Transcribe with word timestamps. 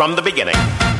from 0.00 0.16
the 0.16 0.22
beginning. 0.22 0.99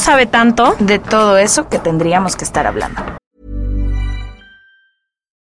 sabe 0.01 0.25
tanto. 0.25 0.75
de 0.79 0.99
todo 0.99 1.37
eso 1.37 1.69
que 1.69 1.79
tendríamos 1.79 2.35
que 2.35 2.43
estar 2.43 2.67
hablando. 2.67 3.01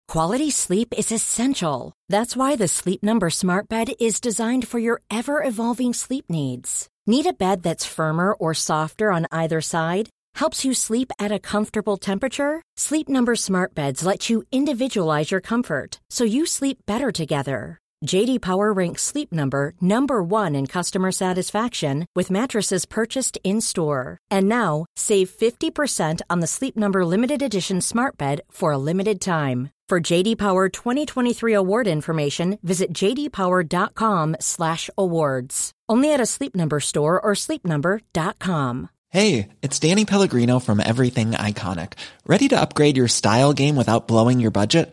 Quality 0.09 0.51
sleep 0.51 0.95
is 0.97 1.13
essential. 1.13 1.93
That's 2.09 2.37
why 2.37 2.57
the 2.57 2.69
Sleep 2.69 3.03
Number 3.03 3.29
Smart 3.29 3.69
Bed 3.69 3.89
is 4.01 4.21
designed 4.21 4.67
for 4.67 4.79
your 4.79 5.03
ever 5.11 5.43
evolving 5.45 5.93
sleep 5.93 6.27
needs. 6.31 6.89
Need 7.07 7.27
a 7.27 7.33
bed 7.33 7.63
that's 7.63 7.85
firmer 7.85 8.33
or 8.33 8.55
softer 8.55 9.13
on 9.13 9.27
either 9.31 9.61
side? 9.61 10.09
Helps 10.37 10.65
you 10.65 10.75
sleep 10.75 11.13
at 11.19 11.33
a 11.33 11.39
comfortable 11.39 11.97
temperature? 11.97 12.63
Sleep 12.77 13.09
Number 13.09 13.35
Smart 13.37 13.75
Beds 13.75 14.07
let 14.07 14.31
you 14.31 14.45
individualize 14.51 15.31
your 15.31 15.41
comfort 15.41 15.99
so 16.09 16.25
you 16.25 16.47
sleep 16.47 16.79
better 16.87 17.13
together. 17.13 17.79
JD 18.05 18.41
Power 18.41 18.73
ranks 18.73 19.03
Sleep 19.03 19.33
Number 19.33 19.73
number 19.81 20.23
1 20.23 20.55
in 20.55 20.67
customer 20.67 21.11
satisfaction 21.13 22.07
with 22.15 22.31
mattresses 22.31 22.85
purchased 22.85 23.39
in-store. 23.43 24.19
And 24.31 24.49
now, 24.49 24.87
save 24.97 25.31
50% 25.31 26.21
on 26.29 26.41
the 26.41 26.47
Sleep 26.47 26.77
Number 26.77 27.05
limited 27.05 27.43
edition 27.43 27.81
Smart 27.81 28.17
Bed 28.17 28.43
for 28.51 28.73
a 28.73 28.79
limited 28.79 29.21
time. 29.21 29.71
For 29.89 30.01
JD 30.01 30.39
Power 30.39 30.69
2023 30.69 31.53
award 31.53 31.87
information, 31.87 32.59
visit 32.63 32.93
jdpower.com/awards. 32.93 35.71
Only 35.89 36.13
at 36.13 36.21
a 36.21 36.27
Sleep 36.27 36.57
Number 36.57 36.81
store 36.81 37.21
or 37.21 37.35
sleepnumber.com. 37.35 38.89
Hey, 39.11 39.49
it's 39.63 39.79
Danny 39.79 40.05
Pellegrino 40.05 40.59
from 40.59 40.81
Everything 40.81 41.31
Iconic. 41.31 41.93
Ready 42.27 42.49
to 42.49 42.61
upgrade 42.61 42.97
your 42.97 43.07
style 43.09 43.53
game 43.53 43.77
without 43.77 44.09
blowing 44.09 44.41
your 44.41 44.51
budget? 44.51 44.93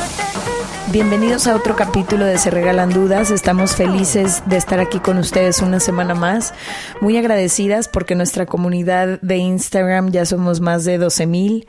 Bienvenidos 0.91 1.47
a 1.47 1.55
otro 1.55 1.77
capítulo 1.77 2.25
de 2.25 2.37
Se 2.37 2.51
Regalan 2.51 2.89
Dudas. 2.89 3.31
Estamos 3.31 3.77
felices 3.77 4.43
de 4.45 4.57
estar 4.57 4.81
aquí 4.81 4.99
con 4.99 5.17
ustedes 5.19 5.61
una 5.61 5.79
semana 5.79 6.15
más. 6.15 6.53
Muy 6.99 7.15
agradecidas 7.15 7.87
porque 7.87 8.13
nuestra 8.13 8.45
comunidad 8.45 9.21
de 9.21 9.37
Instagram 9.37 10.11
ya 10.11 10.25
somos 10.25 10.59
más 10.59 10.83
de 10.83 10.97
12 10.97 11.27
mil 11.27 11.65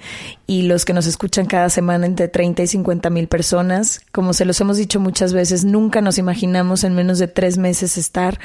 y 0.49 0.63
los 0.63 0.85
que 0.85 0.93
nos 0.93 1.07
escuchan 1.07 1.47
cada 1.47 1.69
semana 1.69 2.07
entre 2.07 2.27
30 2.27 2.65
y 2.65 2.67
50 2.67 3.11
mil 3.11 3.29
personas. 3.29 4.01
Como 4.11 4.33
se 4.33 4.45
los 4.45 4.61
hemos 4.61 4.77
dicho 4.77 4.99
muchas 4.99 5.33
veces, 5.33 5.65
nunca 5.65 6.01
nos 6.01 6.19
imaginamos 6.19 6.83
en 6.83 6.97
menos 6.97 7.21
de 7.21 7.29
tres 7.29 7.59
meses 7.59 7.97
estar 7.99 8.41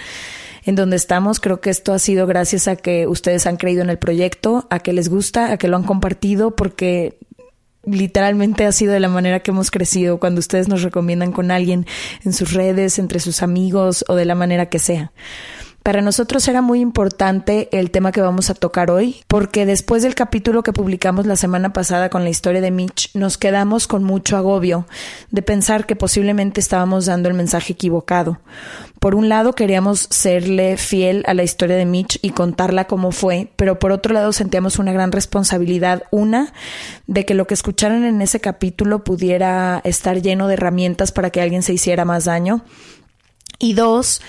en 0.64 0.76
donde 0.76 0.96
estamos. 0.96 1.40
Creo 1.40 1.60
que 1.60 1.72
esto 1.72 1.92
ha 1.92 1.98
sido 1.98 2.28
gracias 2.28 2.68
a 2.68 2.76
que 2.76 3.08
ustedes 3.08 3.48
han 3.48 3.58
creído 3.58 3.82
en 3.82 3.90
el 3.90 3.98
proyecto, 3.98 4.68
a 4.70 4.78
que 4.78 4.94
les 4.94 5.10
gusta, 5.10 5.52
a 5.52 5.58
que 5.58 5.70
lo 5.70 5.78
han 5.78 5.84
compartido, 5.84 6.56
porque 6.56 7.18
literalmente 7.88 8.66
ha 8.66 8.72
sido 8.72 8.94
de 8.94 9.00
la 9.00 9.10
manera 9.10 9.40
que 9.40 9.52
hemos 9.52 9.72
crecido 9.72 10.20
cuando 10.20 10.40
ustedes 10.40 10.68
nos 10.68 10.84
recomiendan 10.84 11.32
con 11.32 11.52
alguien 11.52 11.86
en 12.24 12.34
sus 12.34 12.54
redes, 12.54 13.00
entre 13.00 13.20
sus 13.20 13.42
amigos 13.42 14.06
o 14.08 14.16
de 14.16 14.26
la 14.26 14.36
manera 14.36 14.68
que 14.68 14.80
sea. 14.80 15.12
Para 15.88 16.02
nosotros 16.02 16.46
era 16.50 16.62
muy 16.62 16.82
importante 16.82 17.70
el 17.72 17.92
tema 17.92 18.12
que 18.12 18.20
vamos 18.20 18.50
a 18.50 18.54
tocar 18.54 18.92
hoy, 18.92 19.22
porque 19.30 19.66
después 19.66 20.04
del 20.04 20.16
capítulo 20.16 20.62
que 20.62 20.74
publicamos 20.74 21.26
la 21.26 21.38
semana 21.38 21.72
pasada 21.72 22.10
con 22.10 22.26
la 22.26 22.30
historia 22.30 22.60
de 22.60 22.72
Mitch, 22.72 23.16
nos 23.16 23.38
quedamos 23.38 23.88
con 23.88 24.04
mucho 24.04 24.36
agobio 24.36 24.86
de 25.32 25.42
pensar 25.44 25.86
que 25.86 25.96
posiblemente 25.96 26.60
estábamos 26.60 27.06
dando 27.06 27.30
el 27.30 27.36
mensaje 27.36 27.72
equivocado. 27.72 28.38
Por 29.00 29.16
un 29.16 29.30
lado 29.30 29.54
queríamos 29.54 30.08
serle 30.10 30.76
fiel 30.76 31.24
a 31.26 31.34
la 31.34 31.44
historia 31.44 31.78
de 31.78 31.86
Mitch 31.86 32.20
y 32.22 32.32
contarla 32.32 32.84
como 32.84 33.14
fue, 33.14 33.54
pero 33.56 33.80
por 33.80 33.94
otro 33.94 34.14
lado 34.14 34.34
sentíamos 34.34 34.80
una 34.80 34.92
gran 34.92 35.14
responsabilidad, 35.14 36.04
una, 36.12 36.52
de 37.06 37.24
que 37.24 37.34
lo 37.34 37.48
que 37.48 37.54
escucharan 37.54 38.04
en 38.04 38.22
ese 38.22 38.42
capítulo 38.42 39.06
pudiera 39.06 39.80
estar 39.86 40.22
lleno 40.22 40.50
de 40.50 40.56
herramientas 40.56 41.14
para 41.14 41.30
que 41.30 41.40
alguien 41.40 41.64
se 41.64 41.72
hiciera 41.72 42.04
más 42.04 42.26
daño, 42.26 42.66
y 43.60 43.74
dos, 43.74 44.22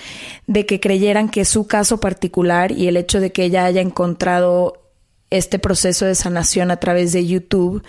de 0.47 0.65
que 0.65 0.79
creyeran 0.79 1.29
que 1.29 1.45
su 1.45 1.67
caso 1.67 1.99
particular 1.99 2.71
y 2.71 2.87
el 2.87 2.97
hecho 2.97 3.19
de 3.19 3.31
que 3.31 3.43
ella 3.45 3.65
haya 3.65 3.81
encontrado 3.81 4.81
este 5.29 5.59
proceso 5.59 6.05
de 6.05 6.15
sanación 6.15 6.71
a 6.71 6.77
través 6.77 7.13
de 7.13 7.25
YouTube 7.25 7.83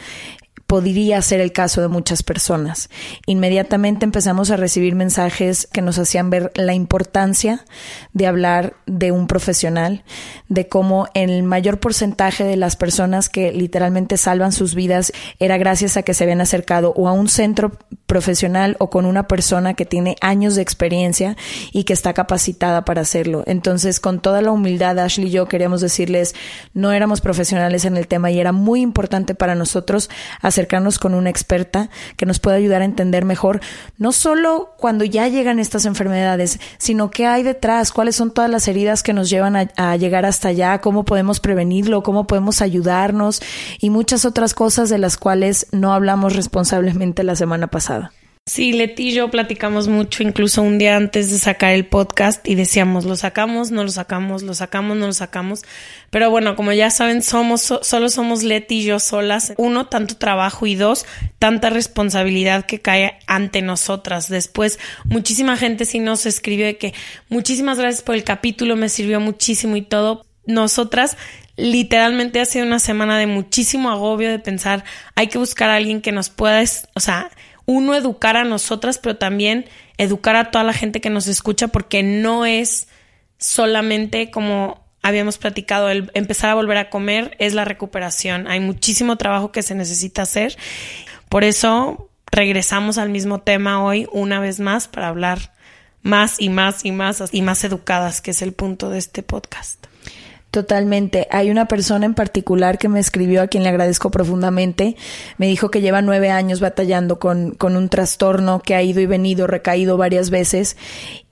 podría 0.70 1.20
ser 1.20 1.40
el 1.40 1.50
caso 1.50 1.80
de 1.80 1.88
muchas 1.88 2.22
personas. 2.22 2.90
Inmediatamente 3.26 4.04
empezamos 4.04 4.52
a 4.52 4.56
recibir 4.56 4.94
mensajes 4.94 5.66
que 5.72 5.82
nos 5.82 5.98
hacían 5.98 6.30
ver 6.30 6.52
la 6.54 6.74
importancia 6.74 7.64
de 8.12 8.28
hablar 8.28 8.74
de 8.86 9.10
un 9.10 9.26
profesional, 9.26 10.04
de 10.48 10.68
cómo 10.68 11.08
el 11.14 11.42
mayor 11.42 11.80
porcentaje 11.80 12.44
de 12.44 12.54
las 12.54 12.76
personas 12.76 13.28
que 13.28 13.50
literalmente 13.50 14.16
salvan 14.16 14.52
sus 14.52 14.76
vidas 14.76 15.12
era 15.40 15.58
gracias 15.58 15.96
a 15.96 16.04
que 16.04 16.14
se 16.14 16.22
habían 16.22 16.40
acercado 16.40 16.92
o 16.94 17.08
a 17.08 17.12
un 17.12 17.28
centro 17.28 17.72
profesional 18.06 18.76
o 18.78 18.90
con 18.90 19.06
una 19.06 19.26
persona 19.26 19.74
que 19.74 19.86
tiene 19.86 20.16
años 20.20 20.54
de 20.54 20.62
experiencia 20.62 21.36
y 21.72 21.82
que 21.82 21.92
está 21.92 22.12
capacitada 22.12 22.84
para 22.84 23.00
hacerlo. 23.00 23.42
Entonces, 23.46 23.98
con 23.98 24.20
toda 24.20 24.40
la 24.40 24.52
humildad, 24.52 24.98
Ashley 25.00 25.28
y 25.28 25.30
yo 25.30 25.46
queríamos 25.46 25.80
decirles, 25.80 26.34
no 26.74 26.92
éramos 26.92 27.20
profesionales 27.20 27.84
en 27.84 27.96
el 27.96 28.06
tema 28.06 28.30
y 28.30 28.38
era 28.38 28.52
muy 28.52 28.82
importante 28.82 29.34
para 29.34 29.54
nosotros 29.56 30.10
acercarnos 30.60 30.98
con 30.98 31.14
una 31.14 31.30
experta 31.30 31.88
que 32.16 32.26
nos 32.26 32.38
pueda 32.38 32.56
ayudar 32.56 32.82
a 32.82 32.84
entender 32.84 33.24
mejor, 33.24 33.60
no 33.96 34.12
solo 34.12 34.74
cuando 34.76 35.04
ya 35.04 35.26
llegan 35.28 35.58
estas 35.58 35.86
enfermedades, 35.86 36.60
sino 36.76 37.10
qué 37.10 37.26
hay 37.26 37.42
detrás, 37.42 37.92
cuáles 37.92 38.16
son 38.16 38.30
todas 38.30 38.50
las 38.50 38.68
heridas 38.68 39.02
que 39.02 39.14
nos 39.14 39.30
llevan 39.30 39.56
a, 39.56 39.70
a 39.76 39.96
llegar 39.96 40.26
hasta 40.26 40.48
allá, 40.48 40.80
cómo 40.82 41.04
podemos 41.04 41.40
prevenirlo, 41.40 42.02
cómo 42.02 42.26
podemos 42.26 42.60
ayudarnos 42.60 43.40
y 43.80 43.88
muchas 43.88 44.26
otras 44.26 44.52
cosas 44.52 44.90
de 44.90 44.98
las 44.98 45.16
cuales 45.16 45.66
no 45.72 45.94
hablamos 45.94 46.36
responsablemente 46.36 47.24
la 47.24 47.36
semana 47.36 47.68
pasada. 47.68 48.12
Sí, 48.52 48.72
Leti 48.72 49.10
y 49.10 49.12
yo 49.12 49.30
platicamos 49.30 49.86
mucho, 49.86 50.24
incluso 50.24 50.60
un 50.62 50.76
día 50.76 50.96
antes 50.96 51.30
de 51.30 51.38
sacar 51.38 51.72
el 51.72 51.86
podcast 51.86 52.44
y 52.48 52.56
decíamos, 52.56 53.04
lo 53.04 53.14
sacamos, 53.14 53.70
no 53.70 53.84
lo 53.84 53.90
sacamos, 53.90 54.42
lo 54.42 54.54
sacamos, 54.54 54.96
no 54.96 55.06
lo 55.06 55.12
sacamos. 55.12 55.62
Pero 56.10 56.30
bueno, 56.32 56.56
como 56.56 56.72
ya 56.72 56.90
saben, 56.90 57.22
somos, 57.22 57.60
so- 57.62 57.84
solo 57.84 58.08
somos 58.08 58.42
Leti 58.42 58.80
y 58.80 58.82
yo 58.82 58.98
solas. 58.98 59.52
Uno, 59.56 59.86
tanto 59.86 60.16
trabajo 60.16 60.66
y 60.66 60.74
dos, 60.74 61.06
tanta 61.38 61.70
responsabilidad 61.70 62.66
que 62.66 62.80
cae 62.80 63.20
ante 63.28 63.62
nosotras. 63.62 64.28
Después, 64.28 64.80
muchísima 65.04 65.56
gente 65.56 65.84
sí 65.84 66.00
nos 66.00 66.26
escribió 66.26 66.66
de 66.66 66.76
que 66.76 66.92
muchísimas 67.28 67.78
gracias 67.78 68.02
por 68.02 68.16
el 68.16 68.24
capítulo, 68.24 68.74
me 68.74 68.88
sirvió 68.88 69.20
muchísimo 69.20 69.76
y 69.76 69.82
todo. 69.82 70.26
Nosotras 70.44 71.16
literalmente 71.56 72.40
ha 72.40 72.44
sido 72.46 72.66
una 72.66 72.80
semana 72.80 73.16
de 73.16 73.28
muchísimo 73.28 73.92
agobio 73.92 74.28
de 74.28 74.40
pensar, 74.40 74.82
hay 75.14 75.28
que 75.28 75.38
buscar 75.38 75.70
a 75.70 75.76
alguien 75.76 76.00
que 76.00 76.10
nos 76.10 76.30
pueda, 76.30 76.64
o 76.94 77.00
sea, 77.00 77.30
uno 77.66 77.94
educar 77.94 78.36
a 78.36 78.44
nosotras, 78.44 78.98
pero 78.98 79.16
también 79.16 79.66
educar 79.98 80.36
a 80.36 80.50
toda 80.50 80.64
la 80.64 80.72
gente 80.72 81.00
que 81.00 81.10
nos 81.10 81.26
escucha, 81.26 81.68
porque 81.68 82.02
no 82.02 82.46
es 82.46 82.88
solamente 83.38 84.30
como 84.30 84.80
habíamos 85.02 85.38
platicado, 85.38 85.88
el 85.88 86.10
empezar 86.14 86.50
a 86.50 86.54
volver 86.54 86.76
a 86.76 86.90
comer 86.90 87.36
es 87.38 87.54
la 87.54 87.64
recuperación. 87.64 88.46
Hay 88.48 88.60
muchísimo 88.60 89.16
trabajo 89.16 89.52
que 89.52 89.62
se 89.62 89.74
necesita 89.74 90.22
hacer. 90.22 90.56
Por 91.28 91.44
eso 91.44 92.10
regresamos 92.30 92.98
al 92.98 93.08
mismo 93.08 93.40
tema 93.40 93.82
hoy 93.82 94.06
una 94.12 94.40
vez 94.40 94.60
más 94.60 94.88
para 94.88 95.08
hablar 95.08 95.54
más 96.02 96.40
y 96.40 96.48
más 96.48 96.84
y 96.84 96.92
más 96.92 97.22
y 97.32 97.42
más 97.42 97.64
educadas, 97.64 98.20
que 98.20 98.30
es 98.32 98.42
el 98.42 98.52
punto 98.52 98.90
de 98.90 98.98
este 98.98 99.22
podcast. 99.22 99.89
Totalmente. 100.50 101.28
Hay 101.30 101.50
una 101.50 101.66
persona 101.66 102.06
en 102.06 102.14
particular 102.14 102.78
que 102.78 102.88
me 102.88 102.98
escribió 102.98 103.42
a 103.42 103.46
quien 103.46 103.62
le 103.62 103.68
agradezco 103.68 104.10
profundamente. 104.10 104.96
Me 105.38 105.46
dijo 105.46 105.70
que 105.70 105.80
lleva 105.80 106.02
nueve 106.02 106.30
años 106.30 106.58
batallando 106.60 107.20
con, 107.20 107.52
con 107.52 107.76
un 107.76 107.88
trastorno 107.88 108.60
que 108.60 108.74
ha 108.74 108.82
ido 108.82 109.00
y 109.00 109.06
venido, 109.06 109.46
recaído 109.46 109.96
varias 109.96 110.30
veces 110.30 110.76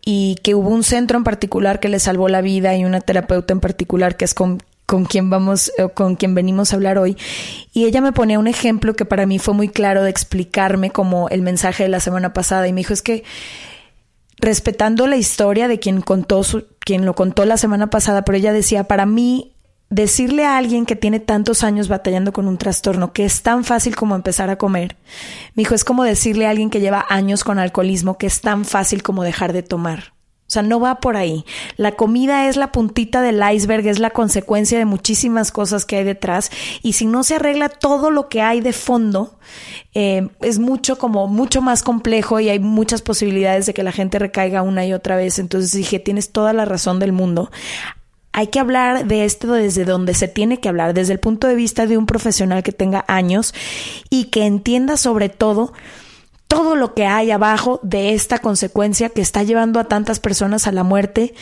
y 0.05 0.37
que 0.43 0.55
hubo 0.55 0.71
un 0.71 0.85
centro 0.85 1.19
en 1.19 1.25
particular 1.25 1.81
que 1.81 1.89
le 1.89 1.99
salvó 1.99 2.29
la 2.29 2.43
vida 2.43 2.77
y 2.77 2.85
una 2.85 3.01
terapeuta 3.01 3.53
en 3.53 3.61
particular 3.61 4.17
que 4.17 4.25
es 4.25 4.35
con, 4.35 4.63
con 4.87 5.05
quien 5.05 5.31
vamos, 5.31 5.73
con 5.95 6.15
quien 6.15 6.37
venimos 6.37 6.73
a 6.73 6.77
hablar 6.77 6.97
hoy. 6.97 7.17
Y 7.73 7.87
ella 7.87 8.01
me 8.01 8.13
ponía 8.13 8.39
un 8.39 8.47
ejemplo 8.47 8.95
que 8.95 9.05
para 9.05 9.27
mí 9.27 9.41
fue 9.41 9.53
muy 9.53 9.69
claro 9.69 10.05
de 10.05 10.11
explicarme 10.11 10.91
como 10.91 11.29
el 11.29 11.43
mensaje 11.43 11.83
de 11.83 11.89
la 11.89 12.01
semana 12.01 12.33
pasada 12.33 12.69
y 12.69 12.73
me 12.73 12.83
dijo 12.83 12.93
es 12.93 13.03
que 13.03 13.25
respetando 14.39 15.07
la 15.07 15.17
historia 15.17 15.69
de 15.69 15.79
quien 15.79 16.01
contó 16.01 16.43
su, 16.45 16.65
quien 16.89 17.05
lo 17.05 17.15
contó 17.15 17.45
la 17.45 17.59
semana 17.59 17.91
pasada, 17.91 18.23
pero 18.23 18.39
ella 18.39 18.51
decía, 18.51 18.85
para 18.85 19.05
mí 19.05 19.53
decirle 19.91 20.47
a 20.47 20.57
alguien 20.57 20.87
que 20.87 20.97
tiene 20.97 21.21
tantos 21.21 21.63
años 21.63 21.87
batallando 21.87 22.33
con 22.33 22.49
un 22.49 22.57
trastorno 22.57 23.13
que 23.13 23.27
es 23.27 23.43
tan 23.43 23.63
fácil 23.63 23.95
como 23.95 24.15
empezar 24.15 24.49
a 24.49 24.57
comer, 24.57 24.97
me 25.55 25.61
dijo, 25.61 25.75
es 25.75 25.85
como 25.85 26.03
decirle 26.03 26.47
a 26.47 26.51
alguien 26.51 26.71
que 26.71 26.81
lleva 26.81 27.05
años 27.11 27.45
con 27.45 27.59
alcoholismo 27.59 28.17
que 28.17 28.27
es 28.27 28.41
tan 28.41 28.65
fácil 28.65 29.03
como 29.03 29.23
dejar 29.23 29.53
de 29.53 29.63
tomar. 29.63 30.15
O 30.49 30.51
sea, 30.51 30.63
no 30.63 30.81
va 30.81 30.99
por 30.99 31.19
ahí. 31.19 31.45
La 31.77 31.93
comida 31.93 32.49
es 32.49 32.57
la 32.57 32.73
puntita 32.73 33.21
del 33.21 33.43
iceberg, 33.53 33.87
es 33.87 33.99
la 33.99 34.09
consecuencia 34.09 34.79
de 34.79 34.87
muchísimas 34.87 35.53
cosas 35.53 35.85
que 35.85 35.97
hay 35.97 36.05
detrás. 36.05 36.51
Y 36.83 36.95
si 36.95 37.05
no 37.05 37.23
se 37.23 37.35
arregla 37.35 37.69
todo 37.69 38.11
lo 38.11 38.31
que 38.31 38.41
hay 38.41 38.63
de 38.63 38.73
fondo, 38.73 39.39
eh, 39.93 40.27
es 40.41 40.59
mucho 40.59 40.97
como 40.97 41.27
mucho 41.27 41.61
más 41.61 41.83
complejo 41.83 42.41
y 42.41 42.49
hay 42.49 42.61
muchas 42.61 43.03
posibilidades 43.03 43.67
de 43.67 43.75
que 43.75 43.83
la 43.83 43.93
gente 43.93 44.19
recaiga 44.19 44.63
una 44.63 44.87
y 44.87 44.95
otra 44.95 45.17
vez. 45.17 45.39
Entonces 45.39 45.73
dije, 45.73 45.99
tienes 45.99 46.33
toda 46.33 46.55
la 46.55 46.65
razón 46.65 46.99
del 46.99 47.13
mundo. 47.13 47.51
Hay 48.33 48.47
que 48.47 48.59
hablar 48.59 49.07
de 49.07 49.27
esto 49.27 49.53
desde 49.53 49.85
donde 49.85 50.15
se 50.15 50.29
tiene 50.29 50.61
que 50.61 50.71
hablar, 50.71 50.95
desde 50.95 51.13
el 51.13 51.21
punto 51.21 51.47
de 51.47 51.57
vista 51.57 51.87
de 51.87 51.99
un 51.99 52.07
profesional 52.07 52.63
que 52.63 52.73
tenga 52.73 53.05
años 53.07 53.53
y 54.09 54.27
que 54.27 54.47
entienda 54.47 54.97
sobre 54.97 55.29
todo 55.29 55.75
todo 56.49 56.75
lo 56.77 56.95
que 56.95 57.07
hay 57.07 57.31
abajo 57.31 57.79
de 57.83 58.15
esta 58.15 58.39
consecuencia 58.39 59.11
que 59.11 59.21
está 59.21 59.43
llevando 59.43 59.79
a 59.79 59.85
tantas 59.85 60.19
personas 60.19 60.67
a 60.67 60.73
la 60.73 60.83
muerte. 60.83 61.35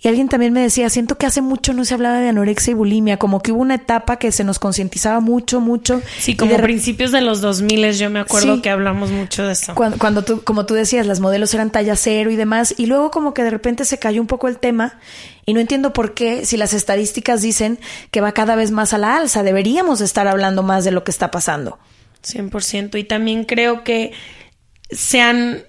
Y 0.00 0.08
alguien 0.08 0.28
también 0.28 0.52
me 0.52 0.60
decía, 0.60 0.90
siento 0.90 1.16
que 1.16 1.26
hace 1.26 1.40
mucho 1.40 1.72
no 1.72 1.84
se 1.84 1.94
hablaba 1.94 2.20
de 2.20 2.28
anorexia 2.28 2.72
y 2.72 2.74
bulimia, 2.74 3.16
como 3.16 3.40
que 3.40 3.52
hubo 3.52 3.62
una 3.62 3.76
etapa 3.76 4.18
que 4.18 4.30
se 4.32 4.44
nos 4.44 4.58
concientizaba 4.58 5.20
mucho, 5.20 5.60
mucho. 5.60 6.02
Sí, 6.18 6.36
como 6.36 6.52
de 6.52 6.62
principios 6.62 7.10
de 7.10 7.22
los 7.22 7.40
2000 7.40 7.92
yo 7.92 8.10
me 8.10 8.20
acuerdo 8.20 8.62
que 8.62 8.70
hablamos 8.70 9.10
mucho 9.10 9.44
de 9.44 9.54
eso. 9.54 9.74
Cuando, 9.74 9.98
cuando 9.98 10.22
tú, 10.22 10.42
como 10.44 10.66
tú 10.66 10.74
decías, 10.74 11.06
las 11.06 11.20
modelos 11.20 11.52
eran 11.54 11.70
talla 11.70 11.96
cero 11.96 12.30
y 12.30 12.36
demás, 12.36 12.74
y 12.76 12.86
luego 12.86 13.10
como 13.10 13.34
que 13.34 13.42
de 13.42 13.50
repente 13.50 13.84
se 13.84 13.98
cayó 13.98 14.20
un 14.20 14.26
poco 14.26 14.46
el 14.46 14.58
tema 14.58 14.98
y 15.46 15.54
no 15.54 15.60
entiendo 15.60 15.92
por 15.92 16.14
qué, 16.14 16.44
si 16.44 16.58
las 16.58 16.74
estadísticas 16.74 17.42
dicen 17.42 17.78
que 18.10 18.20
va 18.20 18.32
cada 18.32 18.56
vez 18.56 18.70
más 18.70 18.92
a 18.92 18.98
la 18.98 19.16
alza, 19.16 19.42
deberíamos 19.42 20.00
estar 20.00 20.28
hablando 20.28 20.62
más 20.62 20.84
de 20.84 20.90
lo 20.90 21.02
que 21.02 21.10
está 21.10 21.30
pasando. 21.30 21.78
100%. 22.24 22.98
Y 22.98 23.04
también 23.04 23.44
creo 23.44 23.84
que 23.84 24.12
sean, 24.94 25.64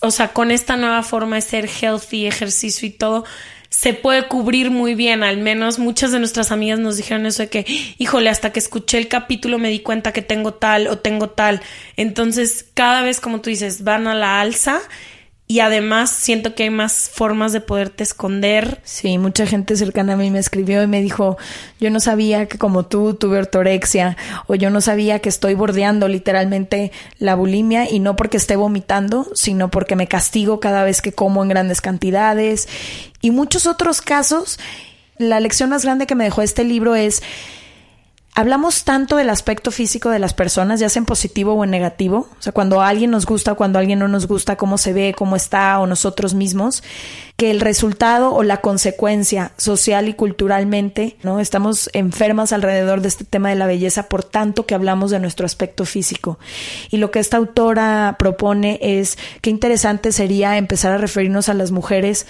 o 0.00 0.10
sea, 0.10 0.32
con 0.32 0.50
esta 0.50 0.76
nueva 0.76 1.02
forma 1.02 1.36
de 1.36 1.42
ser 1.42 1.68
healthy, 1.68 2.26
ejercicio 2.26 2.86
y 2.86 2.90
todo, 2.90 3.24
se 3.70 3.94
puede 3.94 4.28
cubrir 4.28 4.70
muy 4.70 4.94
bien. 4.94 5.22
Al 5.22 5.38
menos 5.38 5.78
muchas 5.78 6.12
de 6.12 6.18
nuestras 6.18 6.52
amigas 6.52 6.78
nos 6.78 6.96
dijeron 6.96 7.26
eso 7.26 7.42
de 7.42 7.48
que, 7.48 7.66
híjole, 7.98 8.30
hasta 8.30 8.52
que 8.52 8.58
escuché 8.58 8.98
el 8.98 9.08
capítulo 9.08 9.58
me 9.58 9.68
di 9.68 9.80
cuenta 9.80 10.12
que 10.12 10.22
tengo 10.22 10.54
tal 10.54 10.88
o 10.88 10.98
tengo 10.98 11.30
tal. 11.30 11.60
Entonces, 11.96 12.66
cada 12.74 13.02
vez, 13.02 13.20
como 13.20 13.40
tú 13.40 13.50
dices, 13.50 13.84
van 13.84 14.06
a 14.06 14.14
la 14.14 14.40
alza 14.40 14.80
y 15.50 15.60
además 15.60 16.10
siento 16.10 16.54
que 16.54 16.64
hay 16.64 16.70
más 16.70 17.08
formas 17.10 17.54
de 17.54 17.62
poderte 17.62 18.04
esconder. 18.04 18.82
Sí, 18.84 19.16
mucha 19.16 19.46
gente 19.46 19.76
cercana 19.76 20.12
a 20.12 20.16
mí 20.16 20.30
me 20.30 20.38
escribió 20.38 20.82
y 20.82 20.86
me 20.86 21.00
dijo, 21.00 21.38
yo 21.80 21.90
no 21.90 22.00
sabía 22.00 22.46
que 22.46 22.58
como 22.58 22.84
tú 22.84 23.14
tuve 23.14 23.38
ortorexia 23.38 24.18
o 24.46 24.56
yo 24.56 24.68
no 24.68 24.82
sabía 24.82 25.20
que 25.20 25.30
estoy 25.30 25.54
bordeando 25.54 26.06
literalmente 26.06 26.92
la 27.18 27.34
bulimia 27.34 27.90
y 27.90 27.98
no 27.98 28.14
porque 28.14 28.36
esté 28.36 28.56
vomitando, 28.56 29.26
sino 29.34 29.70
porque 29.70 29.96
me 29.96 30.06
castigo 30.06 30.60
cada 30.60 30.84
vez 30.84 31.00
que 31.00 31.12
como 31.12 31.42
en 31.42 31.48
grandes 31.48 31.80
cantidades 31.80 32.68
y 33.22 33.30
muchos 33.30 33.66
otros 33.66 34.02
casos. 34.02 34.58
La 35.16 35.40
lección 35.40 35.70
más 35.70 35.82
grande 35.82 36.06
que 36.06 36.14
me 36.14 36.24
dejó 36.24 36.42
este 36.42 36.62
libro 36.62 36.94
es 36.94 37.22
hablamos 38.34 38.84
tanto 38.84 39.16
del 39.16 39.30
aspecto 39.30 39.70
físico 39.70 40.10
de 40.10 40.18
las 40.18 40.32
personas, 40.32 40.78
ya 40.78 40.88
sea 40.88 41.00
en 41.00 41.06
positivo 41.06 41.54
o 41.54 41.64
en 41.64 41.70
negativo, 41.70 42.28
o 42.38 42.42
sea, 42.42 42.52
cuando 42.52 42.80
alguien 42.82 43.10
nos 43.10 43.26
gusta, 43.26 43.54
cuando 43.54 43.78
alguien 43.78 43.98
no 43.98 44.06
nos 44.06 44.28
gusta, 44.28 44.56
cómo 44.56 44.78
se 44.78 44.92
ve, 44.92 45.14
cómo 45.16 45.34
está 45.34 45.78
o 45.80 45.86
nosotros 45.86 46.34
mismos, 46.34 46.82
que 47.36 47.50
el 47.50 47.60
resultado 47.60 48.32
o 48.32 48.42
la 48.42 48.60
consecuencia 48.60 49.52
social 49.56 50.08
y 50.08 50.14
culturalmente, 50.14 51.16
¿no? 51.22 51.40
Estamos 51.40 51.88
enfermas 51.92 52.52
alrededor 52.52 53.00
de 53.00 53.08
este 53.08 53.24
tema 53.24 53.48
de 53.48 53.54
la 53.54 53.66
belleza 53.66 54.08
por 54.08 54.24
tanto 54.24 54.66
que 54.66 54.74
hablamos 54.74 55.10
de 55.10 55.20
nuestro 55.20 55.46
aspecto 55.46 55.84
físico. 55.84 56.38
Y 56.90 56.96
lo 56.96 57.10
que 57.10 57.20
esta 57.20 57.36
autora 57.36 58.16
propone 58.18 58.78
es 58.82 59.18
qué 59.40 59.50
interesante 59.50 60.10
sería 60.10 60.56
empezar 60.58 60.92
a 60.92 60.98
referirnos 60.98 61.48
a 61.48 61.54
las 61.54 61.70
mujeres 61.70 62.26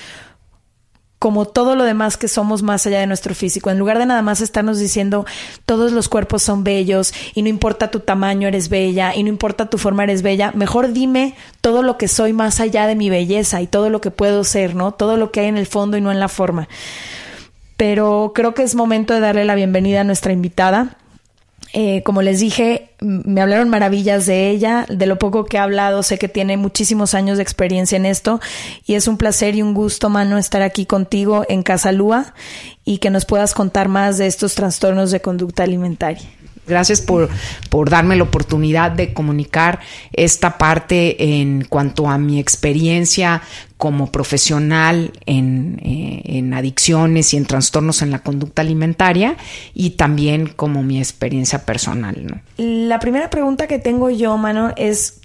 como 1.19 1.47
todo 1.47 1.75
lo 1.75 1.85
demás 1.85 2.17
que 2.17 2.29
somos 2.29 2.63
más 2.63 2.87
allá 2.87 3.01
de 3.01 3.07
nuestro 3.07 3.35
físico. 3.35 3.71
En 3.71 3.79
lugar 3.79 3.99
de 3.99 4.07
nada 4.07 4.23
más 4.23 4.41
estarnos 4.41 4.79
diciendo 4.79 5.27
todos 5.67 5.93
los 5.93 6.09
cuerpos 6.09 6.43
son 6.43 6.65
bellos 6.65 7.13
y 7.35 7.43
no 7.43 7.49
importa 7.49 7.91
tu 7.91 8.01
tamaño 8.01 8.49
eres 8.49 8.69
bella 8.69 9.15
y 9.15 9.23
no 9.23 9.29
importa 9.29 9.69
tu 9.71 9.79
forma 9.79 10.05
eres 10.05 10.23
bella, 10.23 10.53
mejor 10.55 10.93
dime 10.93 11.35
todo 11.61 11.83
lo 11.83 11.99
que 11.99 12.09
soy 12.09 12.33
más 12.33 12.61
allá 12.61 12.87
de 12.87 12.95
mi 12.95 13.11
belleza 13.11 13.61
y 13.61 13.67
todo 13.67 13.91
lo 13.91 14.01
que 14.01 14.11
puedo 14.11 14.45
ser, 14.45 14.75
¿no? 14.75 14.93
Todo 14.93 15.17
lo 15.17 15.33
que 15.33 15.41
hay 15.41 15.47
en 15.47 15.57
el 15.57 15.67
fondo 15.67 15.97
y 15.97 16.01
no 16.01 16.13
en 16.13 16.21
la 16.21 16.29
forma. 16.29 16.69
Pero 17.77 18.33
creo 18.35 18.55
que 18.55 18.63
es 18.63 18.75
momento 18.75 19.15
de 19.15 19.21
darle 19.21 19.45
la 19.45 19.55
bienvenida 19.55 20.01
a 20.01 20.05
nuestra 20.05 20.33
invitada. 20.33 20.97
Eh, 21.75 22.03
como 22.03 22.23
les 22.23 22.41
dije, 22.41 22.91
me 23.01 23.43
hablaron 23.43 23.69
maravillas 23.69 24.25
de 24.27 24.49
ella, 24.49 24.87
de 24.89 25.07
lo 25.07 25.19
poco 25.19 25.45
que 25.45 25.59
ha 25.59 25.65
hablado, 25.65 26.03
sé 26.03 26.19
que 26.19 26.29
tiene 26.29 26.57
muchísimos 26.57 27.15
años 27.15 27.37
de 27.37 27.43
experiencia 27.43 27.97
en 27.97 28.07
esto 28.07 28.41
y 28.87 28.95
es 28.95 29.07
un 29.07 29.19
placer 29.19 29.55
y 29.55 29.63
un 29.63 29.75
gusto, 29.75 30.09
mano, 30.09 30.39
estar 30.39 30.63
aquí 30.63 30.87
contigo 30.87 31.45
en 31.49 31.63
Casa 31.63 31.93
Lua 31.93 32.35
y 32.85 32.99
que 32.99 33.11
nos 33.11 33.27
puedas 33.27 33.53
contar 33.53 33.89
más 33.89 34.17
de 34.17 34.27
estos 34.27 34.55
trastornos 34.55 35.11
de 35.11 35.21
conducta 35.21 35.63
alimentaria. 35.63 36.27
Gracias 36.69 37.01
por, 37.01 37.29
por 37.71 37.91
darme 37.91 38.17
la 38.17 38.25
oportunidad 38.25 38.91
de 38.91 39.13
comunicar 39.13 39.81
esta 40.13 40.59
parte 40.59 41.41
en 41.41 41.65
cuanto 41.65 42.09
a 42.09 42.19
mi 42.19 42.39
experiencia 42.39 43.43
como 43.77 44.11
profesional 44.11 45.13
en, 45.25 45.79
eh, 45.83 46.23
en, 46.25 46.53
adicciones 46.53 47.33
y 47.33 47.37
en 47.37 47.47
trastornos 47.47 48.03
en 48.03 48.11
la 48.11 48.19
conducta 48.19 48.63
alimentaria 48.63 49.37
y 49.73 49.91
también 49.91 50.49
como 50.49 50.83
mi 50.83 50.99
experiencia 50.99 51.65
personal. 51.65 52.43
La 52.57 52.99
primera 52.99 53.31
pregunta 53.31 53.69
que 53.69 53.79
tengo 53.79 54.11
yo, 54.11 54.37
mano, 54.37 54.73
es 54.77 55.18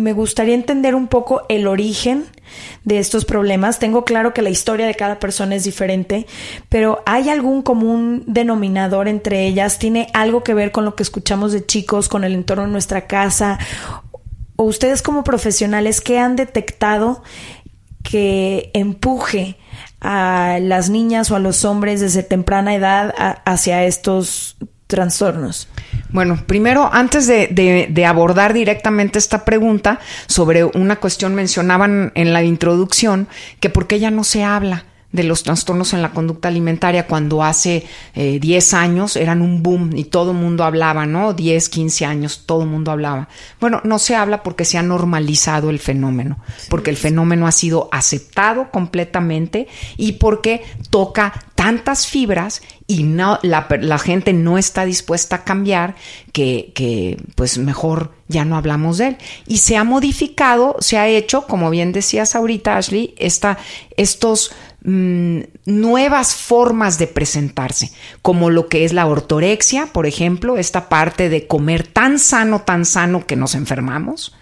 me 0.00 0.12
gustaría 0.14 0.54
entender 0.54 0.94
un 0.94 1.08
poco 1.08 1.42
el 1.48 1.66
origen 1.66 2.24
de 2.84 2.98
estos 2.98 3.24
problemas. 3.24 3.78
Tengo 3.78 4.04
claro 4.04 4.32
que 4.32 4.42
la 4.42 4.50
historia 4.50 4.86
de 4.86 4.94
cada 4.94 5.18
persona 5.18 5.54
es 5.54 5.64
diferente, 5.64 6.26
pero 6.68 7.02
¿hay 7.06 7.28
algún 7.28 7.62
común 7.62 8.24
denominador 8.26 9.08
entre 9.08 9.46
ellas? 9.46 9.78
¿Tiene 9.78 10.08
algo 10.14 10.42
que 10.42 10.54
ver 10.54 10.72
con 10.72 10.84
lo 10.84 10.96
que 10.96 11.02
escuchamos 11.02 11.52
de 11.52 11.64
chicos, 11.64 12.08
con 12.08 12.24
el 12.24 12.32
entorno 12.32 12.64
de 12.64 12.70
nuestra 12.70 13.06
casa? 13.06 13.58
¿O 14.56 14.64
ustedes 14.64 15.02
como 15.02 15.22
profesionales 15.22 16.00
qué 16.00 16.18
han 16.18 16.34
detectado 16.34 17.22
que 18.02 18.70
empuje 18.72 19.56
a 20.00 20.58
las 20.62 20.88
niñas 20.88 21.30
o 21.30 21.36
a 21.36 21.40
los 21.40 21.64
hombres 21.66 22.00
desde 22.00 22.22
temprana 22.22 22.74
edad 22.74 23.14
hacia 23.44 23.84
estos 23.84 24.56
trastornos? 24.86 25.68
Bueno, 26.12 26.38
primero, 26.46 26.90
antes 26.92 27.26
de, 27.26 28.04
abordar 28.06 28.52
directamente 28.52 29.18
esta 29.18 29.44
pregunta 29.44 30.00
sobre 30.26 30.64
una 30.64 30.96
cuestión, 30.96 31.34
mencionaban 31.34 32.12
en 32.14 32.32
la 32.32 32.42
introducción 32.42 33.28
que 33.60 33.70
por 33.70 33.86
qué 33.86 34.00
ya 34.00 34.10
no 34.10 34.24
se 34.24 34.42
habla 34.42 34.84
de 35.12 35.24
los 35.24 35.42
trastornos 35.42 35.92
en 35.92 36.02
la 36.02 36.12
conducta 36.12 36.48
alimentaria 36.48 37.06
cuando 37.06 37.42
hace 37.42 37.84
10 38.14 38.72
eh, 38.72 38.76
años 38.76 39.16
eran 39.16 39.42
un 39.42 39.62
boom 39.62 39.96
y 39.96 40.04
todo 40.04 40.30
el 40.30 40.36
mundo 40.36 40.64
hablaba, 40.64 41.04
¿no? 41.06 41.32
10, 41.32 41.68
15 41.68 42.04
años, 42.04 42.44
todo 42.46 42.62
el 42.62 42.68
mundo 42.68 42.92
hablaba. 42.92 43.28
Bueno, 43.60 43.80
no 43.84 43.98
se 43.98 44.14
habla 44.14 44.42
porque 44.42 44.64
se 44.64 44.78
ha 44.78 44.82
normalizado 44.82 45.70
el 45.70 45.80
fenómeno, 45.80 46.38
porque 46.68 46.90
el 46.90 46.96
fenómeno 46.96 47.46
ha 47.46 47.52
sido 47.52 47.88
aceptado 47.90 48.70
completamente 48.70 49.66
y 49.96 50.12
porque 50.12 50.62
toca 50.90 51.32
tantas 51.56 52.06
fibras 52.06 52.62
y 52.86 53.02
no, 53.02 53.38
la, 53.42 53.68
la 53.80 53.98
gente 53.98 54.32
no 54.32 54.58
está 54.58 54.84
dispuesta 54.84 55.36
a 55.36 55.44
cambiar 55.44 55.94
que, 56.32 56.72
que, 56.74 57.22
pues 57.34 57.58
mejor 57.58 58.12
ya 58.28 58.44
no 58.44 58.56
hablamos 58.56 58.98
de 58.98 59.08
él. 59.08 59.16
Y 59.46 59.58
se 59.58 59.76
ha 59.76 59.84
modificado, 59.84 60.76
se 60.80 60.98
ha 60.98 61.06
hecho, 61.06 61.46
como 61.46 61.70
bien 61.70 61.92
decías 61.92 62.34
ahorita, 62.34 62.76
Ashley, 62.76 63.14
esta, 63.18 63.58
estos 63.96 64.52
Mm, 64.82 65.40
nuevas 65.66 66.34
formas 66.34 66.98
de 66.98 67.06
presentarse, 67.06 67.92
como 68.22 68.48
lo 68.48 68.68
que 68.68 68.84
es 68.84 68.94
la 68.94 69.06
ortorexia, 69.06 69.86
por 69.86 70.06
ejemplo, 70.06 70.56
esta 70.56 70.88
parte 70.88 71.28
de 71.28 71.46
comer 71.46 71.86
tan 71.86 72.18
sano, 72.18 72.62
tan 72.62 72.86
sano 72.86 73.26
que 73.26 73.36
nos 73.36 73.54
enfermamos. 73.54 74.34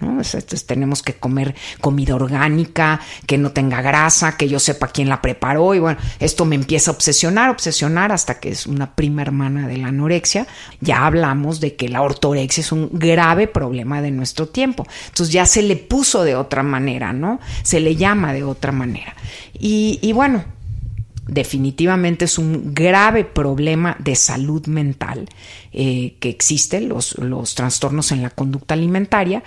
Entonces, 0.00 0.66
tenemos 0.66 1.02
que 1.02 1.14
comer 1.14 1.54
comida 1.80 2.14
orgánica, 2.14 3.00
que 3.26 3.38
no 3.38 3.52
tenga 3.52 3.80
grasa, 3.80 4.36
que 4.36 4.48
yo 4.48 4.58
sepa 4.58 4.88
quién 4.88 5.08
la 5.08 5.22
preparó 5.22 5.74
y 5.74 5.78
bueno, 5.78 5.98
esto 6.18 6.44
me 6.44 6.54
empieza 6.54 6.90
a 6.90 6.94
obsesionar, 6.94 7.50
obsesionar 7.50 8.12
hasta 8.12 8.38
que 8.38 8.50
es 8.50 8.66
una 8.66 8.94
prima 8.94 9.22
hermana 9.22 9.66
de 9.66 9.78
la 9.78 9.88
anorexia. 9.88 10.46
Ya 10.80 11.06
hablamos 11.06 11.60
de 11.60 11.76
que 11.76 11.88
la 11.88 12.02
ortorexia 12.02 12.60
es 12.60 12.72
un 12.72 12.90
grave 12.92 13.48
problema 13.48 14.02
de 14.02 14.10
nuestro 14.10 14.48
tiempo. 14.48 14.86
Entonces 15.06 15.32
ya 15.32 15.46
se 15.46 15.62
le 15.62 15.76
puso 15.76 16.24
de 16.24 16.36
otra 16.36 16.62
manera, 16.62 17.12
¿no? 17.12 17.40
Se 17.62 17.80
le 17.80 17.96
llama 17.96 18.32
de 18.32 18.44
otra 18.44 18.72
manera. 18.72 19.14
Y, 19.58 19.98
y 20.02 20.12
bueno, 20.12 20.44
definitivamente 21.26 22.26
es 22.26 22.38
un 22.38 22.74
grave 22.74 23.24
problema 23.24 23.96
de 23.98 24.14
salud 24.14 24.66
mental 24.66 25.28
eh, 25.72 26.16
que 26.20 26.28
existe, 26.28 26.80
los, 26.80 27.18
los 27.18 27.54
trastornos 27.54 28.12
en 28.12 28.22
la 28.22 28.30
conducta 28.30 28.74
alimentaria. 28.74 29.42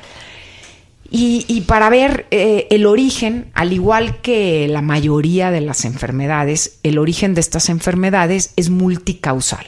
Y, 1.11 1.61
para 1.61 1.89
ver 1.89 2.27
eh, 2.29 2.67
el 2.69 2.85
origen, 2.85 3.49
al 3.55 3.73
igual 3.73 4.21
que 4.21 4.67
la 4.67 4.83
mayoría 4.83 5.49
de 5.49 5.61
las 5.61 5.85
enfermedades, 5.85 6.79
el 6.83 6.99
origen 6.99 7.33
de 7.33 7.41
estas 7.41 7.69
enfermedades 7.69 8.53
es 8.57 8.69
multicausal. 8.69 9.65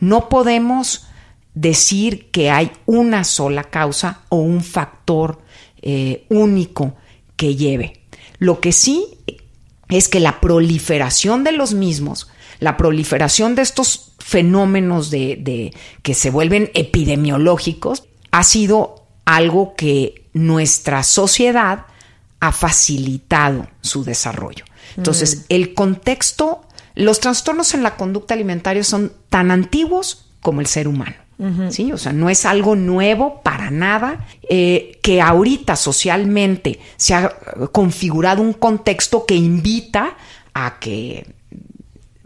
No 0.00 0.30
podemos 0.30 1.06
decir 1.52 2.30
que 2.30 2.50
hay 2.50 2.70
una 2.86 3.24
sola 3.24 3.64
causa 3.64 4.22
o 4.30 4.36
un 4.36 4.62
factor 4.62 5.42
eh, 5.82 6.24
único 6.30 6.94
que 7.36 7.54
lleve. 7.54 8.00
Lo 8.38 8.60
que 8.60 8.72
sí 8.72 9.04
es 9.90 10.08
que 10.08 10.20
la 10.20 10.40
proliferación 10.40 11.44
de 11.44 11.52
los 11.52 11.74
mismos, 11.74 12.28
la 12.60 12.78
proliferación 12.78 13.54
de 13.54 13.62
estos 13.62 14.12
fenómenos 14.18 15.10
de, 15.10 15.36
de 15.36 15.74
que 16.02 16.14
se 16.14 16.30
vuelven 16.30 16.70
epidemiológicos, 16.74 18.04
ha 18.30 18.44
sido 18.44 18.97
algo 19.28 19.74
que 19.76 20.24
nuestra 20.32 21.02
sociedad 21.02 21.84
ha 22.40 22.50
facilitado 22.50 23.68
su 23.82 24.02
desarrollo. 24.02 24.64
Entonces, 24.96 25.36
mm. 25.36 25.44
el 25.50 25.74
contexto, 25.74 26.62
los 26.94 27.20
trastornos 27.20 27.74
en 27.74 27.82
la 27.82 27.96
conducta 27.96 28.32
alimentaria 28.32 28.82
son 28.84 29.12
tan 29.28 29.50
antiguos 29.50 30.30
como 30.40 30.62
el 30.62 30.66
ser 30.66 30.88
humano. 30.88 31.16
¿Sí? 31.70 31.92
O 31.92 31.98
sea, 31.98 32.12
no 32.12 32.30
es 32.30 32.44
algo 32.44 32.74
nuevo 32.74 33.42
para 33.42 33.70
nada, 33.70 34.26
eh, 34.48 34.98
que 35.02 35.20
ahorita 35.20 35.76
socialmente 35.76 36.80
se 36.96 37.14
ha 37.14 37.28
configurado 37.70 38.42
un 38.42 38.54
contexto 38.54 39.24
que 39.24 39.36
invita 39.36 40.16
a 40.52 40.80
que 40.80 41.32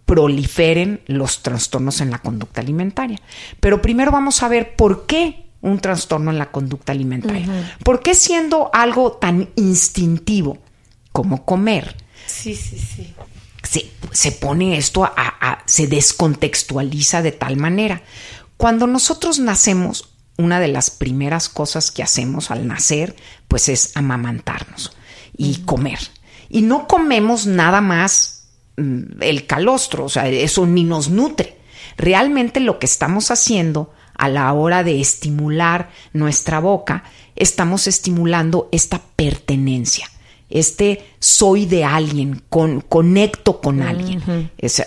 proliferen 0.06 1.02
los 1.08 1.42
trastornos 1.42 2.00
en 2.00 2.10
la 2.10 2.20
conducta 2.20 2.62
alimentaria. 2.62 3.20
Pero 3.60 3.82
primero 3.82 4.10
vamos 4.12 4.42
a 4.42 4.48
ver 4.48 4.76
por 4.76 5.04
qué 5.04 5.42
un 5.62 5.78
trastorno 5.78 6.30
en 6.30 6.38
la 6.38 6.50
conducta 6.50 6.92
alimentaria. 6.92 7.76
¿Por 7.84 8.00
qué 8.00 8.14
siendo 8.14 8.68
algo 8.72 9.12
tan 9.12 9.48
instintivo 9.56 10.58
como 11.12 11.44
comer? 11.44 11.96
Sí, 12.26 12.54
sí, 12.54 12.78
sí. 12.78 13.14
Se, 14.10 14.32
pone 14.32 14.76
esto 14.76 15.04
a, 15.04 15.62
se 15.64 15.86
descontextualiza 15.86 17.22
de 17.22 17.32
tal 17.32 17.56
manera. 17.56 18.02
Cuando 18.56 18.86
nosotros 18.86 19.38
nacemos, 19.38 20.10
una 20.36 20.60
de 20.60 20.68
las 20.68 20.90
primeras 20.90 21.48
cosas 21.48 21.90
que 21.90 22.02
hacemos 22.02 22.50
al 22.50 22.66
nacer, 22.66 23.16
pues 23.46 23.68
es 23.68 23.96
amamantarnos 23.96 24.96
y 25.36 25.58
comer. 25.58 25.98
Y 26.48 26.62
no 26.62 26.88
comemos 26.88 27.46
nada 27.46 27.80
más 27.80 28.48
mm, 28.76 29.22
el 29.22 29.46
calostro, 29.46 30.06
o 30.06 30.08
sea, 30.08 30.28
eso 30.28 30.66
ni 30.66 30.82
nos 30.82 31.08
nutre. 31.08 31.58
Realmente 31.96 32.58
lo 32.58 32.78
que 32.78 32.86
estamos 32.86 33.30
haciendo 33.30 33.94
a 34.22 34.28
la 34.28 34.52
hora 34.52 34.84
de 34.84 35.00
estimular 35.00 35.90
nuestra 36.12 36.60
boca, 36.60 37.02
estamos 37.34 37.88
estimulando 37.88 38.68
esta 38.70 39.02
pertenencia, 39.16 40.08
este 40.48 41.04
soy 41.18 41.66
de 41.66 41.82
alguien, 41.82 42.40
con, 42.48 42.82
conecto 42.82 43.60
con 43.60 43.82
alguien. 43.82 44.22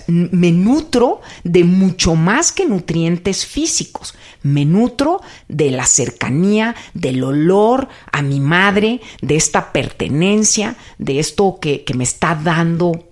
me 0.08 0.52
nutro 0.54 1.20
de 1.44 1.66
mucho 1.66 2.16
más 2.16 2.54
que 2.54 2.66
nutrientes 2.66 3.46
físicos. 3.46 4.16
Me 4.42 4.64
nutro 4.64 5.20
de 5.50 5.72
la 5.72 5.86
cercanía, 5.86 6.74
del 6.94 7.22
olor 7.22 7.90
a 8.14 8.22
mi 8.22 8.40
madre, 8.40 9.02
de 9.22 9.36
esta 9.36 9.74
pertenencia, 9.74 10.78
de 10.98 11.20
esto 11.20 11.58
que, 11.60 11.84
me 11.94 12.06
está 12.06 12.36
dando, 12.36 13.10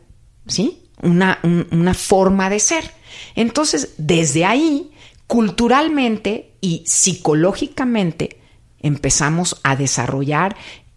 ¿sí? 0.48 0.84
Una, 1.02 1.40
una 1.44 1.94
forma 1.94 2.50
de 2.50 2.62
ser. 2.62 2.90
Entonces, 3.36 3.96
desde 3.98 4.46
ahí 4.46 4.93
culturalmente 5.34 6.52
y 6.62 6.84
psicológicamente 6.86 8.38
empezamos 8.84 9.60
a 9.64 9.76
desarrollar 9.76 10.56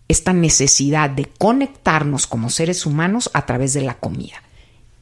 esta 0.08 0.34
necesidad 0.34 1.08
de 1.08 1.24
conectarnos 1.24 2.26
como 2.26 2.50
seres 2.50 2.84
humanos 2.84 3.30
a 3.32 3.46
través 3.46 3.72
de 3.72 3.80
la 3.80 3.94
comida. 3.94 4.42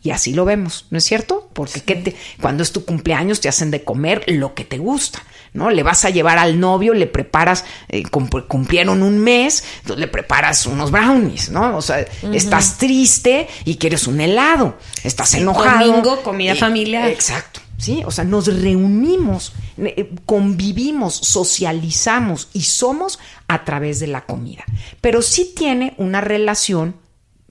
Y 0.04 0.12
así 0.12 0.34
lo 0.34 0.44
vemos, 0.44 0.86
¿no 0.90 0.98
es 0.98 1.04
cierto? 1.04 1.50
Porque 1.52 2.14
cuando 2.40 2.62
es 2.62 2.70
tu 2.70 2.84
cumpleaños 2.84 3.40
te 3.40 3.48
hacen 3.48 3.72
de 3.72 3.82
comer 3.82 4.22
lo 4.28 4.54
que 4.54 4.64
te 4.64 4.78
gusta, 4.78 5.24
¿no? 5.52 5.68
Le 5.68 5.82
vas 5.82 6.04
a 6.04 6.10
llevar 6.10 6.38
al 6.38 6.60
novio, 6.60 6.94
le 6.94 7.08
preparas, 7.08 7.64
eh, 7.88 8.04
cumplieron 8.04 9.02
un 9.02 9.18
mes, 9.18 9.64
entonces 9.80 9.98
le 9.98 10.06
preparas 10.06 10.64
unos 10.66 10.92
brownies, 10.92 11.48
¿no? 11.48 11.76
O 11.76 11.82
sea, 11.82 12.06
estás 12.32 12.78
triste 12.78 13.48
y 13.64 13.78
quieres 13.78 14.06
un 14.06 14.20
helado, 14.20 14.78
estás 15.02 15.34
enojado. 15.34 15.88
Domingo, 15.88 16.22
comida 16.22 16.54
familiar. 16.54 17.08
Exacto. 17.08 17.63
¿Sí? 17.78 18.02
O 18.06 18.10
sea, 18.10 18.24
nos 18.24 18.46
reunimos, 18.46 19.52
eh, 19.78 20.14
convivimos, 20.26 21.14
socializamos 21.14 22.48
y 22.52 22.62
somos 22.62 23.18
a 23.48 23.64
través 23.64 24.00
de 24.00 24.06
la 24.06 24.24
comida. 24.24 24.64
Pero 25.00 25.22
sí 25.22 25.52
tiene 25.56 25.94
una 25.98 26.20
relación 26.20 26.96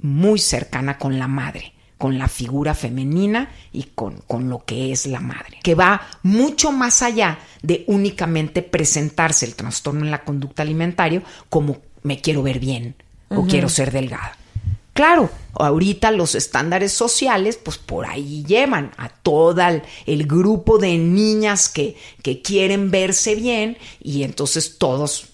muy 0.01 0.39
cercana 0.39 0.98
con 0.98 1.18
la 1.20 1.27
madre, 1.27 1.74
con 1.98 2.18
la 2.18 2.27
figura 2.27 2.74
femenina 2.74 3.51
y 3.72 3.84
con, 3.96 4.22
con 4.27 4.50
lo 4.50 4.65
que 4.65 4.92
es 4.92 5.06
la 5.06 5.20
madre, 5.20 5.60
que 5.63 5.75
va 5.75 6.01
mucho 6.24 6.72
más 6.72 7.01
allá 7.01 7.39
de 7.62 7.86
únicamente 7.88 8.62
presentarse 8.62 9.46
el 9.46 9.56
trastorno 9.56 10.03
en 10.03 10.12
la 10.12 10.24
conducta 10.24 10.63
alimentaria 10.63 11.24
como 11.50 11.77
me 12.01 12.20
quiero 12.20 12.44
ver 12.44 12.60
bien 12.60 12.96
o 13.30 13.48
quiero 13.48 13.70
ser 13.70 13.92
delgada 13.92 14.38
Claro, 14.93 15.31
ahorita 15.53 16.12
los 16.12 16.35
estándares 16.35 16.93
sociales, 16.93 17.57
pues 17.57 17.79
por 17.79 18.05
ahí 18.05 18.43
llevan 18.47 18.91
a 18.97 19.09
todo 19.09 19.62
el, 20.05 20.27
grupo 20.27 20.77
de 20.77 20.97
niñas 20.97 21.67
que, 21.67 21.97
que 22.21 22.43
quieren 22.43 22.91
verse 22.91 23.33
bien 23.33 23.77
y 24.00 24.23
entonces 24.23 24.77
todos 24.77 25.29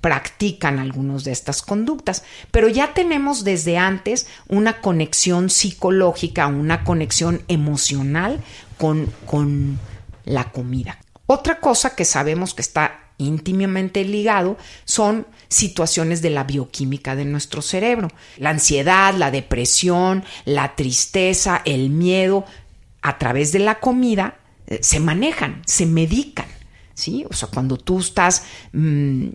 practican 0.00 0.80
algunas 0.80 1.22
de 1.22 1.30
estas 1.30 1.62
conductas, 1.62 2.24
pero 2.50 2.68
ya 2.68 2.92
tenemos 2.92 3.44
desde 3.44 3.78
antes 3.78 4.26
una 4.48 4.80
conexión 4.80 5.48
psicológica, 5.48 6.48
una 6.48 6.82
conexión 6.82 7.44
emocional 7.46 8.42
con, 8.78 9.06
con 9.26 9.78
la 10.24 10.50
comida. 10.50 10.98
Otra 11.26 11.60
cosa 11.60 11.94
que 11.94 12.04
sabemos 12.04 12.52
que 12.52 12.62
está 12.62 13.01
íntimamente 13.22 14.04
ligado 14.04 14.56
son 14.84 15.26
situaciones 15.48 16.22
de 16.22 16.30
la 16.30 16.44
bioquímica 16.44 17.16
de 17.16 17.24
nuestro 17.24 17.62
cerebro. 17.62 18.08
La 18.38 18.50
ansiedad, 18.50 19.14
la 19.14 19.30
depresión, 19.30 20.24
la 20.44 20.74
tristeza, 20.76 21.62
el 21.64 21.90
miedo, 21.90 22.44
a 23.02 23.18
través 23.18 23.52
de 23.52 23.58
la 23.58 23.80
comida 23.80 24.38
eh, 24.66 24.78
se 24.82 25.00
manejan, 25.00 25.62
se 25.66 25.86
medican. 25.86 26.46
¿sí? 26.94 27.24
O 27.28 27.32
sea, 27.32 27.48
cuando 27.48 27.76
tú 27.76 27.98
estás 27.98 28.44
mm, 28.72 29.28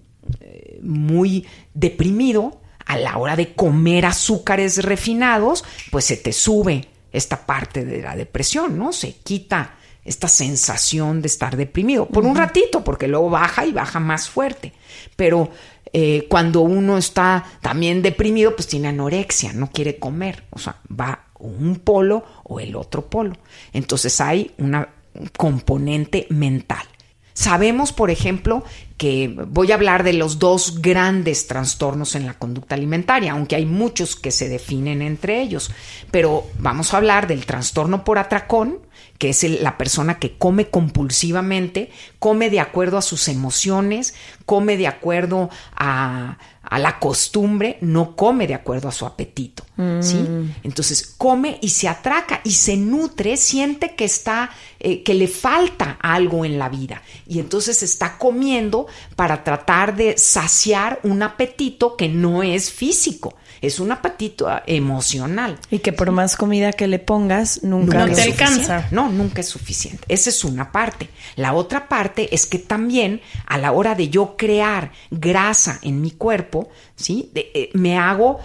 muy 0.82 1.46
deprimido, 1.74 2.62
a 2.88 2.98
la 2.98 3.17
hora 3.17 3.36
de 3.36 3.53
comer 3.53 4.06
azúcares 4.06 4.84
refinados, 4.84 5.63
pues 5.91 6.06
se 6.06 6.17
te 6.17 6.32
sube 6.32 6.88
esta 7.12 7.46
parte 7.46 7.86
de 7.86 8.01
la 8.01 8.15
depresión, 8.15 8.77
¿no? 8.77 8.94
Se 8.94 9.13
quita 9.13 9.77
esta 10.08 10.28
sensación 10.28 11.22
de 11.22 11.28
estar 11.28 11.58
deprimido 11.58 12.08
por 12.08 12.26
un 12.26 12.36
ratito, 12.36 12.84
porque 12.84 13.08
luego 13.08 13.30
baja 13.30 13.66
y 13.66 13.74
baja 13.74 14.00
más 14.00 14.30
fuerte. 14.30 14.74
Pero 15.16 15.52
eh, 15.94 16.28
cuando 16.30 16.62
uno 16.62 16.98
está 16.98 17.46
también 17.62 18.02
deprimido, 18.02 18.56
pues 18.56 18.68
tiene 18.68 18.88
anorexia, 18.88 19.54
no 19.54 19.70
quiere 19.70 20.00
comer, 20.00 20.46
o 20.50 20.60
sea, 20.60 20.78
va 20.90 21.26
un 21.40 21.76
polo 21.80 22.24
o 22.44 22.60
el 22.60 22.76
otro 22.76 23.10
polo. 23.10 23.36
Entonces 23.74 24.20
hay 24.22 24.52
una 24.58 24.88
componente 25.38 26.28
mental. 26.30 26.86
Sabemos, 27.34 27.94
por 27.94 28.10
ejemplo, 28.10 28.64
que 28.98 29.32
voy 29.48 29.72
a 29.72 29.76
hablar 29.76 30.04
de 30.04 30.14
los 30.14 30.40
dos 30.40 30.82
grandes 30.82 31.46
trastornos 31.46 32.16
en 32.16 32.26
la 32.26 32.34
conducta 32.34 32.74
alimentaria, 32.74 33.34
aunque 33.34 33.56
hay 33.56 33.66
muchos 33.68 34.16
que 34.16 34.32
se 34.32 34.50
definen 34.50 35.04
entre 35.04 35.42
ellos, 35.42 35.70
pero 36.10 36.48
vamos 36.58 36.94
a 36.94 36.98
hablar 36.98 37.28
del 37.28 37.46
trastorno 37.46 38.04
por 38.04 38.18
atracón, 38.18 38.80
que 39.18 39.30
es 39.30 39.44
la 39.44 39.78
persona 39.78 40.20
que 40.20 40.38
come 40.38 40.70
compulsivamente, 40.70 41.92
come 42.20 42.50
de 42.50 42.60
acuerdo 42.60 42.98
a 42.98 43.02
sus 43.02 43.28
emociones, 43.28 44.14
come 44.46 44.78
de 44.78 44.88
acuerdo 44.88 45.50
a, 45.76 46.38
a 46.70 46.80
la 46.80 47.00
costumbre, 47.00 47.78
no 47.82 48.16
come 48.16 48.46
de 48.46 48.54
acuerdo 48.54 48.90
a 48.90 48.92
su 48.92 49.06
apetito, 49.06 49.64
¿sí? 50.02 50.18
Mm. 50.18 50.56
Entonces 50.64 51.16
come 51.18 51.60
y 51.62 51.70
se 51.70 51.88
atraca 51.88 52.42
y 52.44 52.52
se 52.52 52.76
nutre, 52.76 53.38
siente 53.38 53.96
que 53.96 54.06
está, 54.06 54.50
eh, 54.80 55.02
que 55.04 55.14
le 55.14 55.28
falta 55.28 55.98
algo 56.02 56.44
en 56.44 56.60
la 56.60 56.68
vida 56.68 57.02
y 57.26 57.40
entonces 57.40 57.84
está 57.84 58.18
comiendo 58.18 58.88
para 59.16 59.44
tratar 59.44 59.96
de 59.96 60.18
saciar 60.18 61.00
un 61.04 61.24
apetito 61.24 61.96
que 61.96 62.10
no 62.10 62.44
es 62.44 62.72
físico, 62.72 63.36
es 63.62 63.80
un 63.80 63.92
apetito 63.92 64.48
ah, 64.48 64.64
emocional. 64.68 65.58
Y 65.72 65.80
que 65.80 65.94
por 65.94 66.12
más 66.12 66.36
comida 66.36 66.72
que 66.74 66.88
le 66.88 67.00
pongas, 67.00 67.64
nunca, 67.64 68.00
No 68.00 68.06
es 68.08 68.16
te 68.16 68.22
alcanza. 68.24 68.56
suficiente. 68.56 68.96
No, 68.96 69.10
nunca 69.10 69.42
es 69.42 69.48
suficiente. 69.50 70.04
Esa 70.08 70.30
es 70.30 70.44
una 70.44 70.72
parte. 70.72 71.10
La 71.36 71.54
otra 71.54 71.88
parte 71.88 72.34
es 72.34 72.46
que 72.46 72.60
también 72.60 73.22
a 73.46 73.58
la 73.58 73.72
hora 73.72 73.96
de 73.96 74.10
yo 74.10 74.36
crear 74.38 74.92
grasa 75.12 75.80
en 75.82 76.02
mi 76.02 76.12
cuerpo, 76.12 76.70
¿sí? 76.96 77.30
De- 77.34 77.52
eh, 77.54 77.70
me 77.74 77.98
hago 77.98 78.40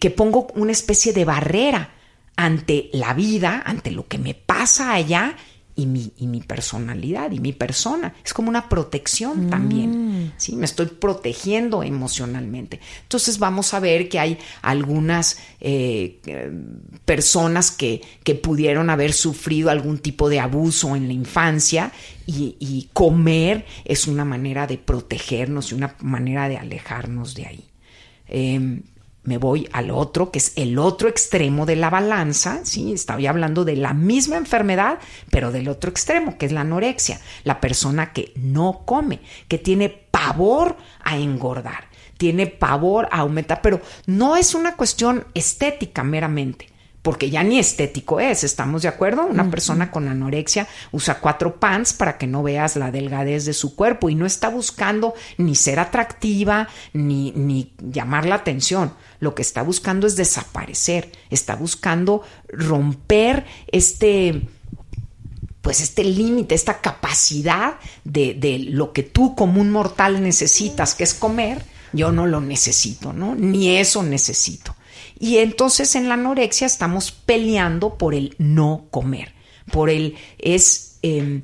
que 0.00 0.10
pongo 0.10 0.48
una 0.54 0.72
especie 0.72 1.12
de 1.12 1.24
barrera 1.24 1.90
ante 2.36 2.88
la 2.92 3.14
vida, 3.14 3.62
ante 3.64 3.90
lo 3.90 4.08
que 4.08 4.18
me 4.18 4.34
pasa 4.34 4.92
allá 4.92 5.36
y 5.76 5.86
mi, 5.86 6.12
y 6.18 6.26
mi 6.28 6.40
personalidad 6.40 7.32
y 7.32 7.40
mi 7.40 7.52
persona. 7.52 8.14
Es 8.24 8.32
como 8.32 8.48
una 8.48 8.68
protección 8.68 9.50
también. 9.50 10.32
¿sí? 10.36 10.54
Me 10.54 10.66
estoy 10.66 10.86
protegiendo 10.86 11.82
emocionalmente. 11.82 12.80
Entonces 13.02 13.38
vamos 13.38 13.74
a 13.74 13.80
ver 13.80 14.08
que 14.08 14.18
hay 14.18 14.38
algunas 14.62 15.38
eh, 15.60 16.20
eh, 16.26 16.52
personas 17.04 17.72
que, 17.72 18.02
que 18.22 18.34
pudieron 18.36 18.88
haber 18.88 19.12
sufrido 19.12 19.70
algún 19.70 19.98
tipo 19.98 20.28
de 20.28 20.40
abuso 20.40 20.94
en 20.94 21.08
la 21.08 21.14
infancia 21.14 21.90
y, 22.26 22.56
y 22.60 22.88
comer 22.92 23.66
es 23.84 24.06
una 24.06 24.24
manera 24.24 24.66
de 24.66 24.78
protegernos 24.78 25.72
y 25.72 25.74
una 25.74 25.96
manera 26.00 26.48
de 26.48 26.56
alejarnos 26.56 27.34
de 27.34 27.46
ahí. 27.46 27.64
Eh, 28.28 28.80
me 29.24 29.38
voy 29.38 29.68
al 29.72 29.90
otro, 29.90 30.30
que 30.30 30.38
es 30.38 30.52
el 30.56 30.78
otro 30.78 31.08
extremo 31.08 31.66
de 31.66 31.76
la 31.76 31.90
balanza, 31.90 32.60
¿sí? 32.64 32.92
Estaba 32.92 33.28
hablando 33.28 33.64
de 33.64 33.76
la 33.76 33.94
misma 33.94 34.36
enfermedad, 34.36 34.98
pero 35.30 35.50
del 35.50 35.68
otro 35.68 35.90
extremo, 35.90 36.36
que 36.38 36.46
es 36.46 36.52
la 36.52 36.60
anorexia. 36.60 37.20
La 37.42 37.60
persona 37.60 38.12
que 38.12 38.32
no 38.36 38.82
come, 38.84 39.20
que 39.48 39.58
tiene 39.58 39.88
pavor 39.88 40.76
a 41.02 41.16
engordar, 41.16 41.88
tiene 42.18 42.46
pavor 42.46 43.08
a 43.10 43.20
aumentar, 43.20 43.60
pero 43.62 43.80
no 44.06 44.36
es 44.36 44.54
una 44.54 44.76
cuestión 44.76 45.26
estética 45.34 46.04
meramente. 46.04 46.74
Porque 47.04 47.28
ya 47.28 47.42
ni 47.42 47.58
estético 47.58 48.18
es, 48.18 48.44
¿estamos 48.44 48.80
de 48.80 48.88
acuerdo? 48.88 49.26
Una 49.26 49.50
persona 49.50 49.90
con 49.90 50.08
anorexia 50.08 50.66
usa 50.90 51.20
cuatro 51.20 51.60
pants 51.60 51.92
para 51.92 52.16
que 52.16 52.26
no 52.26 52.42
veas 52.42 52.76
la 52.76 52.90
delgadez 52.90 53.44
de 53.44 53.52
su 53.52 53.76
cuerpo 53.76 54.08
y 54.08 54.14
no 54.14 54.24
está 54.24 54.48
buscando 54.48 55.12
ni 55.36 55.54
ser 55.54 55.80
atractiva 55.80 56.66
ni, 56.94 57.30
ni 57.32 57.74
llamar 57.78 58.24
la 58.24 58.36
atención. 58.36 58.94
Lo 59.24 59.34
que 59.34 59.42
está 59.42 59.62
buscando 59.62 60.06
es 60.06 60.16
desaparecer, 60.16 61.10
está 61.30 61.56
buscando 61.56 62.22
romper 62.48 63.46
este, 63.72 64.42
pues 65.62 65.80
este 65.80 66.04
límite, 66.04 66.54
esta 66.54 66.82
capacidad 66.82 67.76
de, 68.04 68.34
de 68.34 68.58
lo 68.58 68.92
que 68.92 69.02
tú 69.02 69.34
como 69.34 69.62
un 69.62 69.70
mortal 69.70 70.22
necesitas, 70.22 70.94
que 70.94 71.04
es 71.04 71.14
comer, 71.14 71.64
yo 71.94 72.12
no 72.12 72.26
lo 72.26 72.42
necesito, 72.42 73.14
¿no? 73.14 73.34
Ni 73.34 73.76
eso 73.76 74.02
necesito. 74.02 74.76
Y 75.18 75.38
entonces 75.38 75.94
en 75.94 76.08
la 76.08 76.14
anorexia 76.14 76.66
estamos 76.66 77.12
peleando 77.12 77.96
por 77.96 78.14
el 78.14 78.34
no 78.38 78.88
comer, 78.90 79.32
por 79.70 79.88
el 79.88 80.16
es 80.38 80.98
eh, 81.02 81.42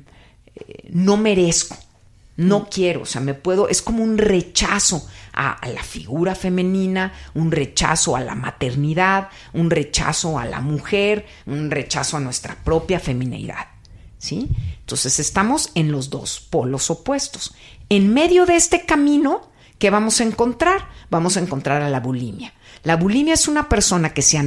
eh, 0.55 0.89
no 0.91 1.17
merezco, 1.17 1.77
no 2.37 2.67
quiero, 2.69 3.01
o 3.01 3.05
sea, 3.05 3.21
me 3.21 3.33
puedo, 3.33 3.69
es 3.69 3.81
como 3.81 4.03
un 4.03 4.17
rechazo 4.17 5.07
a, 5.33 5.59
la 5.67 5.83
figura 5.83 6.35
femenina, 6.35 7.13
un 7.33 7.51
rechazo 7.51 8.15
a 8.15 8.21
la 8.21 8.35
maternidad, 8.35 9.29
un 9.53 9.69
rechazo 9.69 10.37
a 10.39 10.45
la 10.45 10.61
mujer, 10.61 11.25
un 11.45 11.71
rechazo 11.71 12.17
a 12.17 12.19
nuestra 12.19 12.55
propia 12.55 12.99
feminidad. 12.99 13.67
¿Sí? 14.17 14.49
Entonces 14.79 15.19
estamos 15.19 15.71
en 15.73 15.91
los 15.91 16.09
dos 16.09 16.39
polos 16.39 16.91
opuestos. 16.91 17.55
En 17.89 18.13
medio 18.13 18.45
de 18.45 18.55
este 18.55 18.85
camino, 18.85 19.49
¿qué 19.79 19.89
vamos 19.89 20.21
a 20.21 20.23
encontrar? 20.23 20.87
Vamos 21.09 21.37
a 21.37 21.39
encontrar 21.39 21.81
a 21.81 21.89
la 21.89 21.99
bulimia. 21.99 22.53
La 22.83 22.97
bulimia 22.97 23.33
es 23.33 23.47
una 23.47 23.67
persona 23.67 24.13
que 24.13 24.21
se 24.21 24.39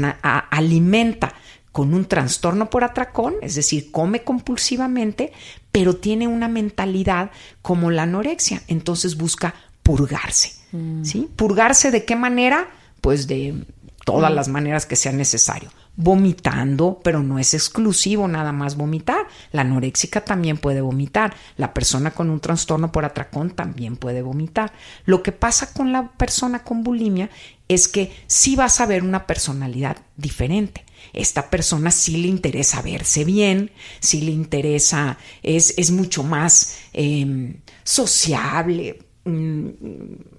alimenta 0.50 1.34
con 1.72 1.92
un 1.92 2.04
trastorno 2.04 2.70
por 2.70 2.84
atracón, 2.84 3.34
es 3.42 3.56
decir, 3.56 3.90
come 3.90 4.22
compulsivamente, 4.22 5.32
pero 5.72 5.96
tiene 5.96 6.28
una 6.28 6.46
mentalidad 6.46 7.32
como 7.62 7.90
la 7.90 8.04
anorexia, 8.04 8.62
entonces 8.68 9.16
busca 9.16 9.56
purgarse. 9.82 10.63
Mm. 10.74 11.04
¿sí? 11.04 11.30
¿Purgarse 11.36 11.90
de 11.90 12.04
qué 12.04 12.16
manera? 12.16 12.68
Pues 13.00 13.26
de 13.28 13.64
todas 14.04 14.32
mm. 14.32 14.34
las 14.34 14.48
maneras 14.48 14.86
que 14.86 14.96
sea 14.96 15.12
necesario. 15.12 15.70
Vomitando, 15.96 17.00
pero 17.04 17.22
no 17.22 17.38
es 17.38 17.54
exclusivo 17.54 18.26
nada 18.26 18.50
más 18.50 18.76
vomitar. 18.76 19.28
La 19.52 19.60
anoréxica 19.60 20.24
también 20.24 20.56
puede 20.56 20.80
vomitar. 20.80 21.34
La 21.56 21.72
persona 21.72 22.10
con 22.10 22.30
un 22.30 22.40
trastorno 22.40 22.90
por 22.90 23.04
atracón 23.04 23.50
también 23.50 23.96
puede 23.96 24.20
vomitar. 24.20 24.72
Lo 25.04 25.22
que 25.22 25.30
pasa 25.30 25.72
con 25.72 25.92
la 25.92 26.10
persona 26.10 26.64
con 26.64 26.82
bulimia 26.82 27.30
es 27.68 27.86
que 27.86 28.12
sí 28.26 28.56
vas 28.56 28.80
a 28.80 28.86
ver 28.86 29.04
una 29.04 29.26
personalidad 29.26 29.98
diferente. 30.16 30.84
Esta 31.12 31.48
persona 31.48 31.92
sí 31.92 32.16
le 32.16 32.26
interesa 32.26 32.82
verse 32.82 33.24
bien, 33.24 33.70
sí 34.00 34.22
le 34.22 34.32
interesa, 34.32 35.16
es, 35.44 35.74
es 35.76 35.92
mucho 35.92 36.24
más 36.24 36.78
eh, 36.92 37.54
sociable, 37.84 38.98
mm, 39.24 39.68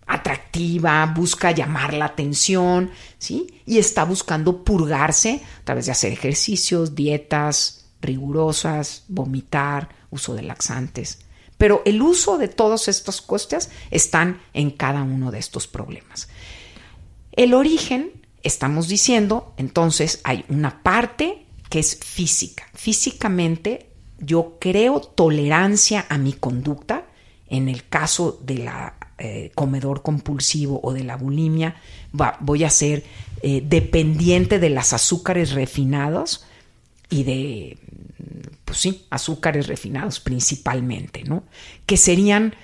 atractiva, 0.07 1.05
busca 1.15 1.51
llamar 1.51 1.93
la 1.93 2.05
atención, 2.05 2.91
¿sí? 3.17 3.61
Y 3.65 3.77
está 3.77 4.05
buscando 4.05 4.63
purgarse 4.63 5.41
a 5.61 5.63
través 5.63 5.85
de 5.87 5.91
hacer 5.91 6.11
ejercicios, 6.11 6.95
dietas 6.95 7.85
rigurosas, 8.01 9.03
vomitar, 9.07 9.89
uso 10.11 10.35
de 10.35 10.43
laxantes. 10.43 11.19
Pero 11.57 11.81
el 11.85 12.01
uso 12.01 12.37
de 12.37 12.47
todas 12.47 12.87
estas 12.87 13.21
cosas 13.21 13.69
están 13.91 14.41
en 14.53 14.71
cada 14.71 15.03
uno 15.03 15.31
de 15.31 15.39
estos 15.39 15.67
problemas. 15.67 16.27
El 17.31 17.53
origen, 17.53 18.11
estamos 18.43 18.87
diciendo, 18.87 19.53
entonces 19.57 20.21
hay 20.23 20.45
una 20.49 20.83
parte 20.83 21.45
que 21.69 21.79
es 21.79 21.97
física. 21.97 22.65
Físicamente 22.73 23.89
yo 24.19 24.57
creo 24.59 25.01
tolerancia 25.01 26.05
a 26.09 26.17
mi 26.17 26.33
conducta. 26.33 27.05
En 27.47 27.69
el 27.69 27.87
caso 27.87 28.39
de 28.43 28.57
la 28.59 28.95
eh, 29.17 29.51
comedor 29.55 30.01
compulsivo 30.01 30.79
o 30.83 30.91
de 30.93 31.03
la 31.03 31.15
bulimia, 31.15 31.75
va, 32.19 32.37
voy 32.41 32.63
a 32.63 32.69
ser 32.69 33.03
eh, 33.41 33.61
dependiente 33.63 34.59
de 34.59 34.69
las 34.69 34.93
azúcares 34.93 35.51
refinados 35.51 36.45
y 37.09 37.23
de, 37.23 37.77
pues 38.65 38.79
sí, 38.79 39.05
azúcares 39.09 39.67
refinados 39.67 40.19
principalmente, 40.19 41.23
¿no? 41.23 41.43
Que 41.85 41.97
serían 41.97 42.55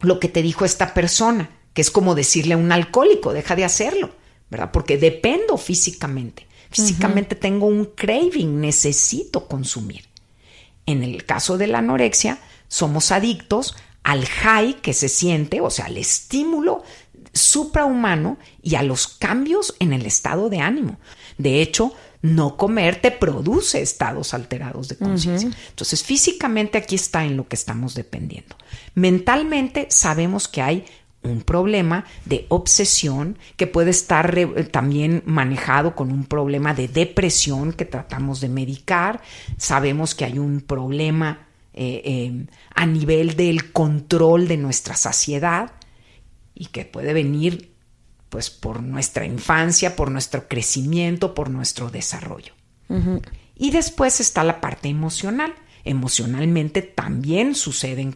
lo 0.00 0.20
que 0.20 0.28
te 0.28 0.42
dijo 0.42 0.64
esta 0.64 0.94
persona, 0.94 1.50
que 1.72 1.82
es 1.82 1.90
como 1.90 2.14
decirle 2.14 2.54
a 2.54 2.58
un 2.58 2.72
alcohólico, 2.72 3.32
deja 3.32 3.56
de 3.56 3.64
hacerlo, 3.64 4.10
¿verdad? 4.50 4.70
Porque 4.72 4.96
dependo 4.96 5.56
físicamente. 5.56 6.46
Físicamente 6.70 7.34
uh 7.34 7.38
-huh. 7.38 7.42
tengo 7.42 7.66
un 7.66 7.84
craving, 7.94 8.60
necesito 8.60 9.46
consumir. 9.46 10.04
En 10.86 11.02
el 11.02 11.24
caso 11.24 11.56
de 11.58 11.66
la 11.66 11.78
anorexia, 11.78 12.38
somos 12.74 13.12
adictos 13.12 13.76
al 14.02 14.26
high 14.26 14.74
que 14.82 14.94
se 14.94 15.08
siente, 15.08 15.60
o 15.60 15.70
sea, 15.70 15.84
al 15.84 15.96
estímulo 15.96 16.82
suprahumano 17.32 18.36
y 18.62 18.74
a 18.74 18.82
los 18.82 19.06
cambios 19.06 19.76
en 19.78 19.92
el 19.92 20.04
estado 20.06 20.50
de 20.50 20.58
ánimo. 20.58 20.98
De 21.38 21.62
hecho, 21.62 21.92
no 22.20 22.56
comer 22.56 23.00
te 23.00 23.12
produce 23.12 23.80
estados 23.80 24.34
alterados 24.34 24.88
de 24.88 24.96
conciencia. 24.96 25.50
Uh 25.50 25.52
-huh. 25.52 25.68
Entonces, 25.68 26.02
físicamente 26.02 26.76
aquí 26.76 26.96
está 26.96 27.24
en 27.24 27.36
lo 27.36 27.46
que 27.46 27.54
estamos 27.54 27.94
dependiendo. 27.94 28.56
Mentalmente 28.96 29.86
sabemos 29.90 30.48
que 30.48 30.60
hay 30.60 30.84
un 31.22 31.42
problema 31.42 32.04
de 32.24 32.46
obsesión 32.48 33.38
que 33.56 33.68
puede 33.68 33.90
estar 33.90 34.34
también 34.72 35.22
manejado 35.26 35.94
con 35.94 36.10
un 36.10 36.24
problema 36.24 36.74
de 36.74 36.88
depresión 36.88 37.72
que 37.72 37.84
tratamos 37.84 38.40
de 38.40 38.48
medicar. 38.48 39.22
Sabemos 39.58 40.16
que 40.16 40.24
hay 40.24 40.40
un 40.40 40.60
problema 40.60 41.43
eh, 41.74 42.02
eh, 42.04 42.46
a 42.74 42.86
nivel 42.86 43.36
del 43.36 43.72
control 43.72 44.48
de 44.48 44.56
nuestra 44.56 44.96
saciedad 44.96 45.72
y 46.54 46.66
que 46.66 46.84
puede 46.84 47.12
venir 47.12 47.74
pues 48.28 48.50
por 48.50 48.82
nuestra 48.82 49.26
infancia, 49.26 49.96
por 49.96 50.10
nuestro 50.10 50.48
crecimiento, 50.48 51.34
por 51.34 51.50
nuestro 51.50 51.90
desarrollo. 51.90 52.52
Uh 52.88 52.96
-huh. 52.96 53.22
Y 53.56 53.70
después 53.70 54.20
está 54.20 54.42
la 54.44 54.60
parte 54.60 54.88
emocional. 54.88 55.54
Emocionalmente 55.84 56.82
también 56.82 57.54
suceden 57.54 58.12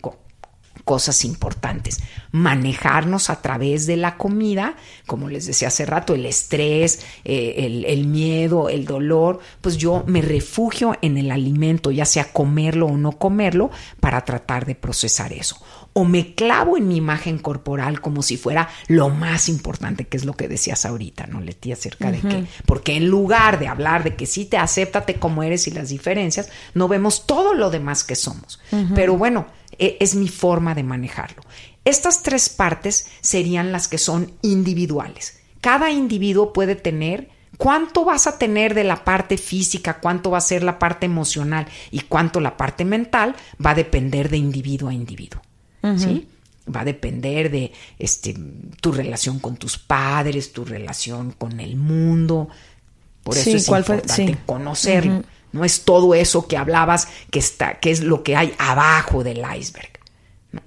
cosas 0.85 1.25
importantes. 1.25 2.01
Manejarnos 2.33 3.31
a 3.31 3.41
través 3.43 3.87
de 3.87 3.97
la 3.97 4.17
comida, 4.17 4.77
como 5.07 5.29
les 5.29 5.47
decía 5.47 5.69
hace 5.69 5.87
rato, 5.87 6.15
el 6.15 6.27
estrés, 6.27 7.01
eh, 7.25 7.55
el, 7.59 7.85
el, 7.85 8.07
miedo, 8.07 8.69
el 8.69 8.85
dolor, 8.85 9.41
pues 9.61 9.77
yo 9.77 10.05
me 10.07 10.23
refugio 10.23 10.97
en 11.03 11.19
el 11.19 11.31
alimento, 11.31 11.91
ya 11.91 12.05
sea 12.05 12.33
comerlo 12.33 12.87
o 12.87 12.97
no 12.97 13.13
comerlo, 13.13 13.71
para 14.01 14.25
tratar 14.25 14.67
de 14.67 14.75
procesar 14.75 15.33
eso. 15.33 15.57
O 15.93 16.05
me 16.05 16.35
clavo 16.35 16.77
en 16.77 16.87
mi 16.87 16.97
imagen 16.97 17.39
corporal 17.39 18.01
como 18.01 18.23
si 18.23 18.37
fuera 18.37 18.69
lo 18.87 19.09
más 19.09 19.49
importante, 19.49 20.07
que 20.07 20.17
es 20.17 20.25
lo 20.25 20.35
que 20.35 20.47
decías 20.47 20.85
ahorita, 20.85 21.27
¿no, 21.27 21.41
Leti? 21.41 21.73
Acerca 21.73 22.13
de 22.13 22.21
que, 22.21 22.45
porque 22.67 22.95
en 22.95 23.09
lugar 23.09 23.59
de 23.59 23.67
hablar 23.67 24.05
de 24.05 24.15
que 24.15 24.27
sí 24.27 24.45
te 24.45 24.59
acéptate 24.59 25.15
como 25.15 25.43
eres 25.43 25.67
y 25.67 25.73
las 25.73 25.89
diferencias, 25.89 26.51
no 26.75 26.89
vemos 26.89 27.27
todo 27.27 27.55
lo 27.55 27.71
demás 27.71 28.05
que 28.05 28.15
somos. 28.15 28.61
Pero 28.95 29.17
bueno, 29.17 29.47
es 29.79 30.15
mi 30.15 30.29
forma 30.29 30.75
de 30.75 30.83
manejarlo. 30.83 31.43
Estas 31.85 32.23
tres 32.23 32.49
partes 32.49 33.09
serían 33.21 33.73
las 33.73 33.89
que 33.89 33.99
son 33.99 34.33
individuales. 34.43 35.39
Cada 35.61 35.91
individuo 35.91 36.53
puede 36.53 36.75
tener 36.75 37.29
cuánto 37.57 38.05
vas 38.05 38.27
a 38.27 38.39
tener 38.39 38.75
de 38.75 38.85
la 38.85 39.05
parte 39.05 39.37
física, 39.39 40.01
cuánto 40.01 40.31
va 40.31 40.39
a 40.39 40.43
ser 40.43 40.63
la 40.63 40.79
parte 40.79 41.07
emocional 41.07 41.67
y 41.91 42.01
cuánto 42.01 42.41
la 42.41 42.57
parte 42.57 42.85
mental 42.85 43.35
va 43.65 43.71
a 43.71 43.75
depender 43.75 44.29
de 44.29 44.37
individuo 44.37 44.89
a 44.89 44.95
individuo. 44.95 45.41
¿Sí? 45.97 46.29
Va 46.75 46.81
a 46.81 46.85
depender 46.85 47.51
de 47.51 47.73
este, 47.99 48.37
tu 48.81 48.93
relación 48.93 49.39
con 49.39 49.57
tus 49.57 49.79
padres, 49.79 50.53
tu 50.53 50.65
relación 50.65 51.33
con 51.33 51.61
el 51.61 51.77
mundo. 51.77 52.49
Por 53.23 53.39
eso 53.39 53.51
es 53.51 53.69
importante 53.69 54.37
conocerlo. 54.45 55.23
No 55.53 55.65
es 55.65 55.85
todo 55.85 56.15
eso 56.15 56.47
que 56.47 56.57
hablabas 56.57 57.09
que 57.31 57.39
está, 57.39 57.79
que 57.81 57.91
es 57.91 58.01
lo 58.01 58.23
que 58.23 58.37
hay 58.37 58.55
abajo 58.59 59.25
del 59.25 59.39
iceberg, 59.39 59.91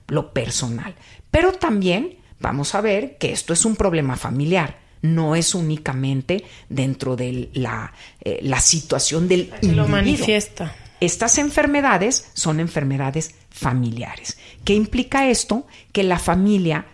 lo 0.08 0.34
personal. 0.34 0.96
Pero 1.30 1.54
también 1.54 2.18
vamos 2.40 2.76
a 2.76 2.82
ver 2.82 3.18
que 3.18 3.32
esto 3.32 3.54
es 3.54 3.66
un 3.66 3.76
problema 3.76 4.18
familiar. 4.18 4.80
No 5.02 5.36
es 5.36 5.56
únicamente 5.56 6.44
dentro 6.70 7.16
de 7.16 7.50
la, 7.54 7.94
eh, 8.22 8.40
la 8.44 8.60
situación 8.60 9.28
del 9.28 9.52
individuo. 9.62 9.86
Lo 9.86 9.88
manifiesta. 9.88 10.76
Estas 11.00 11.40
enfermedades 11.40 12.30
son 12.34 12.60
enfermedades 12.60 13.34
familiares. 13.50 14.38
¿Qué 14.64 14.76
implica 14.76 15.28
esto? 15.28 15.66
Que 15.92 16.04
la 16.04 16.20
familia 16.20 16.86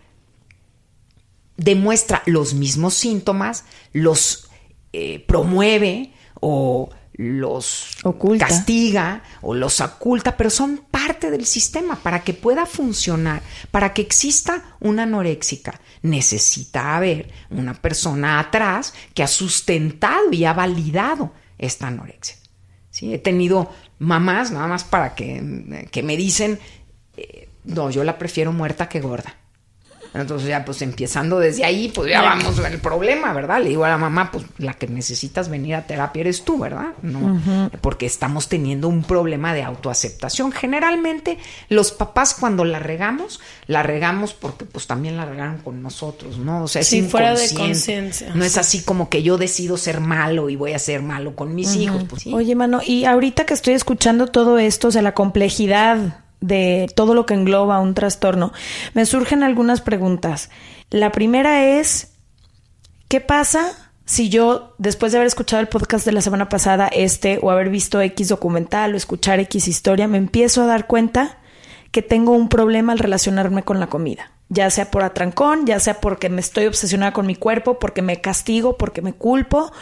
demuestra 1.58 2.24
los 2.26 2.54
mismos 2.54 2.94
síntomas, 2.94 3.66
los 3.92 4.48
eh, 4.94 5.20
promueve 5.28 6.14
o 6.40 6.90
los 7.18 7.98
castiga 8.38 9.24
o 9.42 9.56
los 9.56 9.82
oculta, 9.82 10.38
pero 10.38 10.50
son 10.50 10.86
parte 10.92 11.32
del 11.32 11.46
sistema 11.46 11.96
para 11.96 12.24
que 12.24 12.34
pueda 12.34 12.66
funcionar, 12.66 13.42
para 13.72 13.94
que 13.94 14.04
exista 14.04 14.78
una 14.80 15.04
anoréxica. 15.04 15.82
Necesita 16.04 16.96
haber 16.96 17.32
una 17.50 17.74
persona 17.74 18.40
atrás 18.40 18.94
que 19.14 19.24
ha 19.24 19.28
sustentado 19.28 20.32
y 20.32 20.46
ha 20.46 20.54
validado 20.54 21.34
esta 21.58 21.88
anorexia. 21.88 22.38
¿Sí? 22.92 23.14
He 23.14 23.20
tenido 23.20 23.72
mamás, 24.00 24.52
nada 24.52 24.68
más 24.68 24.84
para 24.84 25.16
que, 25.16 25.88
que 25.92 26.04
me 26.04 26.18
dicen, 26.18 26.60
eh, 27.16 27.50
no, 27.64 27.90
yo 27.90 28.04
la 28.04 28.18
prefiero 28.18 28.54
muerta 28.54 28.90
que 28.90 29.02
gorda. 29.02 29.36
Entonces 30.22 30.48
ya 30.48 30.66
pues 30.66 30.82
empezando 30.82 31.40
desde 31.40 31.66
ahí, 31.66 31.92
pues 31.94 32.10
ya 32.10 32.22
vamos 32.22 32.58
el 32.60 32.80
problema, 32.80 33.34
¿verdad? 33.34 33.62
Le 33.62 33.70
digo 33.70 33.86
a 33.86 33.90
la 33.90 33.98
mamá, 33.98 34.32
pues 34.32 34.46
la 34.58 34.74
que 34.74 34.88
necesitas 34.88 35.50
venir 35.50 35.76
a 35.76 35.86
terapia 35.86 36.22
eres 36.22 36.44
tú, 36.44 36.60
¿verdad? 36.60 36.94
No, 37.02 37.40
porque 37.82 38.06
estamos 38.06 38.48
teniendo 38.50 38.88
un 38.88 39.04
problema 39.04 39.54
de 39.54 39.64
autoaceptación. 39.64 40.52
Generalmente 40.52 41.38
los 41.70 41.92
papás 41.92 42.34
cuando 42.34 42.66
la 42.66 42.80
regamos, 42.80 43.40
la 43.68 43.84
regamos 43.84 44.34
porque 44.34 44.66
pues 44.66 44.88
también 44.88 45.18
la 45.18 45.26
regaron 45.26 45.60
con 45.60 45.82
nosotros, 45.82 46.38
¿no? 46.38 46.64
O 46.64 46.68
sea, 46.68 46.82
es 46.82 46.88
sí, 46.88 47.02
fuera 47.04 47.36
de 47.36 47.54
conciencia. 47.54 48.32
No 48.34 48.44
es 48.44 48.58
así 48.58 48.82
como 48.82 49.10
que 49.10 49.24
yo 49.24 49.38
decido 49.38 49.78
ser 49.78 50.00
malo 50.00 50.50
y 50.50 50.56
voy 50.56 50.74
a 50.74 50.80
ser 50.80 51.02
malo 51.02 51.36
con 51.36 51.56
mis 51.56 51.76
hijos. 51.76 52.04
Pues, 52.10 52.28
Oye, 52.28 52.56
mano, 52.56 52.82
y 52.86 53.06
ahorita 53.06 53.46
que 53.46 53.54
estoy 53.54 53.74
escuchando 53.74 54.28
todo 54.28 54.58
esto, 54.58 54.90
o 54.90 54.92
sea, 54.92 55.02
la 55.02 55.14
complejidad 55.14 56.27
de 56.42 56.88
todo 56.96 57.14
lo 57.14 57.26
que 57.26 57.34
engloba 57.34 57.80
un 57.80 57.94
trastorno, 57.94 58.54
me 58.94 59.06
surgen 59.06 59.44
algunas 59.44 59.82
preguntas. 59.82 60.50
La 60.90 61.12
primera 61.12 61.66
es, 61.66 62.14
¿qué 63.08 63.22
pasa 63.22 63.88
si 64.08 64.30
yo, 64.30 64.74
después 64.78 65.12
de 65.12 65.18
haber 65.18 65.28
escuchado 65.28 65.62
el 65.62 65.68
podcast 65.68 66.06
de 66.06 66.14
la 66.14 66.22
semana 66.22 66.48
pasada, 66.48 66.88
este, 66.88 67.40
o 67.42 67.52
haber 67.52 67.70
visto 67.70 68.02
X 68.02 68.30
documental 68.30 68.94
o 68.94 68.98
escuchar 68.98 69.42
X 69.42 69.68
historia, 69.68 70.08
me 70.08 70.18
empiezo 70.18 70.64
a 70.64 70.66
dar 70.66 70.88
cuenta 70.88 71.40
que 71.92 72.02
tengo 72.02 72.32
un 72.32 72.48
problema 72.48 72.94
al 72.94 73.00
relacionarme 73.00 73.64
con 73.64 73.82
la 73.82 73.88
comida? 73.88 74.32
Ya 74.48 74.70
sea 74.70 74.92
por 74.92 75.04
atrancón, 75.04 75.66
ya 75.66 75.82
sea 75.82 76.00
porque 76.00 76.30
me 76.30 76.40
estoy 76.40 76.68
obsesionada 76.68 77.12
con 77.12 77.28
mi 77.28 77.36
cuerpo, 77.36 77.80
porque 77.80 78.02
me 78.02 78.22
castigo, 78.22 78.78
porque 78.78 79.02
me 79.02 79.12
culpo, 79.12 79.74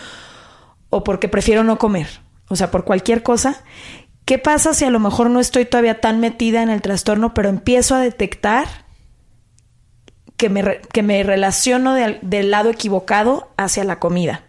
o 0.90 1.04
porque 1.04 1.28
prefiero 1.28 1.64
no 1.64 1.78
comer. 1.78 2.08
O 2.48 2.56
sea, 2.56 2.72
por 2.72 2.84
cualquier 2.84 3.22
cosa. 3.22 3.64
¿Qué 4.26 4.40
pasa 4.40 4.74
si 4.74 4.86
a 4.86 4.90
lo 4.90 5.00
mejor 5.00 5.30
no 5.30 5.40
estoy 5.40 5.66
todavía 5.66 6.02
tan 6.02 6.20
metida 6.20 6.64
en 6.64 6.70
el 6.70 6.82
trastorno, 6.82 7.36
pero 7.36 7.48
empiezo 7.48 7.94
a 7.94 8.00
detectar 8.00 8.68
que 10.36 10.50
me, 10.50 10.82
que 10.92 11.04
me 11.04 11.22
relaciono 11.22 11.94
del 11.94 12.52
lado 12.52 12.72
equivocado 12.72 13.52
hacia 13.56 13.84
la 13.84 14.00
comida? 14.00 14.44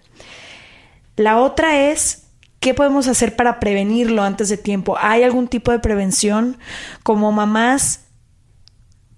La 1.16 1.38
otra 1.38 1.90
es, 1.90 2.24
¿qué 2.58 2.72
podemos 2.72 3.06
hacer 3.06 3.36
para 3.36 3.60
prevenirlo 3.60 4.22
antes 4.22 4.48
de 4.48 4.56
tiempo? 4.56 4.96
¿Hay 4.98 5.22
algún 5.22 5.46
tipo 5.46 5.72
de 5.72 5.78
prevención? 5.78 6.58
Como 7.02 7.30
mamás, 7.30 8.06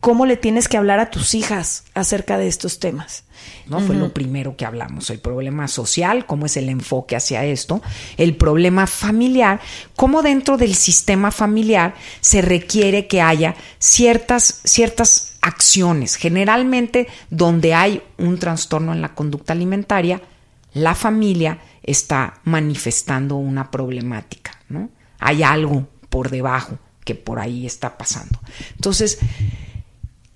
¿cómo 0.01 0.27
le 0.27 0.37
tienes 0.37 0.67
que 0.67 0.77
hablar 0.77 0.99
a 0.99 1.11
tus 1.11 1.35
hijas 1.35 1.85
acerca 1.95 2.37
de 2.37 2.49
estos 2.49 2.81
temas? 2.81 3.25
¿No? 3.67 3.81
Fue 3.81 3.95
lo 3.95 4.13
primero 4.13 4.57
que 4.57 4.65
hablamos. 4.65 5.11
El 5.11 5.21
problema 5.21 5.69
social, 5.69 6.27
cómo 6.27 6.47
es 6.47 6.57
el 6.57 6.69
enfoque 6.69 7.17
hacia 7.17 7.45
esto. 7.45 7.83
El 8.17 8.37
problema 8.37 8.87
familiar, 8.87 9.61
cómo 9.97 10.23
dentro 10.23 10.57
del 10.57 10.75
sistema 10.75 11.31
familiar 11.31 11.95
se 12.21 12.43
requiere 12.43 13.07
que 13.07 13.21
haya 13.21 13.55
ciertas, 13.79 14.61
ciertas 14.65 15.37
acciones. 15.41 16.17
Generalmente, 16.17 17.09
donde 17.31 17.75
hay 17.75 18.03
un 18.19 18.39
trastorno 18.39 18.93
en 18.93 19.01
la 19.01 19.15
conducta 19.15 19.53
alimentaria, 19.53 20.21
la 20.75 20.95
familia 20.95 21.59
está 21.83 22.41
manifestando 22.45 23.37
una 23.37 23.71
problemática, 23.71 24.53
¿no? 24.69 24.91
Hay 25.19 25.43
algo 25.43 25.89
por 26.09 26.31
debajo 26.31 26.79
que 27.05 27.15
por 27.15 27.39
ahí 27.39 27.67
está 27.67 27.97
pasando. 27.97 28.39
Entonces, 28.75 29.19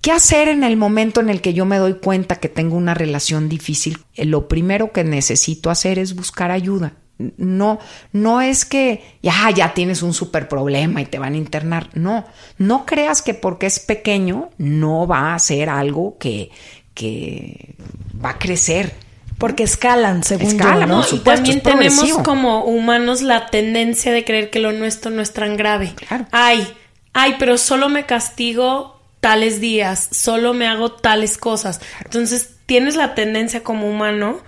¿Qué 0.02 0.10
hacer 0.10 0.48
en 0.48 0.64
el 0.64 0.76
momento 0.76 1.20
en 1.20 1.30
el 1.30 1.40
que 1.40 1.54
yo 1.54 1.64
me 1.64 1.78
doy 1.78 1.94
cuenta 1.94 2.40
que 2.40 2.48
tengo 2.48 2.76
una 2.76 2.92
relación 2.92 3.48
difícil? 3.48 3.98
Eh, 4.14 4.24
lo 4.24 4.48
primero 4.48 4.90
que 4.90 5.04
necesito 5.04 5.70
hacer 5.70 6.00
es 6.00 6.16
buscar 6.16 6.50
ayuda. 6.50 6.94
No, 7.36 7.78
no 8.10 8.40
es 8.40 8.64
que 8.64 9.00
ya, 9.22 9.48
ya 9.54 9.74
tienes 9.74 10.02
un 10.02 10.12
super 10.12 10.48
problema 10.48 11.00
y 11.00 11.06
te 11.06 11.20
van 11.20 11.34
a 11.34 11.36
internar. 11.36 11.88
No, 11.94 12.24
no 12.58 12.84
creas 12.84 13.22
que 13.22 13.32
porque 13.32 13.66
es 13.66 13.78
pequeño 13.78 14.50
no 14.58 15.06
va 15.06 15.34
a 15.34 15.38
ser 15.38 15.68
algo 15.68 16.18
que, 16.18 16.50
que 16.94 17.76
va 18.22 18.30
a 18.30 18.38
crecer. 18.40 18.92
Porque 19.38 19.62
escalan, 19.62 20.24
según 20.24 20.48
escalan, 20.48 20.88
¿no? 20.88 21.04
y 21.12 21.18
también 21.20 21.60
tenemos 21.60 22.12
como 22.24 22.64
humanos 22.64 23.22
la 23.22 23.46
tendencia 23.46 24.12
de 24.12 24.24
creer 24.24 24.50
que 24.50 24.58
lo 24.58 24.72
nuestro 24.72 25.12
no 25.12 25.22
es 25.22 25.32
tan 25.32 25.56
grave. 25.56 25.94
Claro. 25.94 26.26
Ay, 26.32 26.66
ay, 27.12 27.36
pero 27.38 27.56
solo 27.56 27.88
me 27.88 28.04
castigo 28.04 29.01
tales 29.22 29.60
días, 29.60 30.08
solo 30.10 30.52
me 30.52 30.66
hago 30.66 30.90
tales 30.90 31.38
cosas. 31.38 31.80
Entonces 32.04 32.56
tienes 32.66 32.96
la 32.96 33.14
tendencia 33.14 33.62
como 33.62 33.88
humano 33.88 34.40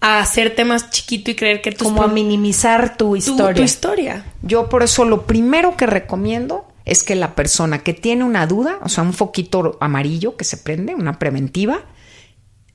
a 0.00 0.20
hacerte 0.20 0.64
más 0.64 0.90
chiquito 0.90 1.32
y 1.32 1.34
creer 1.34 1.60
que 1.60 1.72
tú... 1.72 1.86
Como 1.86 2.04
a 2.04 2.06
minimizar 2.06 2.96
tu 2.96 3.16
historia. 3.16 3.54
Tu, 3.54 3.62
historia. 3.62 4.24
Yo 4.42 4.68
por 4.68 4.84
eso 4.84 5.04
lo 5.04 5.26
primero 5.26 5.76
que 5.76 5.86
recomiendo 5.86 6.68
es 6.84 7.02
que 7.02 7.16
la 7.16 7.34
persona 7.34 7.80
que 7.80 7.92
tiene 7.92 8.22
una 8.22 8.46
duda, 8.46 8.78
o 8.82 8.88
sea, 8.88 9.02
un 9.02 9.14
foquito 9.14 9.76
amarillo 9.80 10.36
que 10.36 10.44
se 10.44 10.58
prende, 10.58 10.94
una 10.94 11.18
preventiva, 11.18 11.80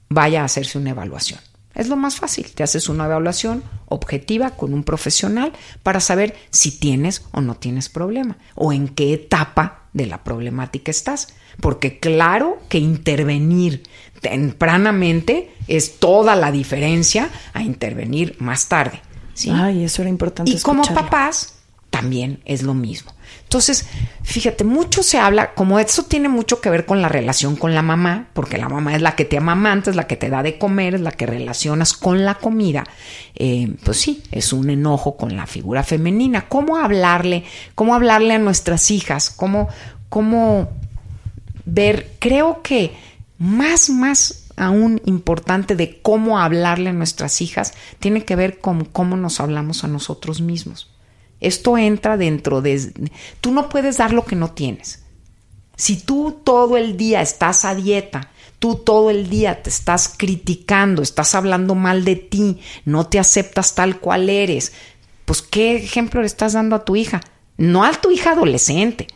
vaya 0.09 0.41
a 0.41 0.45
hacerse 0.45 0.77
una 0.77 0.89
evaluación. 0.89 1.39
Es 1.73 1.87
lo 1.87 1.95
más 1.95 2.17
fácil. 2.17 2.51
Te 2.53 2.63
haces 2.63 2.89
una 2.89 3.05
evaluación 3.05 3.63
objetiva 3.87 4.51
con 4.51 4.73
un 4.73 4.83
profesional 4.83 5.53
para 5.83 6.01
saber 6.01 6.35
si 6.49 6.77
tienes 6.79 7.23
o 7.31 7.39
no 7.39 7.55
tienes 7.55 7.87
problema 7.87 8.37
o 8.55 8.73
en 8.73 8.89
qué 8.89 9.13
etapa 9.13 9.83
de 9.93 10.05
la 10.05 10.21
problemática 10.25 10.91
estás. 10.91 11.29
Porque 11.61 11.99
claro 11.99 12.59
que 12.69 12.77
intervenir 12.77 13.83
tempranamente 14.21 15.51
es 15.67 15.99
toda 15.99 16.35
la 16.35 16.51
diferencia 16.51 17.29
a 17.53 17.61
intervenir 17.61 18.35
más 18.39 18.67
tarde. 18.67 19.01
¿sí? 19.33 19.51
Ay, 19.53 19.83
eso 19.83 20.01
era 20.01 20.09
importante. 20.09 20.51
Y 20.51 20.59
como 20.61 20.83
papás 20.83 21.55
también 21.89 22.41
es 22.45 22.63
lo 22.63 22.73
mismo. 22.73 23.13
Entonces, 23.43 23.87
fíjate, 24.23 24.63
mucho 24.63 25.03
se 25.03 25.19
habla, 25.19 25.53
como 25.53 25.79
eso 25.79 26.03
tiene 26.03 26.27
mucho 26.27 26.59
que 26.59 26.69
ver 26.69 26.85
con 26.85 27.01
la 27.01 27.07
relación 27.07 27.55
con 27.55 27.75
la 27.75 27.83
mamá, 27.83 28.27
porque 28.33 28.57
la 28.57 28.67
mamá 28.67 28.95
es 28.95 29.01
la 29.01 29.15
que 29.15 29.23
te 29.23 29.37
amamanta, 29.37 29.91
es 29.91 29.95
la 29.95 30.07
que 30.07 30.15
te 30.15 30.29
da 30.29 30.43
de 30.43 30.57
comer, 30.57 30.95
es 30.95 31.01
la 31.01 31.11
que 31.11 31.25
relacionas 31.25 31.93
con 31.93 32.25
la 32.25 32.35
comida. 32.35 32.83
Eh, 33.35 33.75
pues 33.83 33.97
sí, 33.97 34.23
es 34.31 34.51
un 34.51 34.71
enojo 34.71 35.15
con 35.15 35.37
la 35.37 35.45
figura 35.45 35.83
femenina. 35.83 36.49
¿Cómo 36.49 36.77
hablarle? 36.77 37.43
¿Cómo 37.75 37.93
hablarle 37.93 38.33
a 38.33 38.39
nuestras 38.39 38.89
hijas? 38.91 39.29
¿Cómo, 39.29 39.69
cómo 40.09 40.69
ver, 41.65 42.15
creo 42.19 42.61
que 42.61 42.93
más, 43.37 43.89
más 43.89 44.45
aún 44.55 45.01
importante 45.05 45.75
de 45.75 46.01
cómo 46.01 46.39
hablarle 46.39 46.89
a 46.89 46.93
nuestras 46.93 47.41
hijas 47.41 47.73
tiene 47.99 48.23
que 48.23 48.35
ver 48.35 48.59
con 48.59 48.85
cómo 48.85 49.17
nos 49.17 49.39
hablamos 49.39 49.83
a 49.83 49.87
nosotros 49.87 50.41
mismos. 50.41 50.91
Esto 51.41 51.77
entra 51.77 52.17
dentro 52.17 52.61
de... 52.61 53.11
Tú 53.41 53.51
no 53.51 53.69
puedes 53.69 53.97
dar 53.97 54.13
lo 54.13 54.25
que 54.25 54.35
no 54.35 54.51
tienes. 54.51 55.03
Si 55.75 55.97
tú 55.97 56.39
todo 56.43 56.77
el 56.77 56.95
día 56.95 57.21
estás 57.21 57.65
a 57.65 57.75
dieta, 57.75 58.31
tú 58.59 58.75
todo 58.75 59.09
el 59.09 59.29
día 59.29 59.61
te 59.61 59.69
estás 59.69 60.13
criticando, 60.15 61.01
estás 61.01 61.35
hablando 61.35 61.75
mal 61.75 62.05
de 62.05 62.15
ti, 62.15 62.61
no 62.85 63.07
te 63.07 63.19
aceptas 63.19 63.75
tal 63.75 63.99
cual 63.99 64.29
eres, 64.29 64.71
pues 65.25 65.41
¿qué 65.41 65.75
ejemplo 65.75 66.21
le 66.21 66.27
estás 66.27 66.53
dando 66.53 66.77
a 66.77 66.85
tu 66.85 66.95
hija? 66.95 67.19
No 67.57 67.83
a 67.83 67.91
tu 67.91 68.11
hija 68.11 68.31
adolescente, 68.31 69.07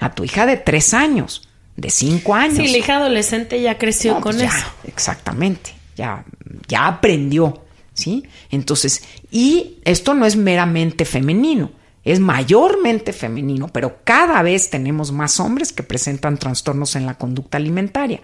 a 0.00 0.12
tu 0.12 0.24
hija 0.24 0.46
de 0.46 0.56
tres 0.56 0.92
años 0.94 1.49
de 1.80 1.90
cinco 1.90 2.34
años. 2.34 2.58
Sí, 2.58 2.68
la 2.68 2.78
hija 2.78 2.96
adolescente 2.96 3.60
ya 3.60 3.78
creció 3.78 4.20
con 4.20 4.36
pues 4.36 4.54
eso. 4.54 4.66
Exactamente, 4.84 5.74
ya, 5.96 6.24
ya 6.68 6.86
aprendió, 6.86 7.62
¿sí? 7.94 8.24
Entonces, 8.50 9.02
y 9.30 9.78
esto 9.84 10.14
no 10.14 10.26
es 10.26 10.36
meramente 10.36 11.04
femenino, 11.04 11.70
es 12.04 12.20
mayormente 12.20 13.12
femenino, 13.12 13.68
pero 13.68 13.98
cada 14.04 14.42
vez 14.42 14.68
tenemos 14.68 15.10
más 15.10 15.40
hombres 15.40 15.72
que 15.72 15.82
presentan 15.82 16.36
trastornos 16.36 16.96
en 16.96 17.06
la 17.06 17.14
conducta 17.14 17.56
alimentaria. 17.56 18.20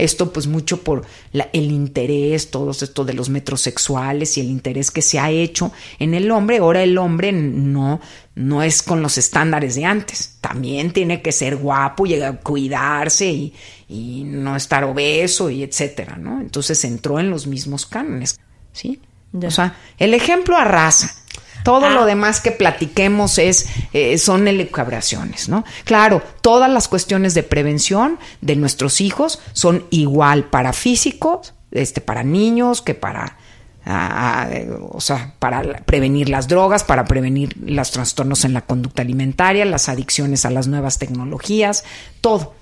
Esto 0.00 0.32
pues 0.32 0.46
mucho 0.46 0.82
por 0.82 1.04
el 1.32 1.70
interés, 1.70 2.50
todo 2.50 2.70
esto 2.70 3.04
de 3.04 3.14
los 3.14 3.28
metrosexuales 3.28 4.36
y 4.36 4.40
el 4.40 4.48
interés 4.48 4.90
que 4.90 5.02
se 5.02 5.18
ha 5.18 5.30
hecho 5.30 5.72
en 5.98 6.14
el 6.14 6.30
hombre. 6.30 6.58
Ahora 6.58 6.82
el 6.82 6.96
hombre 6.98 7.32
no, 7.32 8.00
no 8.34 8.62
es 8.62 8.82
con 8.82 9.02
los 9.02 9.18
estándares 9.18 9.74
de 9.74 9.84
antes. 9.84 10.38
También 10.40 10.92
tiene 10.92 11.22
que 11.22 11.32
ser 11.32 11.56
guapo 11.56 12.06
y 12.06 12.18
cuidarse 12.42 13.30
y, 13.30 13.54
y 13.88 14.24
no 14.24 14.56
estar 14.56 14.84
obeso 14.84 15.50
y 15.50 15.62
etcétera, 15.62 16.16
¿no? 16.16 16.40
Entonces 16.40 16.84
entró 16.84 17.20
en 17.20 17.30
los 17.30 17.46
mismos 17.46 17.86
cánones, 17.86 18.38
¿sí? 18.72 19.00
O 19.32 19.50
sea, 19.50 19.76
el 19.98 20.14
ejemplo 20.14 20.56
arrasa. 20.56 21.14
Todo 21.64 21.90
lo 21.90 22.02
ah. 22.02 22.06
demás 22.06 22.40
que 22.40 22.50
platiquemos 22.50 23.38
es, 23.38 23.66
eh, 23.92 24.18
son 24.18 24.48
elucubraciones, 24.48 25.48
¿no? 25.48 25.64
Claro, 25.84 26.22
todas 26.40 26.70
las 26.70 26.88
cuestiones 26.88 27.34
de 27.34 27.42
prevención 27.42 28.18
de 28.40 28.56
nuestros 28.56 29.00
hijos 29.00 29.40
son 29.52 29.84
igual 29.90 30.44
para 30.44 30.72
físicos, 30.72 31.54
este, 31.70 32.00
para 32.00 32.22
niños, 32.22 32.82
que 32.82 32.94
para, 32.94 33.36
ah, 33.84 34.46
ah, 34.46 34.48
o 34.90 35.00
sea, 35.00 35.34
para 35.38 35.62
prevenir 35.84 36.28
las 36.28 36.48
drogas, 36.48 36.84
para 36.84 37.04
prevenir 37.04 37.56
los 37.64 37.90
trastornos 37.90 38.44
en 38.44 38.52
la 38.52 38.62
conducta 38.62 39.02
alimentaria, 39.02 39.64
las 39.64 39.88
adicciones 39.88 40.44
a 40.44 40.50
las 40.50 40.66
nuevas 40.66 40.98
tecnologías, 40.98 41.84
todo. 42.20 42.54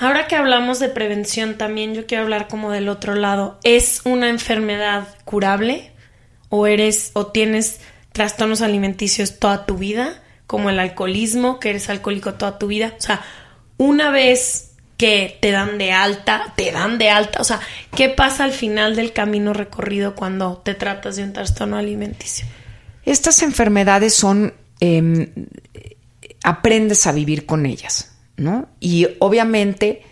Ahora 0.00 0.26
que 0.26 0.36
hablamos 0.36 0.78
de 0.78 0.88
prevención 0.88 1.56
también, 1.56 1.94
yo 1.94 2.06
quiero 2.06 2.24
hablar 2.24 2.48
como 2.48 2.70
del 2.70 2.88
otro 2.88 3.14
lado. 3.14 3.58
¿Es 3.64 4.02
una 4.04 4.28
enfermedad 4.28 5.08
curable? 5.24 5.90
O 6.48 6.66
eres 6.66 7.10
o 7.14 7.26
tienes 7.28 7.80
trastornos 8.12 8.62
alimenticios 8.62 9.38
toda 9.38 9.66
tu 9.66 9.76
vida, 9.78 10.22
como 10.46 10.70
el 10.70 10.78
alcoholismo, 10.78 11.60
que 11.60 11.70
eres 11.70 11.88
alcohólico 11.90 12.34
toda 12.34 12.58
tu 12.58 12.66
vida. 12.66 12.94
O 12.98 13.00
sea, 13.00 13.22
una 13.76 14.10
vez 14.10 14.72
que 14.96 15.38
te 15.40 15.52
dan 15.52 15.78
de 15.78 15.92
alta, 15.92 16.52
te 16.56 16.72
dan 16.72 16.98
de 16.98 17.10
alta. 17.10 17.40
O 17.40 17.44
sea, 17.44 17.60
¿qué 17.94 18.08
pasa 18.08 18.44
al 18.44 18.52
final 18.52 18.96
del 18.96 19.12
camino 19.12 19.52
recorrido 19.52 20.14
cuando 20.14 20.58
te 20.58 20.74
tratas 20.74 21.16
de 21.16 21.22
un 21.22 21.32
trastorno 21.32 21.76
alimenticio? 21.76 22.46
Estas 23.04 23.42
enfermedades 23.42 24.14
son, 24.14 24.52
em, 24.80 25.30
aprendes 26.42 27.06
a 27.06 27.12
vivir 27.12 27.46
con 27.46 27.64
ellas, 27.64 28.16
¿no? 28.36 28.68
Y 28.80 29.06
obviamente 29.20 30.02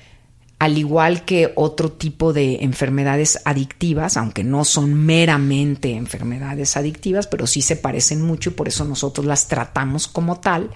al 0.58 0.78
igual 0.78 1.24
que 1.24 1.52
otro 1.54 1.92
tipo 1.92 2.32
de 2.32 2.58
enfermedades 2.62 3.40
adictivas, 3.44 4.16
aunque 4.16 4.42
no 4.42 4.64
son 4.64 4.94
meramente 4.94 5.92
enfermedades 5.92 6.76
adictivas, 6.76 7.26
pero 7.26 7.46
sí 7.46 7.60
se 7.60 7.76
parecen 7.76 8.22
mucho 8.22 8.50
y 8.50 8.54
por 8.54 8.68
eso 8.68 8.84
nosotros 8.84 9.26
las 9.26 9.48
tratamos 9.48 10.08
como 10.08 10.40
tal, 10.40 10.70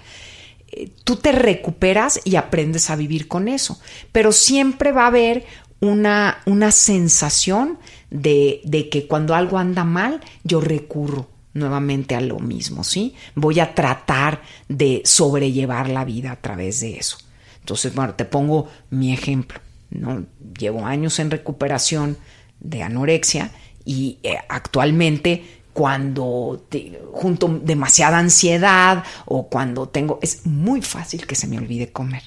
eh, 0.70 0.90
tú 1.04 1.16
te 1.16 1.32
recuperas 1.32 2.20
y 2.24 2.36
aprendes 2.36 2.90
a 2.90 2.96
vivir 2.96 3.26
con 3.26 3.48
eso. 3.48 3.80
Pero 4.12 4.32
siempre 4.32 4.92
va 4.92 5.04
a 5.04 5.08
haber 5.08 5.46
una, 5.80 6.42
una 6.44 6.72
sensación 6.72 7.78
de, 8.10 8.60
de 8.64 8.90
que 8.90 9.06
cuando 9.06 9.34
algo 9.34 9.56
anda 9.56 9.84
mal, 9.84 10.20
yo 10.44 10.60
recurro 10.60 11.30
nuevamente 11.54 12.14
a 12.14 12.20
lo 12.20 12.38
mismo, 12.38 12.84
¿sí? 12.84 13.14
Voy 13.34 13.60
a 13.60 13.74
tratar 13.74 14.42
de 14.68 15.00
sobrellevar 15.06 15.88
la 15.88 16.04
vida 16.04 16.32
a 16.32 16.36
través 16.36 16.80
de 16.80 16.98
eso. 16.98 17.16
Entonces, 17.60 17.94
bueno, 17.94 18.14
te 18.14 18.26
pongo 18.26 18.68
mi 18.90 19.12
ejemplo. 19.12 19.58
¿No? 19.90 20.26
Llevo 20.59 20.87
años 20.87 21.18
en 21.18 21.31
recuperación 21.31 22.16
de 22.61 22.83
anorexia 22.83 23.50
y 23.85 24.18
eh, 24.22 24.37
actualmente 24.48 25.61
cuando 25.72 26.66
junto 27.12 27.48
demasiada 27.62 28.18
ansiedad 28.18 29.05
o 29.24 29.48
cuando 29.48 29.88
tengo, 29.88 30.18
es 30.22 30.46
muy 30.46 30.83
fácil 30.83 31.26
que 31.26 31.35
se 31.35 31.46
me 31.46 31.59
olvide 31.59 31.92
comer, 31.92 32.22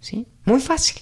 ¿sí? 0.00 0.26
Muy 0.44 0.60
fácil, 0.60 1.00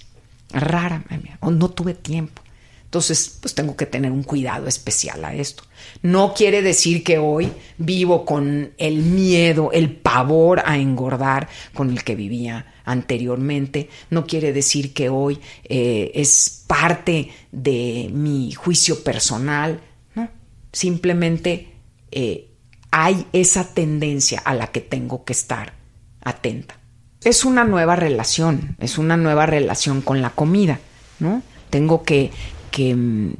rara, 0.50 1.02
o 1.40 1.50
no 1.50 1.70
tuve 1.70 1.94
tiempo. 1.94 2.42
Entonces, 2.84 3.38
pues 3.40 3.54
tengo 3.54 3.76
que 3.76 3.86
tener 3.86 4.10
un 4.10 4.24
cuidado 4.24 4.66
especial 4.66 5.24
a 5.24 5.32
esto. 5.32 5.62
No 6.02 6.34
quiere 6.34 6.60
decir 6.60 7.04
que 7.04 7.18
hoy 7.18 7.52
vivo 7.78 8.24
con 8.24 8.72
el 8.78 8.96
miedo, 8.96 9.70
el 9.72 9.94
pavor 9.94 10.60
a 10.64 10.76
engordar 10.76 11.48
con 11.72 11.90
el 11.90 12.02
que 12.02 12.16
vivía 12.16 12.69
anteriormente. 12.84 13.88
No 14.10 14.26
quiere 14.26 14.52
decir 14.52 14.92
que 14.92 15.08
hoy 15.08 15.38
eh, 15.64 16.12
es 16.14 16.64
parte 16.66 17.30
de 17.52 18.10
mi 18.12 18.52
juicio 18.52 19.02
personal. 19.02 19.80
No, 20.14 20.28
simplemente 20.72 21.68
eh, 22.10 22.48
hay 22.90 23.26
esa 23.32 23.72
tendencia 23.72 24.40
a 24.40 24.54
la 24.54 24.68
que 24.68 24.80
tengo 24.80 25.24
que 25.24 25.32
estar 25.32 25.74
atenta. 26.22 26.78
Es 27.22 27.44
una 27.44 27.64
nueva 27.64 27.96
relación, 27.96 28.76
es 28.80 28.98
una 28.98 29.16
nueva 29.16 29.46
relación 29.46 30.00
con 30.00 30.22
la 30.22 30.30
comida, 30.30 30.80
¿no? 31.18 31.42
Tengo 31.68 32.02
que 32.02 32.30
mm, 32.76 33.32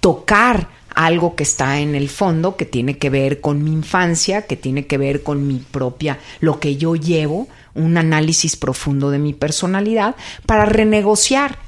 tocar 0.00 0.80
algo 0.94 1.36
que 1.36 1.44
está 1.44 1.80
en 1.80 1.94
el 1.94 2.08
fondo, 2.08 2.56
que 2.56 2.66
tiene 2.66 2.98
que 2.98 3.10
ver 3.10 3.40
con 3.40 3.62
mi 3.62 3.72
infancia, 3.72 4.42
que 4.42 4.56
tiene 4.56 4.86
que 4.86 4.98
ver 4.98 5.22
con 5.22 5.46
mi 5.46 5.58
propia, 5.58 6.18
lo 6.40 6.60
que 6.60 6.76
yo 6.76 6.96
llevo, 6.96 7.48
un 7.74 7.96
análisis 7.96 8.56
profundo 8.56 9.10
de 9.10 9.18
mi 9.18 9.32
personalidad 9.32 10.16
para 10.46 10.64
renegociar 10.64 11.58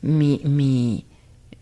mi, 0.00 0.40
mi, 0.44 1.06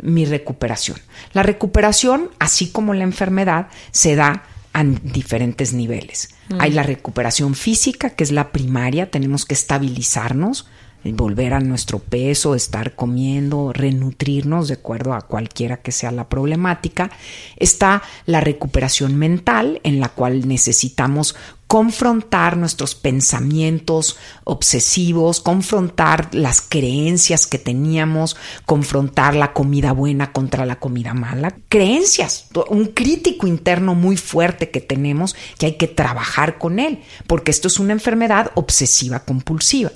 mi 0.01 0.25
recuperación. 0.25 0.99
La 1.33 1.43
recuperación, 1.43 2.31
así 2.39 2.71
como 2.71 2.95
la 2.95 3.05
enfermedad, 3.05 3.69
se 3.91 4.17
da 4.17 4.45
a 4.73 4.85
diferentes 4.85 5.73
niveles. 5.73 6.35
Mm. 6.51 6.61
Hay 6.61 6.73
la 6.73 6.83
recuperación 6.83 7.55
física, 7.55 8.11
que 8.11 8.25
es 8.25 8.31
la 8.31 8.53
primaria, 8.53 9.11
tenemos 9.11 9.47
que 9.47 9.55
estabilizarnos, 9.55 10.67
volver 11.05 11.55
a 11.55 11.61
nuestro 11.61 11.99
peso, 11.99 12.55
estar 12.55 12.95
comiendo, 12.95 13.73
renutrirnos 13.73 14.69
de 14.69 14.75
acuerdo 14.75 15.15
a 15.15 15.23
cualquiera 15.23 15.79
que 15.79 15.93
sea 15.93 16.11
la 16.11 16.29
problemática. 16.29 17.11
Está 17.57 18.03
la 18.27 18.41
recuperación 18.41 19.17
mental, 19.17 19.81
en 19.85 20.01
la 20.01 20.09
cual 20.09 20.49
necesitamos 20.49 21.37
confrontar 21.67 22.57
nuestros 22.57 22.95
pensamientos 22.95 24.17
obsesivos, 24.45 25.41
confrontar 25.41 26.29
las 26.33 26.61
creencias 26.61 27.47
que 27.47 27.59
teníamos, 27.59 28.37
confrontar 28.67 29.35
la 29.35 29.53
comida 29.53 29.93
buena 29.93 30.33
contra 30.33 30.65
la 30.65 30.79
comida 30.79 31.13
mala, 31.13 31.57
creencias, 31.69 32.47
un 32.69 32.87
crítico 32.87 33.47
interno 33.47 33.95
muy 33.95 34.17
fuerte 34.17 34.71
que 34.71 34.81
tenemos 34.81 35.35
que 35.59 35.67
hay 35.67 35.73
que 35.77 35.89
trabajar 35.89 36.59
con 36.59 36.79
él, 36.79 37.01
porque 37.27 37.51
esto 37.51 37.69
es 37.69 37.81
una 37.81 37.93
enfermedad 37.93 38.53
obsesiva 38.55 39.21
compulsiva 39.21 39.91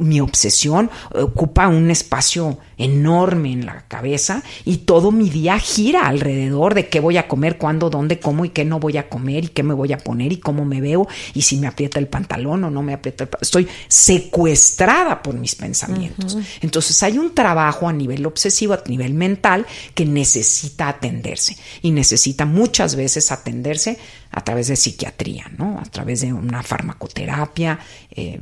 mi 0.00 0.20
obsesión 0.20 0.90
ocupa 1.12 1.68
un 1.68 1.90
espacio 1.90 2.58
enorme 2.78 3.52
en 3.52 3.66
la 3.66 3.86
cabeza 3.88 4.42
y 4.64 4.78
todo 4.78 5.10
mi 5.10 5.30
día 5.30 5.58
gira 5.58 6.06
alrededor 6.06 6.74
de 6.74 6.88
qué 6.88 7.00
voy 7.00 7.16
a 7.16 7.26
comer, 7.26 7.58
cuándo, 7.58 7.90
dónde, 7.90 8.20
cómo 8.20 8.44
y 8.44 8.50
qué 8.50 8.64
no 8.64 8.78
voy 8.78 8.96
a 8.98 9.08
comer 9.08 9.44
y 9.44 9.48
qué 9.48 9.62
me 9.62 9.74
voy 9.74 9.92
a 9.92 9.98
poner 9.98 10.32
y 10.32 10.38
cómo 10.38 10.64
me 10.64 10.80
veo 10.80 11.08
y 11.34 11.42
si 11.42 11.56
me 11.56 11.66
aprieta 11.66 11.98
el 11.98 12.08
pantalón 12.08 12.64
o 12.64 12.70
no 12.70 12.82
me 12.82 12.92
aprieta 12.92 13.24
el 13.24 13.28
pantalón. 13.28 13.42
Estoy 13.42 13.68
secuestrada 13.88 15.22
por 15.22 15.34
mis 15.34 15.54
pensamientos. 15.54 16.36
Entonces 16.60 17.02
hay 17.02 17.18
un 17.18 17.34
trabajo 17.34 17.88
a 17.88 17.92
nivel 17.92 18.26
obsesivo, 18.26 18.74
a 18.74 18.82
nivel 18.86 19.14
mental, 19.14 19.66
que 19.94 20.04
necesita 20.04 20.88
atenderse 20.88 21.56
y 21.82 21.90
necesita 21.90 22.44
muchas 22.44 22.94
veces 22.94 23.32
atenderse 23.32 23.98
a 24.30 24.44
través 24.44 24.68
de 24.68 24.76
psiquiatría, 24.76 25.50
¿no? 25.56 25.78
A 25.80 25.84
través 25.84 26.20
de 26.20 26.32
una 26.32 26.62
farmacoterapia. 26.62 27.78
Eh, 28.10 28.40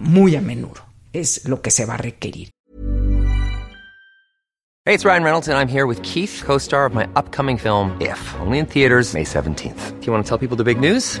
muy 0.00 0.36
a 0.36 0.40
menudo. 0.40 0.84
Es 1.12 1.44
lo 1.48 1.60
que 1.60 1.70
se 1.70 1.84
va 1.86 1.94
a 1.94 1.98
requerir. 1.98 2.50
Hey, 4.84 4.94
it's 4.94 5.04
Ryan 5.04 5.24
Reynolds 5.24 5.48
and 5.48 5.58
I'm 5.58 5.66
here 5.66 5.86
with 5.86 6.00
Keith, 6.02 6.42
co-star 6.44 6.86
of 6.86 6.94
my 6.94 7.08
upcoming 7.16 7.58
film 7.58 7.90
If, 8.00 8.20
only 8.38 8.60
in 8.60 8.66
theaters 8.66 9.14
May 9.14 9.24
17th. 9.24 10.00
Do 10.00 10.06
you 10.06 10.12
want 10.12 10.24
to 10.24 10.28
tell 10.28 10.38
people 10.38 10.56
the 10.56 10.62
big 10.62 10.78
news? 10.78 11.20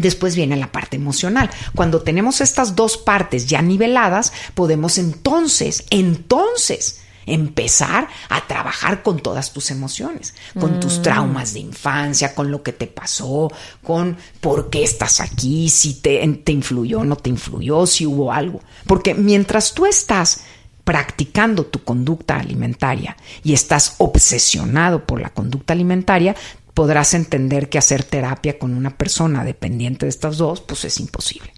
Después 0.00 0.34
viene 0.34 0.56
la 0.56 0.72
parte 0.72 0.96
emocional. 0.96 1.50
Cuando 1.74 2.02
tenemos 2.02 2.40
estas 2.40 2.74
dos 2.74 2.96
partes 2.96 3.46
ya 3.46 3.62
niveladas, 3.62 4.32
podemos 4.54 4.98
entonces, 4.98 5.84
entonces, 5.90 7.00
empezar 7.26 8.08
a 8.28 8.46
trabajar 8.46 9.02
con 9.02 9.20
todas 9.20 9.52
tus 9.52 9.70
emociones, 9.70 10.34
con 10.58 10.80
tus 10.80 11.02
traumas 11.02 11.52
de 11.52 11.60
infancia, 11.60 12.34
con 12.34 12.50
lo 12.50 12.62
que 12.62 12.72
te 12.72 12.86
pasó, 12.86 13.52
con 13.82 14.16
por 14.40 14.70
qué 14.70 14.82
estás 14.82 15.20
aquí, 15.20 15.68
si 15.68 15.94
te, 15.94 16.26
te 16.44 16.52
influyó, 16.52 17.04
no 17.04 17.16
te 17.16 17.30
influyó, 17.30 17.86
si 17.86 18.06
hubo 18.06 18.32
algo. 18.32 18.60
Porque 18.86 19.14
mientras 19.14 19.74
tú 19.74 19.86
estás 19.86 20.40
practicando 20.84 21.66
tu 21.66 21.84
conducta 21.84 22.36
alimentaria 22.38 23.16
y 23.44 23.52
estás 23.52 23.94
obsesionado 23.98 25.04
por 25.04 25.20
la 25.20 25.30
conducta 25.30 25.72
alimentaria, 25.72 26.34
podrás 26.74 27.14
entender 27.14 27.68
que 27.68 27.78
hacer 27.78 28.04
terapia 28.04 28.58
con 28.58 28.74
una 28.74 28.96
persona 28.96 29.44
dependiente 29.44 30.06
de 30.06 30.10
estas 30.10 30.38
dos, 30.38 30.60
pues 30.60 30.84
es 30.84 31.00
imposible. 31.00 31.52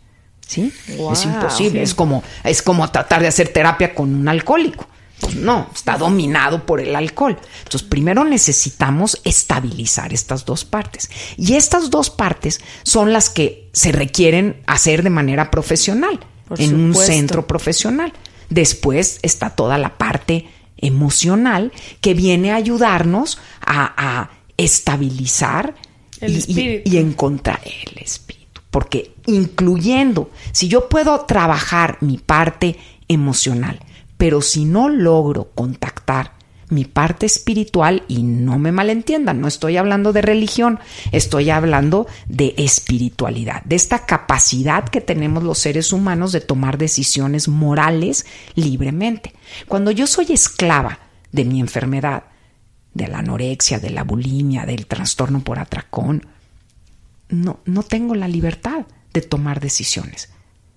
¿Sí? 0.46 0.72
es 0.86 1.24
imposible. 1.24 1.82
Es 1.82 1.94
como, 1.94 2.22
es 2.44 2.60
como 2.62 2.90
tratar 2.90 3.22
de 3.22 3.28
hacer 3.28 3.48
terapia 3.48 3.94
con 3.94 4.14
un 4.14 4.28
alcohólico. 4.28 4.86
Pues 5.20 5.36
no, 5.36 5.68
está 5.72 5.96
dominado 5.96 6.66
por 6.66 6.80
el 6.80 6.96
alcohol. 6.96 7.38
Entonces, 7.58 7.84
primero 7.84 8.24
necesitamos 8.24 9.20
estabilizar 9.24 10.12
estas 10.12 10.44
dos 10.44 10.64
partes. 10.64 11.08
Y 11.36 11.54
estas 11.54 11.90
dos 11.90 12.10
partes 12.10 12.60
son 12.82 13.12
las 13.12 13.30
que 13.30 13.70
se 13.72 13.92
requieren 13.92 14.60
hacer 14.66 15.04
de 15.04 15.10
manera 15.10 15.50
profesional, 15.50 16.18
en 16.58 16.74
un 16.74 16.94
centro 16.94 17.46
profesional. 17.46 18.12
Después 18.50 19.20
está 19.22 19.50
toda 19.50 19.78
la 19.78 19.96
parte 19.96 20.48
emocional 20.76 21.72
que 22.00 22.14
viene 22.14 22.50
a 22.50 22.56
ayudarnos 22.56 23.38
a, 23.60 23.94
a 23.96 24.30
estabilizar 24.56 25.74
El 26.20 26.36
y- 26.48 26.82
y, 26.84 26.96
encontrar 26.98 27.60
el 27.64 27.98
espíritu. 28.02 28.60
Porque 28.70 29.14
incluyendo, 29.26 30.30
si 30.52 30.68
yo 30.68 30.88
puedo 30.88 31.20
trabajar 31.26 31.98
mi 32.00 32.18
parte 32.18 32.78
emocional, 33.08 33.80
pero 34.16 34.40
si 34.40 34.64
no 34.64 34.88
logro 34.88 35.50
contactar 35.54 36.32
mi 36.68 36.86
parte 36.86 37.26
espiritual, 37.26 38.02
y 38.08 38.22
no 38.22 38.58
me 38.58 38.72
malentiendan, 38.72 39.42
no 39.42 39.48
estoy 39.48 39.76
hablando 39.76 40.14
de 40.14 40.22
religión, 40.22 40.80
estoy 41.10 41.50
hablando 41.50 42.06
de 42.28 42.54
espiritualidad, 42.56 43.62
de 43.64 43.76
esta 43.76 44.06
capacidad 44.06 44.88
que 44.88 45.02
tenemos 45.02 45.42
los 45.42 45.58
seres 45.58 45.92
humanos 45.92 46.32
de 46.32 46.40
tomar 46.40 46.78
decisiones 46.78 47.46
morales 47.46 48.24
libremente. 48.54 49.34
Cuando 49.68 49.90
yo 49.90 50.06
soy 50.06 50.26
esclava 50.30 50.98
de 51.30 51.44
mi 51.44 51.60
enfermedad, 51.60 52.22
de 52.94 53.08
la 53.08 53.18
anorexia, 53.18 53.78
de 53.78 53.90
la 53.90 54.04
bulimia, 54.04 54.66
del 54.66 54.86
trastorno 54.86 55.40
por 55.40 55.58
atracón, 55.58 56.26
no, 57.28 57.60
no 57.64 57.82
tengo 57.82 58.14
la 58.14 58.28
libertad 58.28 58.86
de 59.12 59.22
tomar 59.22 59.60
decisiones. 59.60 60.30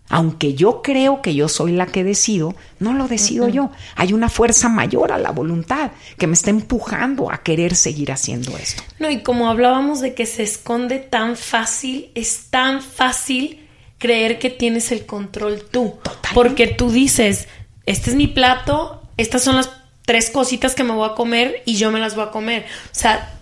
Aunque 0.07 0.53
yo 0.53 0.83
creo 0.83 1.21
que 1.23 1.33
yo 1.33 1.49
soy 1.49 1.71
la 1.71 1.87
que 1.87 2.03
decido, 2.03 2.55
no 2.79 2.93
lo 2.93 3.07
decido 3.07 3.49
yo. 3.49 3.71
Hay 3.95 4.13
una 4.13 4.29
fuerza 4.29 4.69
mayor 4.69 5.11
a 5.11 5.17
la 5.17 5.31
voluntad 5.31 5.91
que 6.17 6.27
me 6.27 6.35
está 6.35 6.51
empujando 6.51 7.31
a 7.31 7.39
querer 7.39 7.75
seguir 7.75 8.11
haciendo 8.11 8.55
esto. 8.57 8.83
No, 8.99 9.09
y 9.09 9.23
como 9.23 9.49
hablábamos 9.49 10.01
de 10.01 10.13
que 10.13 10.27
se 10.27 10.43
esconde 10.43 10.99
tan 10.99 11.35
fácil, 11.35 12.11
es 12.13 12.49
tan 12.51 12.83
fácil 12.83 13.67
creer 13.97 14.37
que 14.37 14.51
tienes 14.51 14.91
el 14.91 15.07
control 15.07 15.63
tú. 15.71 15.95
Totalmente. 16.03 16.29
Porque 16.35 16.67
tú 16.67 16.91
dices, 16.91 17.47
este 17.87 18.11
es 18.11 18.15
mi 18.15 18.27
plato, 18.27 19.01
estas 19.17 19.43
son 19.43 19.55
las 19.55 19.71
tres 20.05 20.29
cositas 20.29 20.75
que 20.75 20.83
me 20.83 20.93
voy 20.93 21.09
a 21.09 21.15
comer 21.15 21.63
y 21.65 21.75
yo 21.75 21.91
me 21.91 21.99
las 21.99 22.15
voy 22.15 22.25
a 22.25 22.31
comer. 22.31 22.65
O 22.85 22.95
sea, 22.95 23.33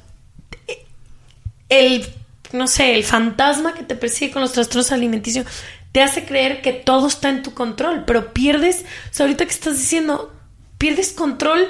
el, 1.69 2.05
no 2.51 2.67
sé, 2.67 2.95
el 2.95 3.03
fantasma 3.03 3.73
que 3.73 3.83
te 3.83 3.95
persigue 3.95 4.31
con 4.31 4.41
los 4.41 4.53
trastornos 4.53 4.91
alimenticios 4.91 5.45
te 5.91 6.01
hace 6.01 6.25
creer 6.25 6.61
que 6.61 6.73
todo 6.73 7.07
está 7.07 7.29
en 7.29 7.43
tu 7.43 7.53
control, 7.53 8.03
pero 8.05 8.33
pierdes, 8.33 8.83
o 9.11 9.13
sea, 9.13 9.25
ahorita 9.25 9.45
que 9.45 9.51
estás 9.51 9.77
diciendo, 9.77 10.33
pierdes 10.79 11.13
control 11.13 11.67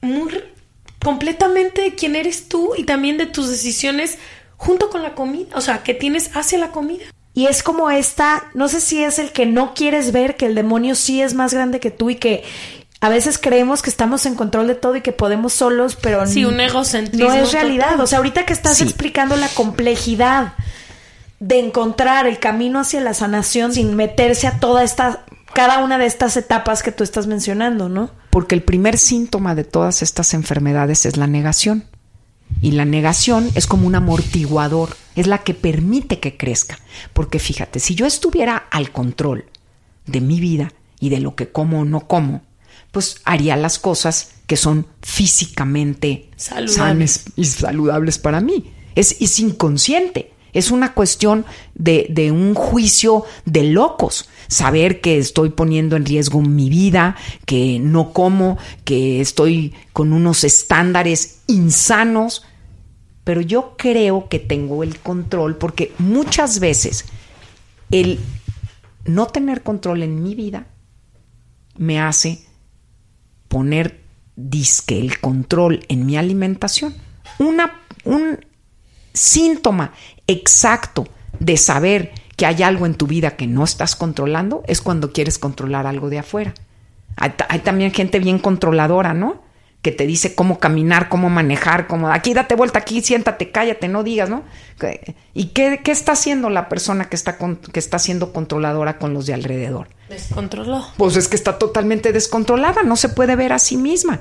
muy 0.00 0.42
completamente 1.02 1.82
de 1.82 1.94
quién 1.94 2.16
eres 2.16 2.48
tú 2.48 2.74
y 2.76 2.84
también 2.84 3.16
de 3.16 3.26
tus 3.26 3.48
decisiones 3.48 4.18
junto 4.56 4.90
con 4.90 5.02
la 5.02 5.14
comida, 5.14 5.56
o 5.56 5.60
sea, 5.60 5.84
que 5.84 5.94
tienes 5.94 6.34
hacia 6.34 6.58
la 6.58 6.72
comida. 6.72 7.04
Y 7.32 7.46
es 7.46 7.62
como 7.62 7.90
esta, 7.90 8.44
no 8.54 8.68
sé 8.68 8.80
si 8.80 9.02
es 9.02 9.18
el 9.18 9.32
que 9.32 9.44
no 9.46 9.74
quieres 9.74 10.12
ver, 10.12 10.36
que 10.36 10.46
el 10.46 10.54
demonio 10.54 10.94
sí 10.94 11.20
es 11.20 11.34
más 11.34 11.52
grande 11.52 11.80
que 11.80 11.90
tú 11.90 12.10
y 12.10 12.16
que 12.16 12.44
a 13.04 13.10
veces 13.10 13.36
creemos 13.36 13.82
que 13.82 13.90
estamos 13.90 14.24
en 14.24 14.34
control 14.34 14.66
de 14.66 14.76
todo 14.76 14.96
y 14.96 15.02
que 15.02 15.12
podemos 15.12 15.52
solos, 15.52 15.94
pero 15.94 16.26
sí, 16.26 16.46
un 16.46 16.58
egocentrismo 16.58 17.28
no 17.28 17.34
es 17.34 17.52
realidad. 17.52 17.90
total. 17.90 18.00
O 18.00 18.06
sea, 18.06 18.16
ahorita 18.16 18.46
que 18.46 18.54
estás 18.54 18.80
explicando 18.80 19.36
la 19.36 19.48
complejidad 19.48 20.54
de 21.38 21.58
encontrar 21.58 22.26
el 22.26 22.38
camino 22.38 22.80
hacia 22.80 23.02
la 23.02 23.12
sanación 23.12 23.74
sin 23.74 23.94
meterse 23.94 24.46
a 24.46 24.58
toda 24.58 24.84
esta, 24.84 25.26
cada 25.52 25.84
una 25.84 25.98
de 25.98 26.06
estas 26.06 26.38
etapas 26.38 26.82
que 26.82 26.92
tú 26.92 27.04
estás 27.04 27.26
mencionando, 27.26 27.90
¿no? 27.90 28.08
Porque 28.30 28.54
el 28.54 28.62
primer 28.62 28.96
síntoma 28.96 29.54
de 29.54 29.64
todas 29.64 30.00
estas 30.00 30.32
enfermedades 30.32 31.04
es 31.04 31.18
la 31.18 31.26
negación. 31.26 31.84
Y 32.62 32.70
la 32.70 32.86
negación 32.86 33.50
es 33.54 33.66
como 33.66 33.86
un 33.86 33.96
amortiguador, 33.96 34.96
es 35.14 35.26
la 35.26 35.42
que 35.42 35.52
permite 35.52 36.20
que 36.20 36.38
crezca. 36.38 36.78
Porque 37.12 37.38
fíjate, 37.38 37.80
si 37.80 37.96
yo 37.96 38.06
estuviera 38.06 38.56
al 38.70 38.92
control 38.92 39.44
de 40.06 40.22
mi 40.22 40.40
vida 40.40 40.72
y 41.00 41.10
de 41.10 41.20
lo 41.20 41.34
que 41.34 41.50
como 41.50 41.80
o 41.80 41.84
no 41.84 42.08
como, 42.08 42.40
pues 42.90 43.16
haría 43.24 43.56
las 43.56 43.78
cosas 43.78 44.32
que 44.46 44.56
son 44.56 44.86
físicamente 45.02 46.30
Saludables. 46.36 46.74
sanas 46.74 47.24
y 47.36 47.44
saludables 47.44 48.18
para 48.18 48.40
mí. 48.40 48.72
Es, 48.94 49.16
es 49.20 49.38
inconsciente. 49.38 50.32
Es 50.52 50.70
una 50.70 50.94
cuestión 50.94 51.44
de, 51.74 52.06
de 52.10 52.30
un 52.30 52.54
juicio 52.54 53.24
de 53.44 53.64
locos. 53.64 54.28
Saber 54.46 55.00
que 55.00 55.18
estoy 55.18 55.50
poniendo 55.50 55.96
en 55.96 56.04
riesgo 56.04 56.40
mi 56.42 56.70
vida, 56.70 57.16
que 57.44 57.80
no 57.80 58.12
como, 58.12 58.56
que 58.84 59.20
estoy 59.20 59.74
con 59.92 60.12
unos 60.12 60.44
estándares 60.44 61.40
insanos. 61.48 62.44
Pero 63.24 63.40
yo 63.40 63.74
creo 63.76 64.28
que 64.28 64.38
tengo 64.38 64.84
el 64.84 65.00
control 65.00 65.56
porque 65.56 65.92
muchas 65.98 66.60
veces 66.60 67.06
el 67.90 68.20
no 69.06 69.26
tener 69.26 69.62
control 69.62 70.02
en 70.02 70.22
mi 70.22 70.34
vida 70.34 70.66
me 71.76 72.00
hace 72.00 72.44
poner 73.48 74.00
disque 74.36 74.98
el 74.98 75.20
control 75.20 75.84
en 75.88 76.06
mi 76.06 76.16
alimentación. 76.16 76.94
Una, 77.38 77.80
un 78.04 78.38
síntoma 79.12 79.92
exacto 80.26 81.06
de 81.38 81.56
saber 81.56 82.12
que 82.36 82.46
hay 82.46 82.62
algo 82.62 82.86
en 82.86 82.94
tu 82.94 83.06
vida 83.06 83.36
que 83.36 83.46
no 83.46 83.64
estás 83.64 83.94
controlando 83.96 84.62
es 84.66 84.80
cuando 84.80 85.12
quieres 85.12 85.38
controlar 85.38 85.86
algo 85.86 86.10
de 86.10 86.18
afuera. 86.18 86.54
Hay, 87.16 87.32
hay 87.48 87.60
también 87.60 87.92
gente 87.92 88.18
bien 88.18 88.38
controladora, 88.38 89.14
¿no? 89.14 89.43
Que 89.84 89.92
te 89.92 90.06
dice 90.06 90.34
cómo 90.34 90.58
caminar, 90.58 91.10
cómo 91.10 91.28
manejar, 91.28 91.86
cómo 91.86 92.08
aquí 92.08 92.32
date 92.32 92.54
vuelta, 92.54 92.78
aquí 92.78 93.02
siéntate, 93.02 93.50
cállate, 93.50 93.86
no 93.86 94.02
digas, 94.02 94.30
¿no? 94.30 94.42
¿Y 95.34 95.48
qué, 95.48 95.82
qué 95.84 95.92
está 95.92 96.12
haciendo 96.12 96.48
la 96.48 96.70
persona 96.70 97.10
que 97.10 97.16
está, 97.16 97.36
con, 97.36 97.56
que 97.56 97.80
está 97.80 97.98
siendo 97.98 98.32
controladora 98.32 98.98
con 98.98 99.12
los 99.12 99.26
de 99.26 99.34
alrededor? 99.34 99.88
Descontroló. 100.08 100.86
Pues 100.96 101.16
es 101.16 101.28
que 101.28 101.36
está 101.36 101.58
totalmente 101.58 102.12
descontrolada, 102.12 102.82
no 102.82 102.96
se 102.96 103.10
puede 103.10 103.36
ver 103.36 103.52
a 103.52 103.58
sí 103.58 103.76
misma. 103.76 104.20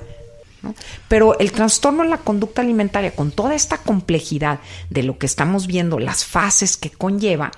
¿no? 0.61 0.75
Pero 1.07 1.39
el 1.39 1.53
trastorno 1.53 2.03
en 2.03 2.09
la 2.09 2.17
conducta 2.17 2.61
alimentaria, 2.61 3.15
con 3.15 3.31
toda 3.31 3.55
esta 3.55 3.77
complejidad 3.77 4.59
de 4.89 5.03
lo 5.03 5.17
que 5.17 5.25
estamos 5.25 5.65
viendo, 5.65 5.97
las 5.97 6.25
fases 6.25 6.75
que 6.75 6.89
conlleva, 6.89 7.51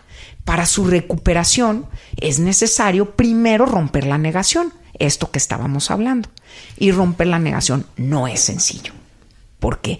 para 0.45 0.67
su 0.67 0.85
recuperación 0.85 1.87
es 2.17 2.39
necesario 2.39 3.15
primero 3.15 3.65
romper 3.65 4.05
la 4.05 4.19
negación, 4.19 4.71
esto 4.99 5.31
que 5.31 5.39
estábamos 5.39 5.91
hablando. 5.91 6.29
Y 6.77 6.91
romper 6.91 7.27
la 7.27 7.39
negación 7.39 7.85
no 7.97 8.27
es 8.27 8.41
sencillo, 8.41 8.93
porque 9.59 9.99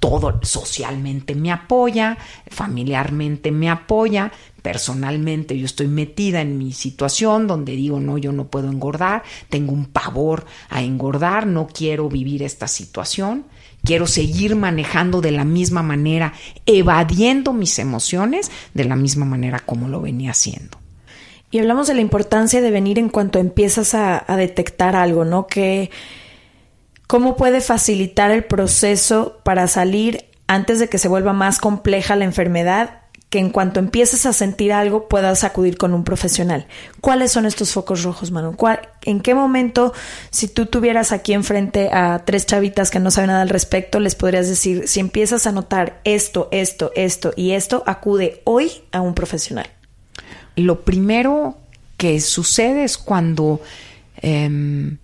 todo 0.00 0.40
socialmente 0.42 1.34
me 1.34 1.52
apoya, 1.52 2.16
familiarmente 2.48 3.52
me 3.52 3.68
apoya, 3.68 4.32
personalmente 4.62 5.58
yo 5.58 5.66
estoy 5.66 5.88
metida 5.88 6.40
en 6.40 6.56
mi 6.56 6.72
situación 6.72 7.46
donde 7.46 7.76
digo, 7.76 8.00
no, 8.00 8.16
yo 8.16 8.32
no 8.32 8.46
puedo 8.48 8.70
engordar, 8.70 9.22
tengo 9.50 9.72
un 9.72 9.84
pavor 9.84 10.46
a 10.70 10.82
engordar, 10.82 11.46
no 11.46 11.66
quiero 11.66 12.08
vivir 12.08 12.42
esta 12.42 12.66
situación, 12.66 13.44
quiero 13.84 14.06
seguir 14.06 14.56
manejando 14.56 15.20
de 15.20 15.32
la 15.32 15.44
misma 15.44 15.82
manera, 15.82 16.32
evadiendo 16.64 17.52
mis 17.52 17.78
emociones 17.78 18.50
de 18.72 18.84
la 18.84 18.96
misma 18.96 19.26
manera 19.26 19.60
como 19.60 19.88
lo 19.88 20.00
venía 20.00 20.30
haciendo. 20.30 20.78
Y 21.50 21.58
hablamos 21.58 21.88
de 21.88 21.94
la 21.94 22.00
importancia 22.00 22.60
de 22.60 22.70
venir 22.70 22.98
en 22.98 23.08
cuanto 23.08 23.38
empiezas 23.38 23.94
a, 23.94 24.24
detectar 24.36 24.94
algo, 24.94 25.24
¿no? 25.24 25.46
Que 25.48 25.90
cómo 27.08 27.36
puede 27.36 27.60
facilitar 27.60 28.30
el 28.30 28.44
proceso 28.44 29.40
para 29.42 29.66
salir 29.66 30.26
antes 30.46 30.78
de 30.78 30.88
que 30.88 30.98
se 30.98 31.08
vuelva 31.08 31.32
más 31.32 31.58
compleja 31.58 32.14
la 32.14 32.24
enfermedad, 32.24 33.00
que 33.30 33.40
en 33.40 33.50
cuanto 33.50 33.80
empieces 33.80 34.26
a 34.26 34.32
sentir 34.32 34.72
algo 34.72 35.08
puedas 35.08 35.42
acudir 35.42 35.76
con 35.76 35.92
un 35.92 36.04
profesional. 36.04 36.66
¿Cuáles 37.00 37.32
son 37.32 37.46
estos 37.46 37.72
focos 37.72 38.02
rojos, 38.04 38.30
Manu? 38.30 38.56
¿Cuál- 38.56 38.88
¿En 39.02 39.20
qué 39.20 39.34
momento, 39.34 39.92
si 40.30 40.46
tú 40.46 40.66
tuvieras 40.66 41.10
aquí 41.12 41.32
enfrente 41.32 41.90
a 41.92 42.22
tres 42.24 42.46
chavitas 42.46 42.90
que 42.90 43.00
no 43.00 43.10
saben 43.10 43.28
nada 43.28 43.42
al 43.42 43.48
respecto, 43.48 43.98
les 43.98 44.14
podrías 44.14 44.48
decir, 44.48 44.86
si 44.88 45.00
empiezas 45.00 45.46
a 45.46 45.52
notar 45.52 46.00
esto, 46.04 46.48
esto, 46.52 46.92
esto 46.94 47.32
y 47.36 47.52
esto, 47.52 47.82
acude 47.86 48.40
hoy 48.44 48.70
a 48.92 49.00
un 49.00 49.14
profesional? 49.14 49.68
Lo 50.64 50.82
primero 50.84 51.58
que 51.96 52.20
sucede 52.20 52.84
es 52.84 52.98
cuando 52.98 53.60
em, 54.16 54.98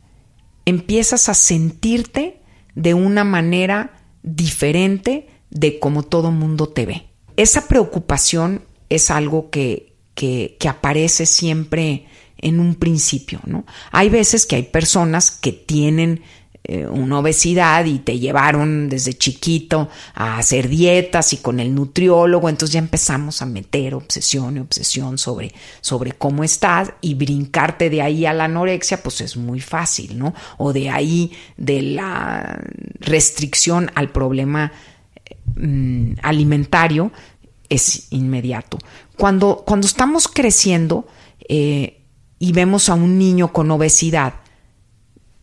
empiezas 0.64 1.28
a 1.28 1.34
sentirte 1.34 2.40
de 2.74 2.94
una 2.94 3.24
manera 3.24 4.00
diferente 4.22 5.28
de 5.50 5.78
como 5.78 6.02
todo 6.02 6.30
mundo 6.30 6.68
te 6.68 6.86
ve. 6.86 7.07
Esa 7.36 7.68
preocupación 7.68 8.62
es 8.88 9.11
algo 9.11 9.50
que, 9.50 9.94
que, 10.14 10.57
que 10.59 10.68
aparece 10.68 11.26
siempre 11.26 12.07
en 12.38 12.61
un 12.61 12.74
principio, 12.74 13.40
¿no? 13.46 13.64
Hay 13.92 14.09
veces 14.09 14.46
que 14.46 14.57
hay 14.57 14.64
personas 14.64 15.30
que 15.30 15.52
tienen 15.52 16.22
eh, 16.68 16.84
una 16.84 17.20
obesidad 17.20 17.84
y 17.84 18.00
te 18.00 18.18
llevaron 18.18 18.88
desde 18.88 19.14
chiquito 19.14 19.88
a 20.14 20.38
hacer 20.38 20.68
dietas 20.68 21.32
y 21.32 21.36
con 21.36 21.60
el 21.60 21.72
nutriólogo, 21.72 22.48
entonces 22.48 22.72
ya 22.72 22.80
empezamos 22.80 23.40
a 23.40 23.46
meter 23.46 23.94
obsesión 23.94 24.56
y 24.56 24.60
obsesión 24.60 25.16
sobre, 25.16 25.54
sobre 25.80 26.10
cómo 26.10 26.42
estás 26.42 26.92
y 27.00 27.14
brincarte 27.14 27.88
de 27.88 28.02
ahí 28.02 28.26
a 28.26 28.32
la 28.32 28.46
anorexia, 28.46 29.00
pues 29.00 29.20
es 29.20 29.36
muy 29.36 29.60
fácil, 29.60 30.18
¿no? 30.18 30.34
O 30.58 30.72
de 30.72 30.90
ahí 30.90 31.30
de 31.56 31.82
la 31.82 32.60
restricción 32.98 33.92
al 33.94 34.10
problema 34.10 34.72
mm, 35.54 36.14
alimentario 36.20 37.12
es 37.68 38.08
inmediato. 38.10 38.78
Cuando, 39.16 39.62
cuando 39.64 39.86
estamos 39.86 40.26
creciendo 40.26 41.06
eh, 41.48 42.02
y 42.40 42.50
vemos 42.50 42.88
a 42.88 42.94
un 42.94 43.18
niño 43.18 43.52
con 43.52 43.70
obesidad, 43.70 44.34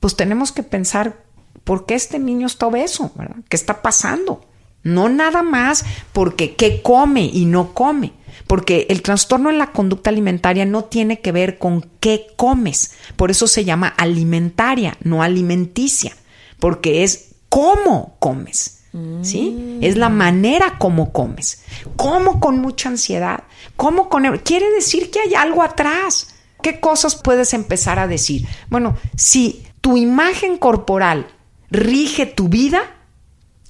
pues 0.03 0.17
tenemos 0.17 0.51
que 0.51 0.63
pensar 0.63 1.23
por 1.63 1.85
qué 1.85 1.93
este 1.93 2.19
niño 2.19 2.45
está 2.45 2.67
obeso, 2.67 3.13
¿verdad? 3.15 3.37
¿Qué 3.47 3.55
está 3.55 3.81
pasando? 3.81 4.45
No 4.83 5.07
nada 5.07 5.43
más 5.43 5.85
porque 6.11 6.55
qué 6.55 6.81
come 6.81 7.23
y 7.23 7.45
no 7.45 7.73
come, 7.73 8.11
porque 8.45 8.85
el 8.89 9.01
trastorno 9.01 9.49
en 9.49 9.59
la 9.59 9.71
conducta 9.71 10.09
alimentaria 10.09 10.65
no 10.65 10.83
tiene 10.83 11.21
que 11.21 11.31
ver 11.31 11.57
con 11.57 11.89
qué 12.01 12.27
comes, 12.35 12.95
por 13.15 13.31
eso 13.31 13.47
se 13.47 13.63
llama 13.63 13.87
alimentaria, 13.87 14.97
no 15.03 15.23
alimenticia, 15.23 16.17
porque 16.59 17.05
es 17.05 17.35
cómo 17.47 18.17
comes. 18.19 18.81
¿Sí? 19.21 19.79
Es 19.81 19.95
la 19.95 20.09
manera 20.09 20.77
como 20.79 21.13
comes. 21.13 21.63
Como 21.95 22.41
con 22.41 22.59
mucha 22.59 22.89
ansiedad. 22.89 23.45
Como 23.77 24.09
con. 24.09 24.37
Quiere 24.39 24.69
decir 24.71 25.09
que 25.09 25.21
hay 25.21 25.33
algo 25.33 25.63
atrás. 25.63 26.35
¿Qué 26.61 26.79
cosas 26.79 27.15
puedes 27.15 27.53
empezar 27.53 27.99
a 27.99 28.07
decir? 28.07 28.45
Bueno, 28.69 28.95
si 29.15 29.63
tu 29.83 29.97
imagen 29.97 30.57
corporal 30.57 31.27
rige 31.69 32.25
tu 32.25 32.47
vida 32.47 32.83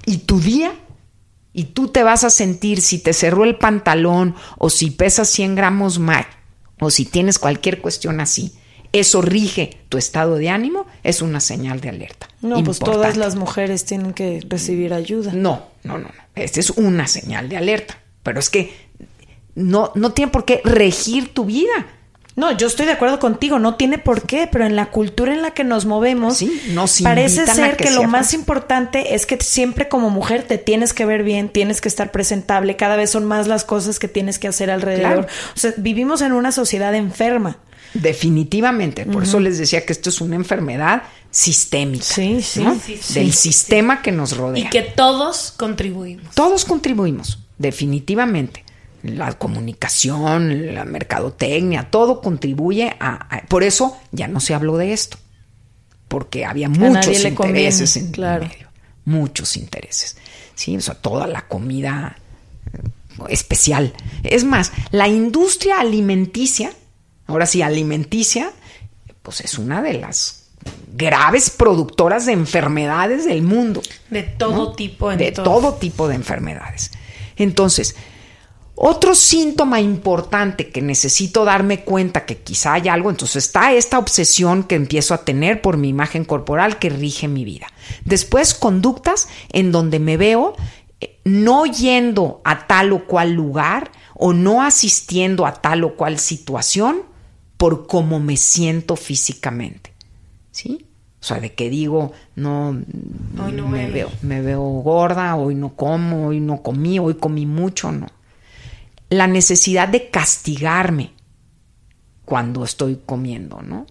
y 0.05 0.19
tu 0.19 0.39
día, 0.39 0.75
y 1.53 1.63
tú 1.63 1.87
te 1.87 2.03
vas 2.03 2.23
a 2.23 2.29
sentir 2.29 2.81
si 2.81 2.99
te 2.99 3.13
cerró 3.13 3.45
el 3.45 3.57
pantalón 3.57 4.35
o 4.59 4.69
si 4.69 4.91
pesas 4.91 5.27
100 5.29 5.55
gramos 5.55 5.97
más 5.97 6.27
o 6.79 6.91
si 6.91 7.05
tienes 7.05 7.39
cualquier 7.39 7.81
cuestión 7.81 8.19
así, 8.19 8.53
eso 8.91 9.23
rige 9.23 9.79
tu 9.89 9.97
estado 9.97 10.35
de 10.35 10.49
ánimo, 10.49 10.85
es 11.01 11.23
una 11.23 11.39
señal 11.39 11.81
de 11.81 11.89
alerta. 11.89 12.27
No, 12.41 12.63
pues 12.63 12.77
todas 12.77 13.17
las 13.17 13.35
mujeres 13.35 13.83
tienen 13.85 14.13
que 14.13 14.39
recibir 14.47 14.93
ayuda. 14.93 15.31
No, 15.33 15.63
no, 15.83 15.97
no, 15.97 16.09
no. 16.09 16.23
Esta 16.35 16.59
es 16.59 16.69
una 16.69 17.07
señal 17.07 17.49
de 17.49 17.57
alerta. 17.57 17.97
Pero 18.21 18.39
es 18.39 18.51
que 18.51 18.71
no, 19.55 19.91
no 19.95 20.11
tiene 20.11 20.31
por 20.31 20.45
qué 20.45 20.61
regir 20.63 21.33
tu 21.33 21.45
vida. 21.45 21.87
No, 22.35 22.51
yo 22.57 22.65
estoy 22.65 22.87
de 22.87 22.93
acuerdo 22.93 23.19
contigo, 23.19 23.59
no 23.59 23.75
tiene 23.75 23.99
por 23.99 24.23
qué, 24.23 24.49
pero 24.51 24.65
en 24.65 24.75
la 24.75 24.87
cultura 24.87 25.33
en 25.33 25.43
la 25.43 25.51
que 25.51 25.63
nos 25.63 25.85
movemos, 25.85 26.37
Sí, 26.37 26.61
nos 26.71 27.01
parece 27.01 27.45
ser 27.45 27.77
que 27.77 27.85
que, 27.85 27.91
lo 27.91 28.03
más 28.05 28.33
importante 28.33 29.13
es 29.13 29.25
que 29.25 29.37
siempre 29.39 29.87
como 29.87 30.09
mujer 30.09 30.43
te 30.43 30.57
tienes 30.57 30.93
que 30.93 31.05
ver 31.05 31.23
bien, 31.23 31.49
tienes 31.49 31.79
que 31.79 31.89
estar 31.89 32.11
presentable, 32.11 32.75
cada 32.75 32.95
vez 32.95 33.11
son 33.11 33.25
más 33.25 33.47
las 33.47 33.63
cosas 33.65 33.99
que 33.99 34.07
tienes 34.07 34.39
que 34.39 34.47
hacer 34.47 34.71
alrededor. 34.71 35.25
Claro. 35.25 35.27
O 35.55 35.59
sea, 35.59 35.73
vivimos 35.77 36.21
en 36.21 36.31
una 36.31 36.51
sociedad 36.51 36.95
enferma. 36.95 37.57
Definitivamente. 37.93 39.05
Por 39.05 39.23
eso 39.23 39.39
les 39.39 39.59
decía 39.59 39.85
que 39.85 39.93
esto 39.93 40.09
es 40.09 40.19
una 40.19 40.35
enfermedad 40.35 41.03
sistémica. 41.29 42.03
Sí, 42.03 42.41
sí, 42.41 42.63
¿no? 42.63 42.79
sí, 42.83 42.97
sí, 42.99 43.13
Del 43.13 43.31
sí, 43.31 43.51
sistema 43.51 44.01
que 44.01 44.11
nos 44.11 44.35
rodea. 44.35 44.65
Y 44.65 44.69
que 44.69 44.81
todos 44.81 45.53
contribuimos. 45.55 46.33
Todos 46.33 46.65
contribuimos, 46.65 47.39
definitivamente. 47.57 48.62
La 49.03 49.33
comunicación, 49.37 50.73
la 50.73 50.85
mercadotecnia, 50.85 51.91
todo 51.91 52.21
contribuye 52.21 52.95
a, 52.99 53.35
a- 53.35 53.41
Por 53.47 53.63
eso 53.63 53.97
ya 54.11 54.27
no 54.27 54.39
se 54.39 54.53
habló 54.53 54.77
de 54.77 54.93
esto. 54.93 55.17
porque 56.07 56.45
había 56.45 56.69
muchos 56.69 57.07
intereses 57.07 57.33
conviene, 57.33 57.69
en 58.07 58.11
claro. 58.11 58.45
medio, 58.47 58.67
muchos 59.05 59.57
intereses, 59.57 60.15
sí, 60.55 60.77
o 60.77 60.81
sea, 60.81 60.93
toda 60.95 61.27
la 61.27 61.47
comida 61.47 62.15
eh, 62.71 62.77
especial. 63.29 63.93
Es 64.23 64.43
más, 64.43 64.71
la 64.91 65.07
industria 65.07 65.79
alimenticia, 65.79 66.71
ahora 67.27 67.45
sí, 67.45 67.61
alimenticia, 67.61 68.51
pues 69.21 69.41
es 69.41 69.57
una 69.57 69.81
de 69.81 69.93
las 69.95 70.45
graves 70.95 71.49
productoras 71.49 72.25
de 72.27 72.33
enfermedades 72.33 73.25
del 73.25 73.41
mundo. 73.41 73.81
De 74.09 74.23
todo 74.23 74.55
¿no? 74.55 74.73
tipo. 74.73 75.09
de 75.15 75.31
todo 75.31 75.73
tipo 75.75 76.07
de 76.07 76.15
enfermedades. 76.15 76.91
Entonces, 77.35 77.95
otro 78.75 79.13
síntoma 79.13 79.79
importante 79.79 80.69
que 80.69 80.81
necesito 80.81 81.45
darme 81.45 81.83
cuenta 81.83 82.25
que 82.25 82.37
quizá 82.37 82.73
hay 82.73 82.87
algo, 82.87 83.11
entonces 83.11 83.45
está 83.45 83.71
esta 83.71 83.99
obsesión 83.99 84.63
que 84.63 84.75
empiezo 84.75 85.13
a 85.13 85.23
tener 85.23 85.61
por 85.61 85.77
mi 85.77 85.89
imagen 85.89 86.25
corporal 86.25 86.79
que 86.79 86.89
rige 86.89 87.27
mi 87.27 87.45
vida. 87.45 87.67
Después, 88.03 88.55
conductas 88.55 89.27
en 89.51 89.71
donde 89.71 89.99
me 89.99 90.17
veo 90.17 90.55
eh, 91.01 91.19
no 91.23 91.65
yendo 91.65 92.41
a 92.43 92.65
tal 92.65 92.93
o 92.93 93.05
cual 93.05 93.33
lugar 93.33 93.91
o 94.15 94.33
no 94.33 94.63
asistiendo 94.63 95.45
a 95.45 95.53
tal 95.53 95.83
o 95.83 95.95
cual 95.95 96.17
situación 96.17 97.03
por 97.57 97.85
cómo 97.85 98.19
me 98.19 98.37
siento 98.37 98.95
físicamente. 98.95 99.93
¿Sí? 100.51 100.87
O 101.21 101.25
sea, 101.25 101.39
de 101.39 101.53
que 101.53 101.69
digo, 101.69 102.11
no, 102.35 102.69
Hoy 102.69 103.51
no 103.53 103.67
me, 103.67 103.89
veo, 103.89 104.09
me 104.23 104.41
veo 104.41 104.61
gorda, 104.61 105.35
hoy 105.35 105.55
no 105.55 105.75
como, 105.75 106.27
hoy 106.27 106.39
no 106.39 106.61
comí, 106.61 106.99
hoy 106.99 107.13
comí 107.13 107.45
mucho, 107.45 107.91
no. 107.91 108.07
La 109.13 109.27
necesidad 109.27 109.87
de 109.89 110.09
castigarme 110.09 111.13
cuando 112.25 112.63
estoy 112.63 112.99
comiendo, 113.05 113.61
¿no? 113.61 113.85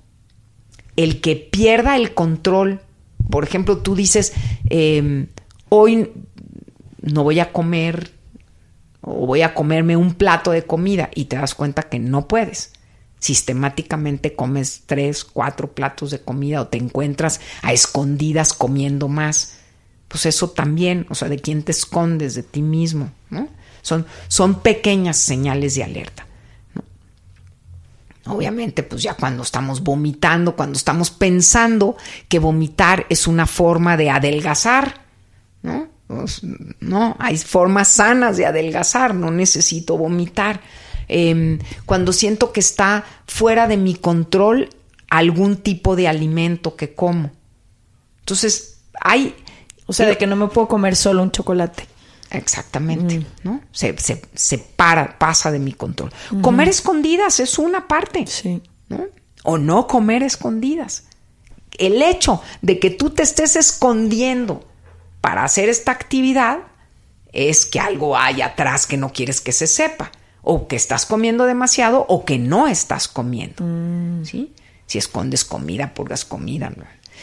El 0.96 1.20
que 1.20 1.36
pierda 1.36 1.94
el 1.94 2.12
control. 2.12 2.80
Por 3.30 3.44
ejemplo, 3.44 3.78
tú 3.78 3.94
dices, 3.94 4.32
eh, 4.68 5.28
hoy 5.68 6.10
no 7.00 7.22
voy 7.22 7.38
a 7.38 7.52
comer 7.52 8.10
o 9.00 9.26
voy 9.26 9.42
a 9.42 9.54
comerme 9.54 9.96
un 9.96 10.14
plato 10.14 10.50
de 10.50 10.64
comida 10.64 11.08
y 11.14 11.26
te 11.26 11.36
das 11.36 11.54
cuenta 11.54 11.84
que 11.84 12.00
no 12.00 12.26
puedes. 12.26 12.72
Sistemáticamente 13.20 14.34
comes 14.34 14.82
tres, 14.86 15.24
cuatro 15.24 15.72
platos 15.72 16.10
de 16.10 16.20
comida 16.20 16.62
o 16.62 16.66
te 16.66 16.78
encuentras 16.78 17.40
a 17.62 17.72
escondidas 17.72 18.54
comiendo 18.54 19.06
más. 19.06 19.58
Pues 20.08 20.26
eso 20.26 20.50
también, 20.50 21.06
o 21.10 21.14
sea, 21.14 21.28
de 21.28 21.38
quién 21.38 21.62
te 21.62 21.70
escondes, 21.70 22.34
de 22.34 22.42
ti 22.42 22.60
mismo, 22.60 23.12
¿no? 23.30 23.48
Son, 23.82 24.06
son 24.28 24.60
pequeñas 24.60 25.18
señales 25.18 25.74
de 25.74 25.84
alerta. 25.84 26.26
¿no? 26.74 28.34
Obviamente, 28.34 28.82
pues 28.82 29.02
ya 29.02 29.14
cuando 29.14 29.42
estamos 29.42 29.82
vomitando, 29.82 30.56
cuando 30.56 30.76
estamos 30.76 31.10
pensando 31.10 31.96
que 32.28 32.38
vomitar 32.38 33.06
es 33.08 33.26
una 33.26 33.46
forma 33.46 33.96
de 33.96 34.10
adelgazar, 34.10 35.02
¿no? 35.62 35.88
Pues, 36.06 36.40
no, 36.80 37.16
hay 37.18 37.36
formas 37.38 37.88
sanas 37.88 38.36
de 38.36 38.46
adelgazar, 38.46 39.14
no 39.14 39.30
necesito 39.30 39.96
vomitar. 39.96 40.60
Eh, 41.08 41.58
cuando 41.84 42.12
siento 42.12 42.52
que 42.52 42.60
está 42.60 43.04
fuera 43.26 43.66
de 43.66 43.76
mi 43.76 43.94
control 43.94 44.70
algún 45.10 45.56
tipo 45.56 45.96
de 45.96 46.08
alimento 46.08 46.76
que 46.76 46.94
como. 46.94 47.30
Entonces, 48.20 48.78
hay... 49.00 49.34
O 49.86 49.92
sea, 49.92 50.06
de 50.06 50.16
que 50.16 50.26
no 50.26 50.36
me 50.36 50.46
puedo 50.46 50.68
comer 50.68 50.96
solo 50.96 51.22
un 51.22 51.30
chocolate. 51.30 51.86
Exactamente, 52.32 53.18
Mm. 53.18 53.24
¿no? 53.44 53.60
Se, 53.72 53.96
se, 53.98 54.22
se 54.34 54.58
para, 54.58 55.18
pasa 55.18 55.50
de 55.50 55.58
mi 55.58 55.72
control. 55.72 56.12
Comer 56.40 56.68
escondidas 56.68 57.40
es 57.40 57.58
una 57.58 57.86
parte, 57.86 58.26
Sí. 58.26 58.62
¿no? 58.88 59.04
O 59.44 59.58
no 59.58 59.86
comer 59.86 60.22
escondidas. 60.22 61.04
El 61.78 62.00
hecho 62.02 62.42
de 62.60 62.78
que 62.78 62.90
tú 62.90 63.10
te 63.10 63.22
estés 63.22 63.56
escondiendo 63.56 64.64
para 65.20 65.44
hacer 65.44 65.68
esta 65.68 65.92
actividad 65.92 66.58
es 67.32 67.64
que 67.66 67.80
algo 67.80 68.16
hay 68.16 68.42
atrás 68.42 68.86
que 68.86 68.96
no 68.96 69.12
quieres 69.12 69.40
que 69.40 69.52
se 69.52 69.66
sepa. 69.66 70.10
O 70.42 70.66
que 70.66 70.74
estás 70.76 71.06
comiendo 71.06 71.44
demasiado 71.44 72.04
o 72.08 72.24
que 72.24 72.38
no 72.38 72.66
estás 72.66 73.06
comiendo. 73.08 73.64
¿Sí? 74.24 74.52
Si 74.86 74.98
escondes 74.98 75.44
comida, 75.44 75.94
purgas 75.94 76.24
comida. 76.24 76.72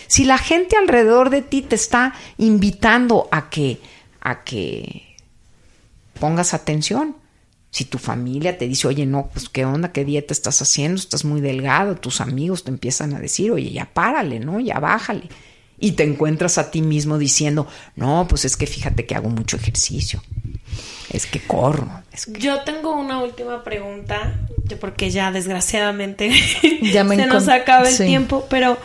Si 0.07 0.24
la 0.24 0.38
gente 0.38 0.78
alrededor 0.78 1.30
de 1.30 1.41
ti 1.41 1.62
te 1.62 1.76
está 1.76 2.14
invitando 2.38 3.28
a 3.32 3.49
que, 3.49 3.82
a 4.22 4.43
que 4.43 5.15
pongas 6.20 6.53
atención. 6.53 7.15
Si 7.72 7.86
tu 7.86 7.99
familia 7.99 8.57
te 8.57 8.67
dice, 8.67 8.88
oye, 8.88 9.05
no, 9.05 9.30
pues 9.32 9.47
qué 9.47 9.63
onda, 9.63 9.91
qué 9.91 10.03
dieta 10.03 10.34
estás 10.34 10.59
haciendo, 10.61 10.99
estás 10.99 11.24
muy 11.24 11.39
delgado, 11.39 11.95
tus 11.95 12.20
amigos 12.20 12.63
te 12.63 12.72
empiezan 12.72 13.13
a 13.13 13.20
decir, 13.20 13.51
oye, 13.51 13.72
ya 13.72 13.86
párale, 13.86 14.39
¿no? 14.39 14.59
Ya 14.59 14.80
bájale. 14.80 15.30
Y 15.80 15.91
te 15.93 16.03
encuentras 16.03 16.57
a 16.57 16.72
ti 16.72 16.82
mismo 16.82 17.17
diciendo, 17.17 17.67
no, 17.95 18.28
pues 18.28 18.43
es 18.43 18.57
que 18.57 18.65
fíjate 18.65 19.05
que 19.05 19.15
hago 19.15 19.30
mucho 19.30 19.55
ejercicio. 19.55 20.22
Es 21.11 21.26
que 21.26 21.39
corro. 21.39 21.89
Es 22.11 22.26
que... 22.26 22.39
Yo 22.39 22.61
tengo 22.63 22.95
una 22.95 23.22
última 23.24 23.63
pregunta, 23.63 24.39
yo 24.65 24.80
porque 24.80 25.09
ya 25.09 25.32
desgraciadamente 25.32 26.32
Ya 26.91 27.03
me 27.03 27.15
se 27.17 27.28
nos 27.28 27.47
acaba 27.47 27.88
el 27.88 27.95
sí. 27.95 28.05
tiempo, 28.05 28.47
pero 28.49 28.78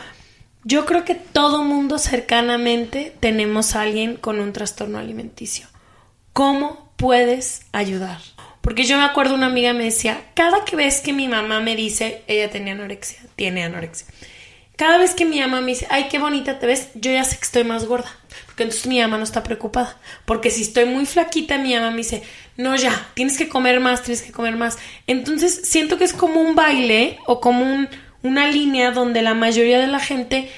yo 0.65 0.85
creo 0.85 1.05
que 1.05 1.15
todo 1.15 1.63
mundo 1.63 1.97
cercanamente 1.99 3.15
tenemos 3.19 3.75
a 3.75 3.81
alguien 3.83 4.17
con 4.17 4.39
un 4.39 4.51
trastorno 4.51 4.97
alimenticio. 4.97 5.67
¿Cómo 6.33 6.91
puedes 6.97 7.61
ayudar? 7.71 8.19
Porque 8.61 8.83
yo 8.83 8.97
me 8.97 9.03
acuerdo 9.03 9.35
una 9.35 9.45
amiga 9.45 9.73
me 9.73 9.83
decía, 9.83 10.19
cada 10.33 10.65
que 10.65 10.75
ves 10.75 11.01
que 11.01 11.13
mi 11.13 11.27
mamá 11.27 11.59
me 11.59 11.75
dice, 11.75 12.23
ella 12.27 12.49
tenía 12.49 12.73
anorexia, 12.73 13.19
tiene 13.35 13.63
anorexia. 13.63 14.07
Cada 14.75 14.97
vez 14.97 15.13
que 15.13 15.23
mi 15.23 15.39
mamá 15.39 15.61
me 15.61 15.67
dice, 15.67 15.87
ay, 15.89 16.07
qué 16.09 16.19
bonita 16.19 16.59
te 16.59 16.65
ves, 16.65 16.89
yo 16.95 17.11
ya 17.11 17.23
sé 17.23 17.37
que 17.37 17.43
estoy 17.45 17.63
más 17.63 17.85
gorda. 17.85 18.11
Porque 18.47 18.63
entonces 18.63 18.87
mi 18.87 18.99
mamá 18.99 19.17
no 19.17 19.23
está 19.23 19.43
preocupada. 19.43 19.97
Porque 20.25 20.49
si 20.49 20.63
estoy 20.63 20.85
muy 20.85 21.05
flaquita, 21.05 21.57
mi 21.59 21.75
mamá 21.75 21.91
me 21.91 21.97
dice, 21.97 22.23
no, 22.57 22.75
ya, 22.75 23.07
tienes 23.13 23.37
que 23.37 23.47
comer 23.47 23.79
más, 23.79 24.01
tienes 24.03 24.21
que 24.23 24.33
comer 24.33 24.57
más. 24.57 24.77
Entonces 25.07 25.61
siento 25.63 25.97
que 25.97 26.03
es 26.03 26.13
como 26.13 26.41
un 26.41 26.55
baile 26.55 27.19
o 27.27 27.39
como 27.39 27.63
un- 27.63 27.87
una 28.25 28.47
línea 28.47 28.91
donde 28.91 29.21
la 29.21 29.33
mayoría 29.33 29.79
de 29.79 29.87
la 29.87 29.99
gente, 29.99 30.49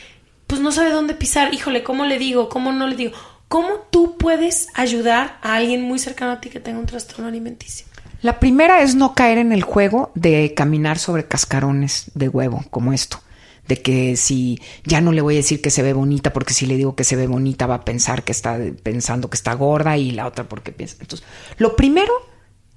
pues 0.47 0.61
no 0.61 0.71
sabe 0.71 0.91
dónde 0.91 1.13
pisar. 1.13 1.53
Híjole, 1.53 1.83
¿cómo 1.83 2.05
le 2.05 2.17
digo? 2.17 2.49
¿Cómo 2.49 2.71
no 2.71 2.87
le 2.87 2.95
digo? 2.95 3.11
¿Cómo 3.47 3.85
tú 3.91 4.17
puedes 4.17 4.67
ayudar 4.73 5.37
a 5.41 5.55
alguien 5.55 5.81
muy 5.81 5.99
cercano 5.99 6.31
a 6.31 6.41
ti 6.41 6.49
que 6.49 6.59
tenga 6.59 6.79
un 6.79 6.85
trastorno 6.85 7.27
alimenticio? 7.27 7.85
La 8.21 8.39
primera 8.39 8.81
es 8.81 8.95
no 8.95 9.13
caer 9.13 9.37
en 9.37 9.51
el 9.51 9.63
juego 9.63 10.11
de 10.15 10.53
caminar 10.53 10.97
sobre 10.97 11.27
cascarones 11.27 12.11
de 12.15 12.29
huevo, 12.29 12.63
como 12.71 12.93
esto. 12.93 13.19
De 13.67 13.81
que 13.81 14.15
si 14.15 14.61
ya 14.85 15.01
no 15.01 15.11
le 15.11 15.21
voy 15.21 15.35
a 15.35 15.37
decir 15.37 15.61
que 15.61 15.69
se 15.69 15.83
ve 15.83 15.93
bonita, 15.93 16.33
porque 16.33 16.53
si 16.53 16.65
le 16.65 16.77
digo 16.77 16.95
que 16.95 17.03
se 17.03 17.15
ve 17.15 17.27
bonita 17.27 17.67
va 17.67 17.75
a 17.75 17.85
pensar 17.85 18.23
que 18.23 18.31
está 18.31 18.57
pensando 18.81 19.29
que 19.29 19.35
está 19.35 19.53
gorda 19.53 19.97
y 19.97 20.11
la 20.11 20.25
otra 20.25 20.45
porque 20.45 20.71
piensa. 20.71 20.95
Entonces, 21.01 21.27
lo 21.57 21.75
primero 21.75 22.13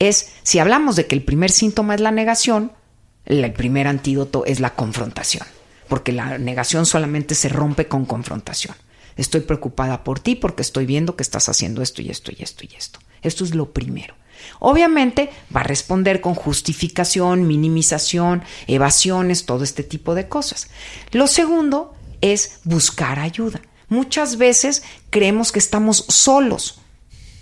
es, 0.01 0.33
si 0.43 0.59
hablamos 0.59 0.97
de 0.97 1.07
que 1.07 1.15
el 1.15 1.23
primer 1.23 1.51
síntoma 1.51 1.95
es 1.95 2.01
la 2.01 2.11
negación, 2.11 2.73
el 3.27 3.53
primer 3.53 3.87
antídoto 3.87 4.45
es 4.45 4.61
la 4.61 4.75
confrontación, 4.75 5.47
porque 5.89 6.13
la 6.13 6.39
negación 6.39 6.87
solamente 6.87 7.35
se 7.35 7.49
rompe 7.49 7.87
con 7.87 8.07
confrontación. 8.07 8.75
Estoy 9.17 9.43
preocupada 9.43 10.05
por 10.05 10.21
ti 10.21 10.37
porque 10.37 10.63
estoy 10.63 10.87
viendo 10.87 11.17
que 11.17 11.23
estás 11.23 11.49
haciendo 11.49 11.83
esto 11.83 12.01
y 12.03 12.11
esto 12.11 12.33
y 12.37 12.43
esto 12.43 12.65
y 12.65 12.75
esto. 12.77 13.01
Esto 13.23 13.45
es 13.45 13.55
lo 13.55 13.73
primero. 13.73 14.15
Obviamente 14.59 15.31
va 15.55 15.61
a 15.61 15.65
responder 15.65 16.21
con 16.21 16.35
justificación, 16.35 17.47
minimización, 17.47 18.43
evasiones, 18.67 19.45
todo 19.45 19.65
este 19.65 19.83
tipo 19.83 20.15
de 20.15 20.29
cosas. 20.29 20.69
Lo 21.13 21.27
segundo 21.27 21.95
es 22.21 22.61
buscar 22.65 23.19
ayuda. 23.19 23.61
Muchas 23.89 24.37
veces 24.37 24.83
creemos 25.11 25.53
que 25.53 25.59
estamos 25.59 26.05
solos. 26.09 26.81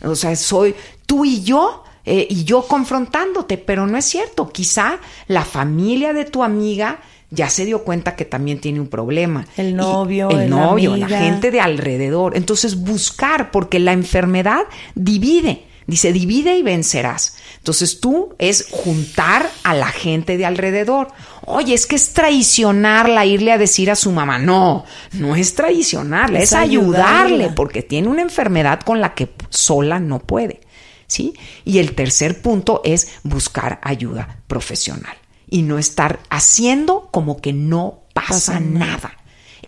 O 0.02 0.16
sea, 0.16 0.34
soy 0.36 0.74
tú 1.06 1.24
y 1.24 1.42
yo 1.42 1.84
eh, 2.08 2.26
y 2.30 2.44
yo 2.44 2.62
confrontándote, 2.66 3.58
pero 3.58 3.86
no 3.86 3.96
es 3.98 4.04
cierto. 4.04 4.48
Quizá 4.50 4.98
la 5.26 5.44
familia 5.44 6.12
de 6.12 6.24
tu 6.24 6.42
amiga 6.42 7.00
ya 7.30 7.50
se 7.50 7.66
dio 7.66 7.84
cuenta 7.84 8.16
que 8.16 8.24
también 8.24 8.58
tiene 8.60 8.80
un 8.80 8.88
problema. 8.88 9.46
El 9.56 9.70
Y- 9.70 9.72
novio, 9.74 10.30
el 10.30 10.48
novio, 10.48 10.96
la 10.96 11.08
gente 11.08 11.50
de 11.50 11.60
alrededor. 11.60 12.36
Entonces, 12.36 12.76
buscar, 12.76 13.50
porque 13.50 13.78
la 13.78 13.92
enfermedad 13.92 14.62
divide. 14.94 15.64
Dice, 15.86 16.12
divide 16.12 16.54
y 16.56 16.62
vencerás. 16.62 17.38
Entonces 17.56 17.98
tú 18.00 18.34
es 18.38 18.66
juntar 18.70 19.48
a 19.64 19.72
la 19.74 19.86
gente 19.86 20.36
de 20.36 20.44
alrededor. 20.44 21.08
Oye, 21.46 21.72
es 21.72 21.86
que 21.86 21.96
es 21.96 22.12
traicionarla 22.12 23.24
irle 23.24 23.52
a 23.52 23.58
decir 23.58 23.90
a 23.90 23.94
su 23.96 24.12
mamá. 24.12 24.38
No, 24.38 24.84
no 25.12 25.34
es 25.34 25.54
traicionarla, 25.54 26.40
es, 26.40 26.44
Es 26.44 26.52
ayudarle, 26.52 27.34
ayudarla. 27.36 27.54
porque 27.54 27.82
tiene 27.82 28.08
una 28.08 28.20
enfermedad 28.20 28.80
con 28.80 29.00
la 29.00 29.14
que 29.14 29.30
sola 29.48 29.98
no 29.98 30.18
puede. 30.18 30.60
¿Sí? 31.08 31.34
Y 31.64 31.78
el 31.78 31.94
tercer 31.96 32.40
punto 32.40 32.80
es 32.84 33.08
buscar 33.24 33.80
ayuda 33.82 34.42
profesional 34.46 35.16
y 35.50 35.62
no 35.62 35.78
estar 35.78 36.20
haciendo 36.30 37.08
como 37.10 37.40
que 37.40 37.52
no 37.52 38.02
pasa, 38.12 38.52
Pasa 38.54 38.60
nada. 38.60 39.12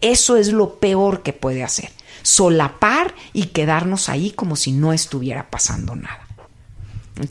Eso 0.01 0.37
es 0.37 0.53
lo 0.53 0.79
peor 0.79 1.23
que 1.23 1.33
puede 1.33 1.63
hacer. 1.63 1.91
Solapar 2.23 3.15
y 3.33 3.47
quedarnos 3.47 4.09
ahí 4.09 4.31
como 4.31 4.57
si 4.57 4.73
no 4.73 4.93
estuviera 4.93 5.51
pasando 5.51 5.95
nada. 5.97 6.27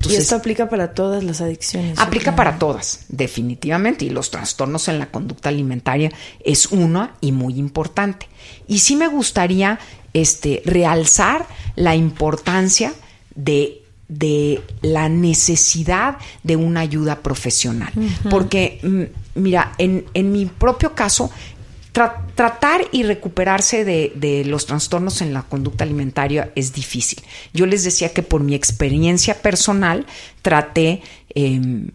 y 0.07 0.15
esto 0.15 0.35
aplica 0.35 0.69
para 0.69 0.93
todas 0.93 1.23
las 1.23 1.41
adicciones. 1.41 1.99
Aplica 1.99 2.35
para 2.35 2.59
todas, 2.59 3.05
definitivamente. 3.09 4.05
Y 4.05 4.09
los 4.09 4.29
trastornos 4.31 4.87
en 4.87 4.99
la 4.99 5.11
conducta 5.11 5.49
alimentaria 5.49 6.11
es 6.43 6.67
uno 6.67 7.09
y 7.21 7.31
muy 7.31 7.57
importante. 7.57 8.27
Y 8.67 8.79
sí 8.79 8.95
me 8.95 9.07
gustaría 9.07 9.79
este, 10.13 10.61
realzar 10.65 11.47
la 11.75 11.95
importancia 11.95 12.93
de, 13.35 13.78
de 14.09 14.61
la 14.81 15.07
necesidad 15.07 16.17
de 16.43 16.55
una 16.57 16.81
ayuda 16.81 17.21
profesional. 17.21 17.93
Porque, 18.29 18.79
mm, 18.83 19.39
mira, 19.39 19.73
en, 19.77 20.05
en 20.13 20.31
mi 20.31 20.45
propio 20.45 20.93
caso, 20.95 21.31
tratar 22.35 22.81
y 22.91 23.03
recuperarse 23.03 23.83
de, 23.83 24.43
los 24.45 24.65
trastornos 24.65 25.21
en 25.21 25.33
la 25.33 25.43
conducta 25.43 25.83
alimentaria 25.83 26.51
es 26.55 26.73
difícil. 26.73 27.21
Yo 27.53 27.65
les 27.65 27.83
decía 27.83 28.13
que 28.13 28.23
por 28.23 28.41
mi 28.41 28.55
experiencia 28.55 29.41
personal 29.41 30.05
traté, 30.41 31.01
em, 31.33 31.89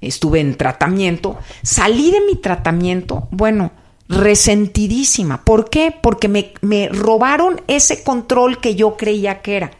estuve 0.00 0.40
en 0.40 0.56
tratamiento, 0.56 1.38
salí 1.62 2.10
de 2.10 2.20
mi 2.22 2.36
tratamiento, 2.36 3.28
bueno, 3.30 3.72
resentidísima. 4.08 5.44
¿Por 5.44 5.68
qué? 5.68 5.92
Porque 6.00 6.28
me, 6.28 6.52
me 6.60 6.88
robaron 6.88 7.60
ese 7.66 8.04
control 8.04 8.60
que 8.60 8.76
yo 8.76 8.96
creía 8.96 9.42
que 9.42 9.56
era. 9.56 9.72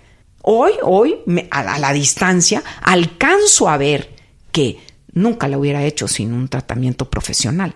Hoy, 0.49 0.73
hoy, 0.83 1.17
a 1.51 1.79
la 1.79 1.93
distancia, 1.93 2.63
alcanzo 2.81 3.69
a 3.69 3.77
ver 3.77 4.15
que 4.53 4.79
nunca 5.13 5.49
lo 5.49 5.59
hubiera 5.59 5.85
hecho 5.85 6.09
sin 6.09 6.33
un 6.33 6.49
tratamiento 6.49 7.11
profesional 7.11 7.75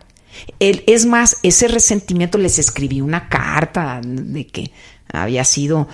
es 0.59 1.07
más, 1.07 1.39
ese 1.43 1.69
resentimiento 1.69 2.39
les 2.39 2.59
escribí 2.59 3.01
una 3.01 3.29
carta 3.29 4.01
de 4.03 4.47
que 4.47 4.71
había 5.13 5.45
sido 5.45 5.89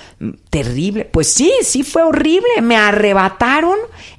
terrible. 0.51 1.05
Pues 1.05 1.33
sí, 1.33 1.53
sí 1.63 1.83
fue 1.83 2.03
horrible. 2.03 2.61
Me 2.63 2.77
arrebataron 2.77 3.79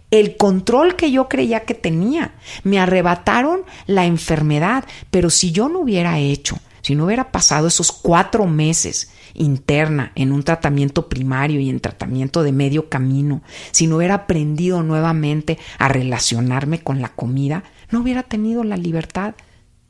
el 0.09 0.37
control 0.37 0.95
que 0.95 1.11
yo 1.11 1.27
creía 1.29 1.65
que 1.65 1.73
tenía. 1.73 2.33
Me 2.63 2.79
arrebataron 2.79 3.61
la 3.85 4.05
enfermedad. 4.05 4.85
Pero 5.11 5.29
si 5.29 5.51
yo 5.51 5.69
no 5.69 5.79
hubiera 5.79 6.19
hecho, 6.19 6.57
si 6.81 6.95
no 6.95 7.05
hubiera 7.05 7.31
pasado 7.31 7.67
esos 7.67 7.91
cuatro 7.91 8.45
meses 8.45 9.11
interna 9.37 10.11
en 10.15 10.31
un 10.31 10.43
tratamiento 10.43 11.07
primario 11.07 11.59
y 11.59 11.69
en 11.69 11.79
tratamiento 11.79 12.43
de 12.43 12.51
medio 12.51 12.89
camino, 12.89 13.41
si 13.71 13.87
no 13.87 13.97
hubiera 13.97 14.15
aprendido 14.15 14.83
nuevamente 14.83 15.57
a 15.77 15.87
relacionarme 15.87 16.81
con 16.81 17.01
la 17.01 17.09
comida, 17.09 17.63
no 17.89 18.01
hubiera 18.01 18.23
tenido 18.23 18.63
la 18.63 18.77
libertad 18.77 19.35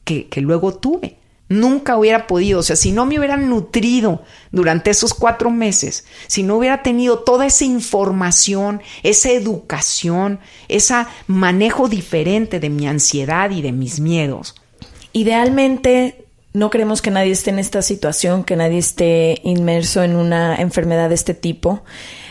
que, 0.04 0.30
luego 0.41 0.74
tuve. 0.76 1.18
Nunca 1.50 1.98
hubiera 1.98 2.28
podido, 2.28 2.60
o 2.60 2.64
sea, 2.64 2.76
si 2.76 2.91
no 2.91 3.06
me 3.06 3.18
hubieran 3.18 3.50
nutrido 3.50 4.22
durante 4.52 4.89
esos 4.89 5.14
cuatro 5.14 5.50
meses, 5.50 6.06
si 6.28 6.43
no 6.43 6.58
hubiera 6.58 6.84
tenido 6.84 7.20
toda 7.20 7.45
esa 7.45 7.64
información, 7.64 8.82
esa 9.04 9.32
educación, 9.32 10.39
ese 10.68 11.06
manejo 11.26 11.88
diferente 11.88 12.60
de 12.60 12.70
mi 12.70 12.86
ansiedad 12.86 13.50
y 13.52 13.62
de 13.62 13.72
mis 13.72 14.02
miedos. 14.02 14.56
Idealmente, 15.14 16.27
no 16.58 16.70
queremos 16.70 17.01
que 17.01 17.12
nadie 17.12 17.32
esté 17.32 17.51
en 17.51 17.60
esta 17.60 17.82
situación, 17.82 18.43
que 18.43 18.55
nadie 18.55 18.78
esté 18.78 19.39
inmerso 19.43 20.03
en 20.03 20.16
una 20.16 20.55
enfermedad 20.55 21.10
de 21.10 21.16
este 21.16 21.34
tipo. 21.34 21.84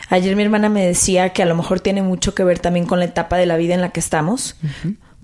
Ayer 0.09 0.37
mi 0.37 0.43
hermana 0.43 0.68
me 0.68 0.87
decía 0.87 1.31
que 1.31 1.43
a 1.43 1.47
lo 1.47 1.55
mejor 1.55 1.81
tiene 1.81 2.03
mucho 2.03 2.35
que 2.35 2.45
ver 2.45 2.59
también 2.59 2.87
con 2.87 2.99
la 2.99 3.07
etapa 3.07 3.37
de 3.37 3.47
la 3.47 3.57
vida 3.57 3.74
en 3.74 3.81
la 3.81 3.91
que 3.91 4.01
estamos 4.01 4.57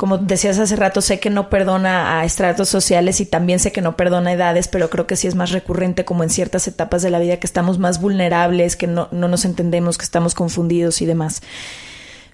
como 0.02 0.18
decías 0.18 0.58
hace 0.58 0.74
rato, 0.74 1.00
sé 1.00 1.20
que 1.20 1.30
no 1.30 1.48
perdona 1.48 2.18
a 2.18 2.24
estratos 2.24 2.68
sociales 2.68 3.20
y 3.20 3.24
también 3.24 3.60
sé 3.60 3.70
que 3.70 3.82
no 3.82 3.96
perdona 3.96 4.32
edades, 4.32 4.66
pero 4.66 4.90
creo 4.90 5.06
que 5.06 5.14
sí 5.14 5.28
es 5.28 5.36
más 5.36 5.52
recurrente 5.52 6.04
como 6.04 6.24
en 6.24 6.30
ciertas 6.30 6.66
etapas 6.66 7.02
de 7.02 7.10
la 7.10 7.20
vida 7.20 7.36
que 7.36 7.46
estamos 7.46 7.78
más 7.78 8.00
vulnerables, 8.00 8.74
que 8.74 8.88
no, 8.88 9.06
no 9.12 9.28
nos 9.28 9.44
entendemos, 9.44 9.98
que 9.98 10.04
estamos 10.04 10.34
confundidos 10.34 11.02
y 11.02 11.06
demás. 11.06 11.40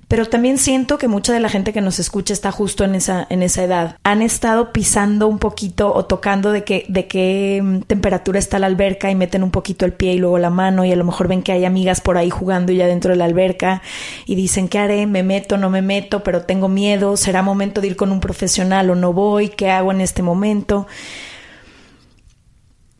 Pero 0.09 0.24
también 0.24 0.56
siento 0.56 0.96
que 0.96 1.06
mucha 1.06 1.34
de 1.34 1.40
la 1.40 1.50
gente 1.50 1.74
que 1.74 1.82
nos 1.82 1.98
escucha 1.98 2.32
está 2.32 2.50
justo 2.50 2.82
en 2.82 2.94
esa, 2.94 3.26
en 3.28 3.42
esa 3.42 3.62
edad. 3.62 3.96
Han 4.04 4.22
estado 4.22 4.72
pisando 4.72 5.28
un 5.28 5.38
poquito 5.38 5.92
o 5.94 6.06
tocando 6.06 6.50
de, 6.50 6.64
que, 6.64 6.86
de 6.88 7.06
qué 7.06 7.61
mm, 7.62 7.80
temperatura 7.80 8.38
está 8.38 8.59
la 8.59 8.68
alberca 8.68 9.11
y 9.11 9.14
meten 9.14 9.42
un 9.42 9.50
poquito 9.50 9.84
el 9.84 9.92
pie 9.92 10.14
y 10.14 10.18
luego 10.18 10.38
la 10.38 10.48
mano 10.48 10.86
y 10.86 10.92
a 10.92 10.96
lo 10.96 11.04
mejor 11.04 11.28
ven 11.28 11.42
que 11.42 11.52
hay 11.52 11.66
amigas 11.66 12.00
por 12.00 12.16
ahí 12.16 12.30
jugando 12.30 12.72
ya 12.72 12.86
dentro 12.86 13.11
de 13.11 13.18
la 13.18 13.26
alberca 13.26 13.82
y 14.24 14.34
dicen, 14.34 14.68
¿qué 14.68 14.78
haré? 14.78 15.06
¿Me 15.06 15.22
meto? 15.22 15.59
¿No 15.59 15.68
me 15.68 15.82
meto? 15.82 16.22
Pero 16.22 16.42
tengo 16.42 16.68
miedo. 16.68 17.18
¿Será 17.18 17.42
momento 17.42 17.82
de 17.82 17.88
ir 17.88 17.96
con 17.96 18.11
un 18.11 18.20
profesional 18.20 18.88
o 18.88 18.94
no 18.94 19.12
voy? 19.12 19.50
¿Qué 19.50 19.68
hago 19.68 19.92
en 19.92 20.00
este 20.00 20.22
momento? 20.22 20.86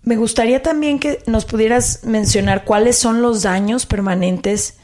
Me 0.03 0.17
gustaría 0.17 0.63
también 0.63 0.99
que 0.99 1.23
nos 1.27 1.47
pudieras 1.47 2.01
mencionar 2.05 2.65
cuáles 2.65 2.99
son 2.99 3.23
los 3.23 3.43
daños 3.43 3.87
permanentes 3.87 4.78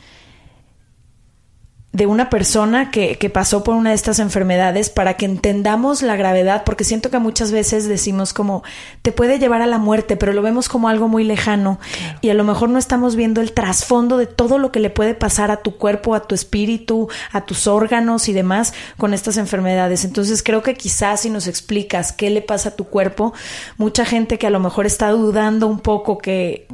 de 1.95 2.07
una 2.07 2.29
persona 2.29 2.91
que, 2.91 3.17
que, 3.19 3.31
pasó 3.31 3.63
por 3.63 3.77
una 3.77 3.91
de 3.91 3.97
estas 3.97 4.19
enfermedades 4.19 4.91
para 4.91 5.15
que 5.15 5.27
entendamos 5.27 6.03
la 6.03 6.17
gravedad, 6.17 6.65
porque 6.65 6.83
siento 6.83 7.09
que 7.09 7.21
muchas 7.21 7.53
veces 7.53 7.87
decimos 7.87 8.33
como 8.33 8.65
te 9.03 9.13
puede 9.13 9.39
llevar 9.39 9.63
a 9.63 9.67
la 9.67 9.79
muerte, 9.79 10.17
pero 10.17 10.33
lo 10.33 10.43
vemos 10.43 10.69
como 10.69 10.89
algo 10.89 11.07
muy 11.07 11.23
lejano 11.23 11.79
y 12.21 12.31
a 12.31 12.35
lo 12.35 12.43
mejor 12.43 12.69
no 12.69 12.81
estamos 12.81 13.15
viendo 13.15 13.41
el 13.41 13.53
trasfondo 13.53 14.19
de 14.19 14.27
todo 14.27 14.59
lo 14.59 14.73
que 14.73 14.81
le 14.81 14.91
puede 14.91 15.15
pasar 15.15 15.53
a 15.53 15.59
tu 15.59 15.77
cuerpo, 15.77 16.17
a 16.17 16.27
tu 16.27 16.35
espíritu, 16.35 17.09
a 17.31 17.43
tus 17.47 17.69
órganos 17.69 18.29
y 18.29 18.33
demás 18.33 18.75
con 18.99 19.15
estas 19.15 19.37
enfermedades. 19.37 20.05
Entonces 20.05 20.43
creo 20.43 20.65
que 20.65 20.75
quizás 20.75 21.21
si 21.21 21.31
nos 21.31 21.47
explicas 21.47 22.11
qué 22.11 22.29
le 22.29 22.43
pasa 22.43 22.71
a 22.71 22.77
tu 22.77 22.87
cuerpo, 22.87 23.35
mucha 23.77 24.05
gente 24.05 24.37
que 24.37 24.49
a 24.49 24.51
lo 24.51 24.59
mejor 24.59 24.87
está 24.87 25.11
dudando 25.11 25.69
un 25.69 25.79
poco 25.79 26.19
que 26.19 26.67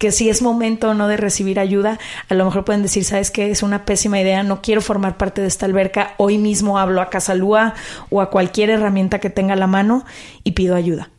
que 0.00 0.12
si 0.12 0.30
es 0.30 0.40
momento 0.40 0.88
o 0.88 0.94
no 0.94 1.08
de 1.08 1.18
recibir 1.18 1.60
ayuda, 1.60 1.98
a 2.30 2.34
lo 2.34 2.46
mejor 2.46 2.64
pueden 2.64 2.80
decir, 2.80 3.04
sabes 3.04 3.30
que 3.30 3.50
es 3.50 3.62
una 3.62 3.84
pésima 3.84 4.18
idea, 4.18 4.42
no 4.42 4.62
quiero 4.62 4.80
formar 4.80 5.18
parte 5.18 5.42
de 5.42 5.46
esta 5.46 5.66
alberca, 5.66 6.14
hoy 6.16 6.38
mismo 6.38 6.78
hablo 6.78 7.02
a 7.02 7.10
Casalúa 7.10 7.74
o 8.08 8.22
a 8.22 8.30
cualquier 8.30 8.70
herramienta 8.70 9.18
que 9.18 9.28
tenga 9.28 9.56
la 9.56 9.66
mano 9.66 10.06
y 10.42 10.52
pido 10.52 10.74
ayuda. 10.74 11.10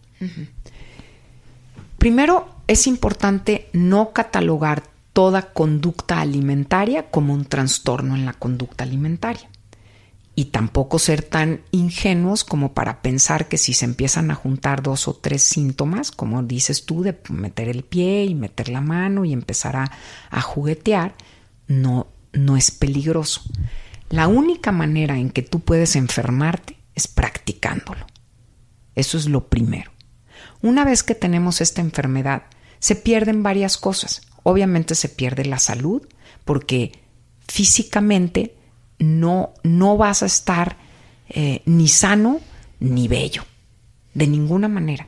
Primero, 2.00 2.50
es 2.66 2.88
importante 2.88 3.70
no 3.72 4.14
catalogar 4.14 4.82
toda 5.14 5.54
conducta 5.54 6.20
alimentaria 6.20 7.04
como 7.12 7.36
un 7.36 7.46
trastorno 7.46 8.16
en 8.16 8.26
la 8.26 8.34
conducta 8.34 8.84
alimentaria 8.84 9.51
y 10.34 10.46
tampoco 10.46 10.98
ser 10.98 11.24
tan 11.24 11.62
ingenuos 11.72 12.44
como 12.44 12.74
para 12.74 13.02
pensar 13.02 13.48
que 13.48 13.58
si 13.58 13.74
se 13.74 13.86
empiezan 13.86 14.32
a 14.32 14.36
juntar 14.36 14.82
dos 14.82 15.08
o 15.08 15.14
tres 15.14 15.42
síntomas, 15.42 16.12
como 16.12 16.42
dices 16.44 16.86
tú, 16.86 17.04
de 17.04 17.20
meter 17.30 17.68
el 17.68 17.84
pie 17.84 18.26
y 18.26 18.36
meter 18.36 18.70
la 18.70 18.82
mano 18.82 19.26
y 19.26 19.34
empezar 19.34 19.76
a, 19.76 20.42
juguetear, 20.42 21.16
no, 21.68 22.08
no 22.32 22.56
es 22.56 22.72
peligroso. 22.72 23.42
La 24.10 24.28
única 24.28 24.72
manera 24.72 25.18
en 25.18 25.32
que 25.32 25.42
tú 25.42 25.60
puedes 25.60 25.96
enfermarte 25.96 26.78
es 26.96 27.08
practicándolo. 27.08 28.06
Eso 28.96 29.18
es 29.18 29.28
lo 29.28 29.48
primero. 29.48 29.92
Una 30.62 30.86
vez 30.86 31.04
que 31.04 31.16
tenemos 31.16 31.60
esta 31.60 31.82
enfermedad, 31.82 32.44
se 32.80 32.96
pierden 32.96 33.44
varias 33.44 33.78
cosas. 33.78 34.22
Obviamente 34.44 34.96
se 34.96 35.10
pierde 35.10 35.46
la 35.46 35.60
salud 35.60 36.08
porque 36.46 36.94
físicamente 37.48 38.56
no, 39.02 39.54
no 39.64 39.98
vas 39.98 40.24
a 40.24 40.28
estar 40.28 40.78
eh, 41.30 41.62
ni 41.66 41.88
sano 41.88 42.40
ni 42.80 43.08
bello, 43.08 43.44
de 44.14 44.28
ninguna 44.28 44.68
manera. 44.68 45.08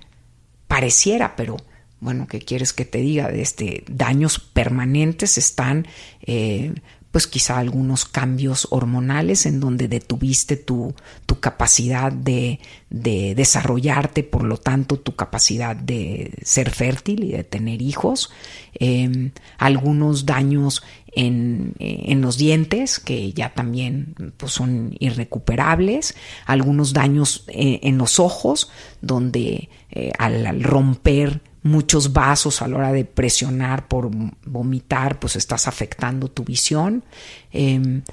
Pareciera, 0.68 1.36
pero 1.36 1.58
bueno, 2.00 2.28
¿qué 2.28 2.40
quieres 2.40 2.74
que 2.74 2.86
te 2.86 3.00
diga? 3.00 3.30
Este, 3.30 3.84
daños 3.88 4.40
permanentes 4.40 5.38
están 5.38 5.88
eh, 6.22 6.74
pues 7.14 7.28
quizá 7.28 7.60
algunos 7.60 8.06
cambios 8.06 8.68
hormonales 8.72 9.46
en 9.46 9.60
donde 9.60 9.88
detuviste 9.88 10.58
tu, 10.58 10.96
tu 11.28 11.40
capacidad 11.40 12.12
de, 12.12 12.60
de, 12.90 13.36
desarrollarte, 13.36 14.24
por 14.24 14.44
lo 14.44 14.58
tanto 14.58 14.98
tu 14.98 15.16
capacidad 15.16 15.76
de 15.76 16.34
ser 16.42 16.72
fértil 16.72 17.24
y 17.26 17.34
de 17.34 17.44
tener 17.44 17.84
hijos, 17.84 18.32
em, 18.74 19.30
algunos 19.60 20.26
daños 20.26 20.82
en, 21.16 21.74
en, 21.80 22.22
los 22.22 22.38
dientes 22.38 23.00
que 23.00 23.34
ya 23.34 23.54
también 23.54 24.16
pues, 24.38 24.54
son 24.54 24.96
irrecuperables, 25.00 26.16
algunos 26.46 26.94
daños 26.94 27.46
en, 27.48 27.68
eh, 27.68 27.80
en 27.84 27.98
los 27.98 28.20
ojos 28.20 28.72
donde 29.02 29.70
eh, 29.92 30.12
al 30.18 30.64
romper 30.64 31.42
muchos 31.64 32.14
vasos 32.14 32.62
a 32.62 32.68
la 32.68 32.78
hora 32.78 32.92
de 32.92 33.06
presionar 33.06 33.88
por 33.88 34.10
vomitar, 34.46 35.20
pues 35.20 35.36
estás 35.36 35.68
afectando 35.68 36.28
tu 36.28 36.44
visión. 36.44 37.04
Em, 37.52 38.04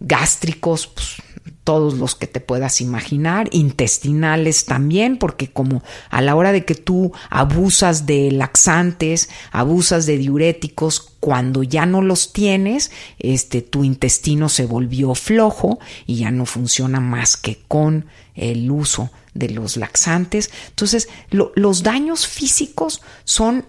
gástricos, 0.00 0.86
pues, 0.86 1.16
todos 1.64 1.94
los 1.94 2.14
que 2.14 2.26
te 2.26 2.40
puedas 2.40 2.82
imaginar, 2.82 3.48
intestinales 3.50 4.66
también, 4.66 5.16
porque 5.18 5.50
como 5.50 5.82
a 6.10 6.20
la 6.20 6.36
hora 6.36 6.52
de 6.52 6.66
que 6.66 6.74
tú 6.74 7.12
abusas 7.30 8.04
de 8.04 8.30
laxantes, 8.30 9.30
abusas 9.50 10.04
de 10.04 10.18
diuréticos, 10.18 11.00
cuando 11.20 11.62
ya 11.62 11.86
no 11.86 12.02
los 12.02 12.34
tienes, 12.34 12.90
este 13.18 13.62
tu 13.62 13.82
intestino 13.82 14.50
se 14.50 14.66
volvió 14.66 15.14
flojo 15.14 15.78
y 16.06 16.16
ya 16.16 16.30
no 16.30 16.44
funciona 16.44 17.00
más 17.00 17.38
que 17.38 17.62
con 17.66 18.06
el 18.34 18.70
uso 18.70 19.10
de 19.32 19.48
los 19.48 19.78
laxantes. 19.78 20.50
Entonces, 20.68 21.08
los 21.30 21.82
daños 21.82 22.26
físicos 22.26 23.00
son 23.24 23.64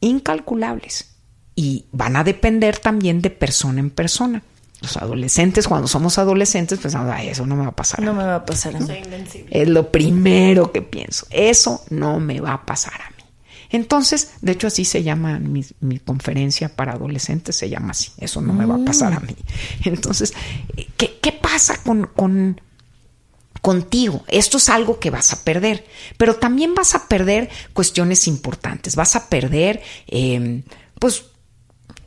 incalculables 0.00 1.10
y 1.56 1.86
van 1.90 2.14
a 2.14 2.22
depender 2.22 2.78
también 2.78 3.20
de 3.20 3.30
persona 3.30 3.80
en 3.80 3.90
persona. 3.90 4.44
Los 4.84 4.96
adolescentes, 4.98 5.66
cuando 5.66 5.88
somos 5.88 6.18
adolescentes, 6.18 6.78
pensamos, 6.78 7.12
ay, 7.12 7.28
eso 7.28 7.46
no 7.46 7.56
me 7.56 7.62
va 7.62 7.70
a 7.70 7.76
pasar. 7.76 8.00
No 8.02 8.10
a 8.10 8.14
mí. 8.14 8.18
me 8.20 8.24
va 8.24 8.36
a 8.36 8.44
pasar 8.44 8.76
a 8.76 8.80
mí. 8.80 8.86
Soy 8.86 8.98
invencible. 8.98 9.48
Es 9.50 9.68
lo 9.68 9.90
primero 9.90 10.72
que 10.72 10.82
pienso. 10.82 11.26
Eso 11.30 11.82
no 11.90 12.20
me 12.20 12.40
va 12.40 12.52
a 12.52 12.66
pasar 12.66 12.94
a 12.94 13.10
mí. 13.10 13.24
Entonces, 13.70 14.34
de 14.40 14.52
hecho, 14.52 14.68
así 14.68 14.84
se 14.84 15.02
llama 15.02 15.38
mi, 15.40 15.64
mi 15.80 15.98
conferencia 15.98 16.68
para 16.68 16.92
adolescentes, 16.92 17.56
se 17.56 17.68
llama 17.68 17.90
así. 17.90 18.12
Eso 18.18 18.40
no 18.40 18.52
me 18.52 18.66
va 18.66 18.76
a 18.76 18.84
pasar 18.84 19.12
a 19.14 19.20
mí. 19.20 19.34
Entonces, 19.84 20.32
¿qué, 20.96 21.18
qué 21.20 21.32
pasa 21.32 21.82
con, 21.82 22.06
con, 22.14 22.60
contigo? 23.62 24.22
Esto 24.28 24.58
es 24.58 24.68
algo 24.68 25.00
que 25.00 25.10
vas 25.10 25.32
a 25.32 25.42
perder, 25.42 25.84
pero 26.16 26.36
también 26.36 26.74
vas 26.74 26.94
a 26.94 27.08
perder 27.08 27.50
cuestiones 27.72 28.28
importantes. 28.28 28.94
Vas 28.94 29.16
a 29.16 29.28
perder, 29.28 29.82
eh, 30.06 30.62
pues, 31.00 31.24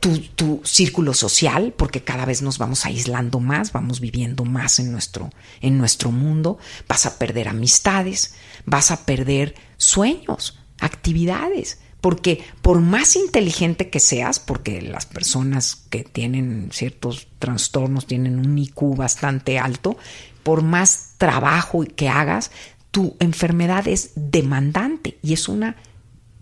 tu, 0.00 0.60
círculo 0.64 1.14
social, 1.14 1.74
porque 1.76 2.02
cada 2.02 2.24
vez 2.24 2.42
nos 2.42 2.58
vamos 2.58 2.84
aislando 2.86 3.40
más, 3.40 3.72
vamos 3.72 4.00
viviendo 4.00 4.44
más 4.44 4.78
en 4.78 4.92
nuestro, 4.92 5.30
en 5.60 5.78
nuestro 5.78 6.10
mundo, 6.10 6.58
vas 6.88 7.06
a 7.06 7.18
perder 7.18 7.48
amistades, 7.48 8.34
vas 8.64 8.90
a 8.90 9.04
perder 9.04 9.54
sueños, 9.76 10.58
actividades, 10.80 11.78
porque 12.00 12.44
por 12.62 12.80
más 12.80 13.16
inteligente 13.16 13.90
que 13.90 14.00
seas, 14.00 14.38
porque 14.38 14.80
las 14.82 15.06
personas 15.06 15.76
que 15.90 16.04
tienen 16.04 16.70
ciertos 16.72 17.26
trastornos 17.38 18.06
tienen 18.06 18.38
un 18.38 18.56
IQ 18.56 18.96
bastante 18.96 19.58
alto, 19.58 19.96
por 20.42 20.62
más 20.62 21.14
trabajo 21.18 21.84
que 21.96 22.08
hagas, 22.08 22.50
tu 22.90 23.16
enfermedad 23.18 23.86
es 23.88 24.12
demandante 24.14 25.18
y 25.22 25.32
es 25.34 25.48
una 25.48 25.76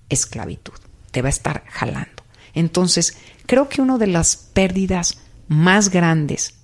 esclavitud, 0.09 0.74
te 1.11 1.22
va 1.22 1.28
a 1.28 1.30
estar 1.30 1.64
jalando. 1.68 2.22
Entonces, 2.57 3.18
creo 3.47 3.68
que 3.68 3.80
una 3.80 3.99
de 3.99 4.07
las 4.07 4.36
pérdidas 4.36 5.18
más 5.49 5.90
grandes 5.90 6.55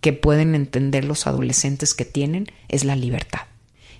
que 0.00 0.12
pueden 0.12 0.54
entender 0.54 1.04
los 1.04 1.26
adolescentes 1.26 1.94
que 1.94 2.04
tienen 2.04 2.48
es 2.68 2.84
la 2.84 2.96
libertad. 2.96 3.42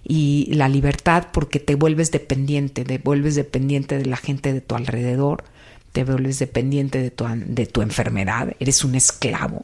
Y 0.02 0.52
la 0.52 0.68
libertad 0.68 1.28
porque 1.32 1.60
te 1.60 1.76
vuelves 1.76 2.10
dependiente, 2.10 2.84
te 2.84 2.98
vuelves 2.98 3.36
dependiente 3.36 3.98
de 3.98 4.06
la 4.06 4.16
gente 4.16 4.52
de 4.52 4.60
tu 4.60 4.74
alrededor, 4.74 5.44
te 5.92 6.02
vuelves 6.02 6.40
dependiente 6.40 7.00
de 7.00 7.10
tu, 7.10 7.24
de 7.28 7.66
tu 7.66 7.82
enfermedad, 7.82 8.56
eres 8.58 8.82
un 8.82 8.96
esclavo. 8.96 9.60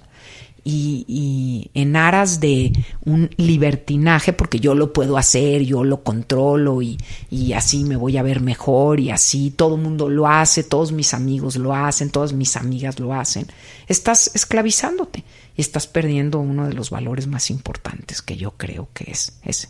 Y, 0.70 1.70
en 1.72 1.96
aras 1.96 2.40
de 2.40 2.72
un 3.04 3.30
libertinaje, 3.36 4.34
porque 4.34 4.60
yo 4.60 4.74
lo 4.74 4.92
puedo 4.92 5.16
hacer, 5.16 5.62
yo 5.62 5.82
lo 5.82 6.02
controlo 6.02 6.82
y, 6.82 6.98
y 7.30 7.54
así 7.54 7.84
me 7.84 7.96
voy 7.96 8.18
a 8.18 8.22
ver 8.22 8.40
mejor 8.40 9.00
y 9.00 9.10
así 9.10 9.50
todo 9.50 9.76
el 9.76 9.80
mundo 9.80 10.10
lo 10.10 10.26
hace, 10.26 10.64
todos 10.64 10.92
mis 10.92 11.14
amigos 11.14 11.56
lo 11.56 11.74
hacen, 11.74 12.10
todas 12.10 12.32
mis 12.32 12.56
amigas 12.56 13.00
lo 13.00 13.14
hacen, 13.14 13.46
estás 13.86 14.30
esclavizándote 14.34 15.24
y 15.56 15.60
estás 15.60 15.86
perdiendo 15.86 16.38
uno 16.38 16.66
de 16.66 16.74
los 16.74 16.90
valores 16.90 17.26
más 17.26 17.50
importantes 17.50 18.20
que 18.20 18.36
yo 18.36 18.52
creo 18.52 18.88
que 18.92 19.10
es 19.10 19.38
ese. 19.44 19.68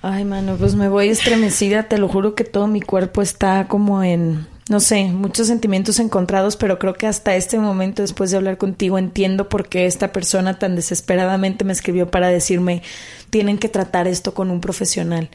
Ay, 0.00 0.24
mano, 0.24 0.56
pues 0.56 0.74
me 0.74 0.88
voy 0.88 1.08
estremecida, 1.08 1.84
te 1.84 1.98
lo 1.98 2.08
juro 2.08 2.34
que 2.34 2.44
todo 2.44 2.68
mi 2.68 2.80
cuerpo 2.80 3.20
está 3.20 3.66
como 3.66 4.02
en 4.02 4.46
no 4.68 4.80
sé, 4.80 5.04
muchos 5.04 5.46
sentimientos 5.46 5.98
encontrados, 5.98 6.56
pero 6.56 6.78
creo 6.78 6.94
que 6.94 7.06
hasta 7.06 7.36
este 7.36 7.58
momento, 7.58 8.02
después 8.02 8.30
de 8.30 8.36
hablar 8.36 8.58
contigo, 8.58 8.98
entiendo 8.98 9.48
por 9.48 9.68
qué 9.68 9.86
esta 9.86 10.12
persona 10.12 10.58
tan 10.58 10.76
desesperadamente 10.76 11.64
me 11.64 11.72
escribió 11.72 12.10
para 12.10 12.28
decirme, 12.28 12.82
tienen 13.30 13.58
que 13.58 13.68
tratar 13.68 14.06
esto 14.06 14.34
con 14.34 14.50
un 14.50 14.60
profesional. 14.60 15.30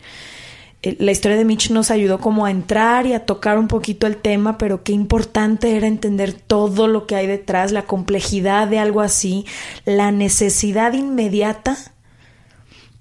La 1.00 1.12
historia 1.12 1.38
de 1.38 1.46
Mitch 1.46 1.72
nos 1.72 1.92
ayudó 1.92 2.20
como 2.20 2.46
a 2.46 2.52
entrar 2.52 3.06
y 3.06 3.14
a 3.14 3.26
tocar 3.26 3.58
un 3.58 3.70
poquito 3.70 4.06
el 4.06 4.18
tema, 4.18 4.58
pero 4.58 4.84
qué 4.84 4.92
importante 4.92 5.78
era 5.78 5.88
entender 5.88 6.34
todo 6.34 6.88
lo 6.88 7.08
que 7.08 7.16
hay 7.16 7.26
detrás, 7.26 7.72
la 7.72 7.84
complejidad 7.84 8.68
de 8.68 8.80
algo 8.80 9.00
así, 9.00 9.46
la 9.86 10.12
necesidad 10.12 10.92
inmediata 10.92 11.78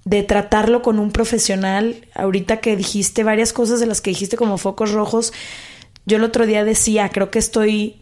de 0.05 0.23
tratarlo 0.23 0.81
con 0.81 0.97
un 0.97 1.11
profesional. 1.11 2.07
Ahorita 2.15 2.57
que 2.57 2.77
dijiste 2.77 3.23
varias 3.23 3.51
cosas 3.51 3.81
de 3.81 3.85
las 3.85 3.99
que 3.99 4.11
dijiste 4.11 4.37
como 4.37 4.57
focos 4.57 4.91
rojos, 4.91 5.33
yo 6.05 6.17
el 6.17 6.23
otro 6.23 6.45
día 6.45 6.63
decía, 6.63 7.09
creo 7.09 7.31
que 7.31 7.39
estoy 7.39 8.01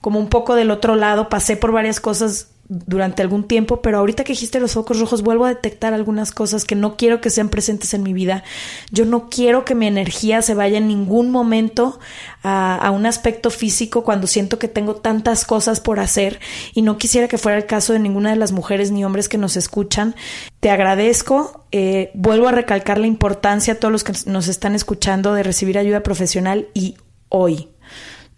como 0.00 0.20
un 0.20 0.28
poco 0.28 0.54
del 0.54 0.70
otro 0.70 0.94
lado, 0.94 1.28
pasé 1.28 1.56
por 1.56 1.72
varias 1.72 2.00
cosas 2.00 2.48
durante 2.68 3.22
algún 3.22 3.44
tiempo, 3.44 3.80
pero 3.80 3.98
ahorita 3.98 4.24
que 4.24 4.32
dijiste 4.32 4.58
los 4.58 4.72
focos 4.72 4.98
rojos, 4.98 5.22
vuelvo 5.22 5.44
a 5.44 5.50
detectar 5.50 5.94
algunas 5.94 6.32
cosas 6.32 6.64
que 6.64 6.74
no 6.74 6.96
quiero 6.96 7.20
que 7.20 7.30
sean 7.30 7.48
presentes 7.48 7.94
en 7.94 8.02
mi 8.02 8.12
vida. 8.12 8.42
Yo 8.90 9.04
no 9.04 9.28
quiero 9.30 9.64
que 9.64 9.76
mi 9.76 9.86
energía 9.86 10.42
se 10.42 10.54
vaya 10.54 10.78
en 10.78 10.88
ningún 10.88 11.30
momento 11.30 12.00
a, 12.42 12.90
un 12.92 13.06
aspecto 13.06 13.50
físico 13.50 14.02
cuando 14.04 14.26
siento 14.26 14.58
que 14.58 14.68
tengo 14.68 14.96
tantas 14.96 15.44
cosas 15.44 15.80
por 15.80 16.00
hacer 16.00 16.40
y 16.74 16.82
no 16.82 16.98
quisiera 16.98 17.28
que 17.28 17.38
fuera 17.38 17.58
el 17.58 17.66
caso 17.66 17.92
de 17.92 17.98
ninguna 17.98 18.30
de 18.30 18.36
las 18.36 18.52
mujeres 18.52 18.90
ni 18.90 19.04
hombres 19.04 19.28
que 19.28 19.38
nos 19.38 19.56
escuchan. 19.56 20.14
Te 20.60 20.70
agradezco, 20.70 21.66
eh, 21.70 22.10
vuelvo 22.14 22.48
a 22.48 22.52
recalcar 22.52 22.98
la 22.98 23.06
importancia 23.06 23.74
a 23.74 23.76
todos 23.76 23.92
los 23.92 24.02
que 24.02 24.12
nos 24.26 24.48
están 24.48 24.74
escuchando 24.74 25.34
de 25.34 25.42
recibir 25.42 25.78
ayuda 25.78 26.02
profesional 26.02 26.68
y 26.74 26.96
hoy. 27.28 27.68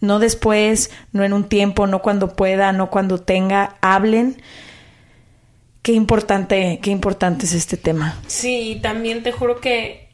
No 0.01 0.19
después, 0.19 0.91
no 1.13 1.25
en 1.25 1.33
un 1.33 1.49
tiempo, 1.49 1.87
no 1.87 2.01
cuando 2.03 2.35
pueda, 2.35 2.73
no 2.73 2.91
cuando 2.91 3.19
tenga, 3.19 3.77
hablen. 3.81 4.41
Qué 5.83 5.93
importante, 5.93 6.79
qué 6.83 6.91
importante 6.91 7.47
es 7.47 7.53
este 7.53 7.77
tema. 7.77 8.21
Sí, 8.27 8.79
también 8.83 9.23
te 9.23 9.33
juro 9.33 9.61
que 9.61 10.09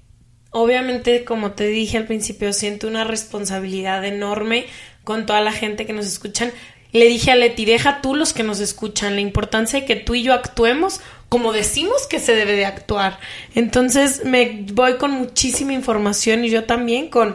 obviamente, 0.51 1.25
como 1.25 1.53
te 1.53 1.67
dije 1.67 1.99
al 1.99 2.07
principio, 2.07 2.53
siento 2.53 2.87
una 2.87 3.05
responsabilidad 3.05 4.05
enorme 4.05 4.67
con 5.03 5.27
toda 5.27 5.41
la 5.41 5.53
gente 5.53 5.85
que 5.85 5.93
nos 5.93 6.07
escuchan. 6.07 6.53
Le 6.93 7.07
dije 7.07 7.33
a 7.33 7.35
Leti, 7.35 7.65
deja 7.65 8.01
tú 8.01 8.15
los 8.15 8.33
que 8.33 8.45
nos 8.45 8.61
escuchan, 8.61 9.17
la 9.17 9.21
importancia 9.21 9.81
de 9.81 9.87
que 9.87 9.97
tú 9.97 10.15
y 10.15 10.23
yo 10.23 10.33
actuemos 10.33 11.01
como 11.35 11.53
decimos 11.53 12.07
que 12.07 12.21
se 12.21 12.37
debe 12.37 12.53
de 12.53 12.65
actuar. 12.65 13.19
Entonces 13.57 14.25
me 14.25 14.67
voy 14.73 14.99
con 14.99 15.11
muchísima 15.11 15.73
información 15.73 16.45
y 16.45 16.49
yo 16.49 16.63
también 16.63 17.09
con 17.09 17.35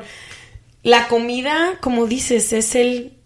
la 0.84 1.08
comida, 1.08 1.78
como 1.82 2.06
dices, 2.08 2.54
es 2.54 2.76
el 2.76 3.18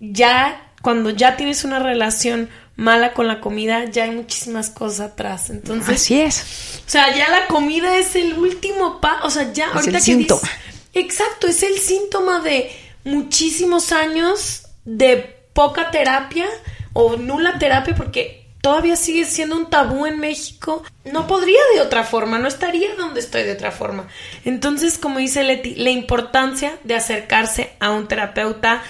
ya 0.00 0.72
cuando 0.82 1.10
ya 1.10 1.36
tienes 1.36 1.64
una 1.64 1.78
relación 1.78 2.48
mala 2.74 3.12
con 3.12 3.28
la 3.28 3.40
comida, 3.40 3.84
ya 3.84 4.04
hay 4.04 4.10
muchísimas 4.10 4.70
cosas 4.70 5.12
atrás. 5.12 5.50
Entonces, 5.50 5.96
así 5.96 6.20
es. 6.20 6.80
O 6.86 6.90
sea, 6.90 7.14
ya 7.14 7.28
la 7.30 7.46
comida 7.46 7.96
es 7.98 8.16
el 8.16 8.36
último 8.38 9.00
pa, 9.00 9.20
o 9.22 9.30
sea, 9.30 9.52
ya 9.52 9.66
es 9.66 9.74
ahorita 9.74 9.90
el 9.90 9.96
que 9.96 10.00
síntoma. 10.00 10.40
dices- 10.42 10.90
exacto, 10.94 11.46
es 11.46 11.62
el 11.62 11.78
síntoma 11.78 12.40
de 12.40 12.70
muchísimos 13.04 13.92
años 13.92 14.62
de 14.84 15.16
poca 15.52 15.90
terapia 15.90 16.46
o 16.94 17.16
nula 17.16 17.58
terapia 17.58 17.94
porque 17.94 18.41
todavía 18.62 18.96
sigue 18.96 19.26
siendo 19.26 19.56
un 19.56 19.68
tabú 19.68 20.06
en 20.06 20.18
México. 20.18 20.82
No 21.04 21.26
podría 21.26 21.60
de 21.74 21.82
otra 21.82 22.04
forma, 22.04 22.38
no 22.38 22.48
estaría 22.48 22.94
donde 22.96 23.20
estoy 23.20 23.42
de 23.42 23.52
otra 23.52 23.72
forma. 23.72 24.08
Entonces, 24.46 24.96
como 24.96 25.18
dice 25.18 25.42
Leti, 25.42 25.74
la 25.74 25.90
importancia 25.90 26.78
de 26.84 26.94
acercarse 26.94 27.72
a 27.80 27.90
un 27.90 28.08
terapeuta 28.08 28.82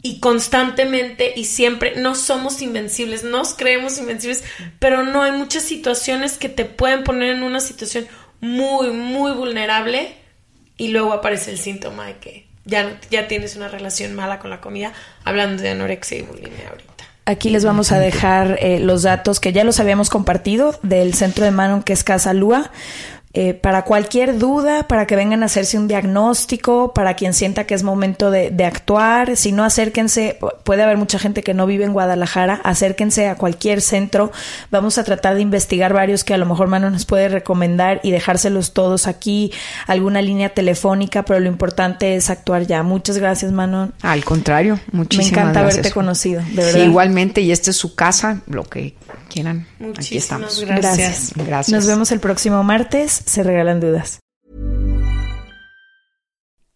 y 0.00 0.18
constantemente 0.20 1.34
y 1.36 1.44
siempre 1.44 1.96
no 1.96 2.14
somos 2.14 2.62
invencibles, 2.62 3.22
nos 3.22 3.54
creemos 3.54 3.98
invencibles, 3.98 4.44
pero 4.78 5.04
no 5.04 5.22
hay 5.22 5.32
muchas 5.32 5.62
situaciones 5.64 6.38
que 6.38 6.48
te 6.48 6.64
pueden 6.64 7.04
poner 7.04 7.34
en 7.34 7.42
una 7.42 7.60
situación 7.60 8.08
muy, 8.40 8.90
muy 8.90 9.32
vulnerable 9.32 10.14
y 10.76 10.88
luego 10.88 11.12
aparece 11.12 11.50
el 11.50 11.58
síntoma 11.58 12.06
de 12.06 12.16
que 12.18 12.48
ya, 12.64 12.98
ya 13.10 13.28
tienes 13.28 13.56
una 13.56 13.68
relación 13.68 14.14
mala 14.14 14.38
con 14.38 14.50
la 14.50 14.60
comida, 14.60 14.92
hablando 15.24 15.62
de 15.62 15.70
anorexia 15.70 16.18
y 16.18 16.22
bulimia 16.22 16.68
ahorita. 16.70 17.07
Aquí 17.28 17.50
les 17.50 17.62
vamos 17.62 17.92
a 17.92 17.98
dejar 17.98 18.56
eh, 18.58 18.80
los 18.80 19.02
datos 19.02 19.38
que 19.38 19.52
ya 19.52 19.62
los 19.62 19.80
habíamos 19.80 20.08
compartido 20.08 20.74
del 20.82 21.12
centro 21.12 21.44
de 21.44 21.50
Manon 21.50 21.82
que 21.82 21.92
es 21.92 22.02
Casa 22.02 22.32
Lua. 22.32 22.70
Eh, 23.34 23.52
para 23.52 23.82
cualquier 23.84 24.38
duda, 24.38 24.88
para 24.88 25.06
que 25.06 25.14
vengan 25.14 25.42
a 25.42 25.46
hacerse 25.46 25.76
un 25.78 25.86
diagnóstico, 25.86 26.92
para 26.94 27.14
quien 27.14 27.34
sienta 27.34 27.64
que 27.64 27.74
es 27.74 27.82
momento 27.82 28.30
de, 28.30 28.50
de 28.50 28.64
actuar, 28.64 29.36
si 29.36 29.52
no 29.52 29.64
acérquense, 29.64 30.38
pu- 30.40 30.52
puede 30.64 30.82
haber 30.82 30.96
mucha 30.96 31.18
gente 31.18 31.42
que 31.42 31.52
no 31.52 31.66
vive 31.66 31.84
en 31.84 31.92
Guadalajara, 31.92 32.60
acérquense 32.64 33.28
a 33.28 33.34
cualquier 33.36 33.82
centro, 33.82 34.32
vamos 34.70 34.96
a 34.98 35.04
tratar 35.04 35.34
de 35.34 35.42
investigar 35.42 35.92
varios 35.92 36.24
que 36.24 36.32
a 36.34 36.38
lo 36.38 36.46
mejor 36.46 36.68
Manon 36.68 36.92
nos 36.94 37.04
puede 37.04 37.28
recomendar 37.28 38.00
y 38.02 38.10
dejárselos 38.12 38.72
todos 38.72 39.06
aquí, 39.06 39.52
alguna 39.86 40.22
línea 40.22 40.48
telefónica, 40.48 41.22
pero 41.22 41.38
lo 41.38 41.48
importante 41.48 42.16
es 42.16 42.30
actuar 42.30 42.66
ya. 42.66 42.82
Muchas 42.82 43.18
gracias 43.18 43.52
Manon. 43.52 43.92
Al 44.02 44.24
contrario, 44.24 44.80
muchísimas 44.90 45.26
Me 45.32 45.38
encanta 45.40 45.60
gracias. 45.60 45.74
haberte 45.80 45.92
conocido, 45.94 46.40
de 46.40 46.48
Sí, 46.48 46.56
verdad. 46.56 46.84
igualmente, 46.86 47.40
y 47.42 47.52
esta 47.52 47.70
es 47.70 47.76
su 47.76 47.94
casa, 47.94 48.40
lo 48.46 48.64
que 48.64 48.94
quieran. 49.28 49.66
Aquí 49.76 49.84
Muchísimas 49.84 50.22
estamos. 50.22 50.60
gracias. 50.60 50.96
Gracias. 50.96 51.46
Gracias. 51.46 51.72
Nos 51.74 51.86
vemos 51.86 52.12
el 52.12 52.20
próximo 52.20 52.62
martes. 52.62 53.12
Se 53.12 53.42
regalan 53.42 53.80
dudas. 53.80 54.20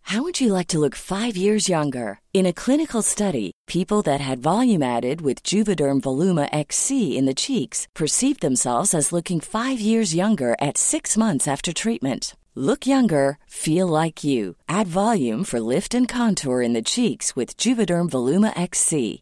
How 0.07 0.23
would 0.23 0.41
you 0.41 0.53
like 0.53 0.67
to 0.69 0.79
look 0.79 0.95
five 0.95 1.37
years 1.39 1.69
younger? 1.71 2.19
In 2.35 2.45
a 2.45 2.53
clinical 2.53 3.01
study, 3.03 3.53
people 3.67 4.03
that 4.03 4.21
had 4.21 4.43
volume 4.43 4.83
added 4.83 5.21
with 5.23 5.43
Juvederm 5.43 6.01
Voluma 6.03 6.49
XC 6.53 7.17
in 7.17 7.25
the 7.25 7.35
cheeks 7.35 7.87
perceived 7.95 8.41
themselves 8.43 8.93
as 8.93 9.13
looking 9.13 9.41
five 9.41 9.81
years 9.81 10.15
younger 10.15 10.55
at 10.61 10.77
six 10.77 11.17
months 11.17 11.49
after 11.49 11.73
treatment. 11.73 12.35
Look 12.55 12.87
younger, 12.87 13.39
feel 13.47 13.87
like 13.87 14.23
you. 14.23 14.57
Add 14.69 14.87
volume 14.87 15.45
for 15.45 15.61
lift 15.61 15.95
and 15.95 16.07
contour 16.07 16.61
in 16.61 16.75
the 16.75 16.83
cheeks 16.83 17.35
with 17.35 17.57
Juvederm 17.57 18.11
Voluma 18.11 18.53
XC. 18.61 19.22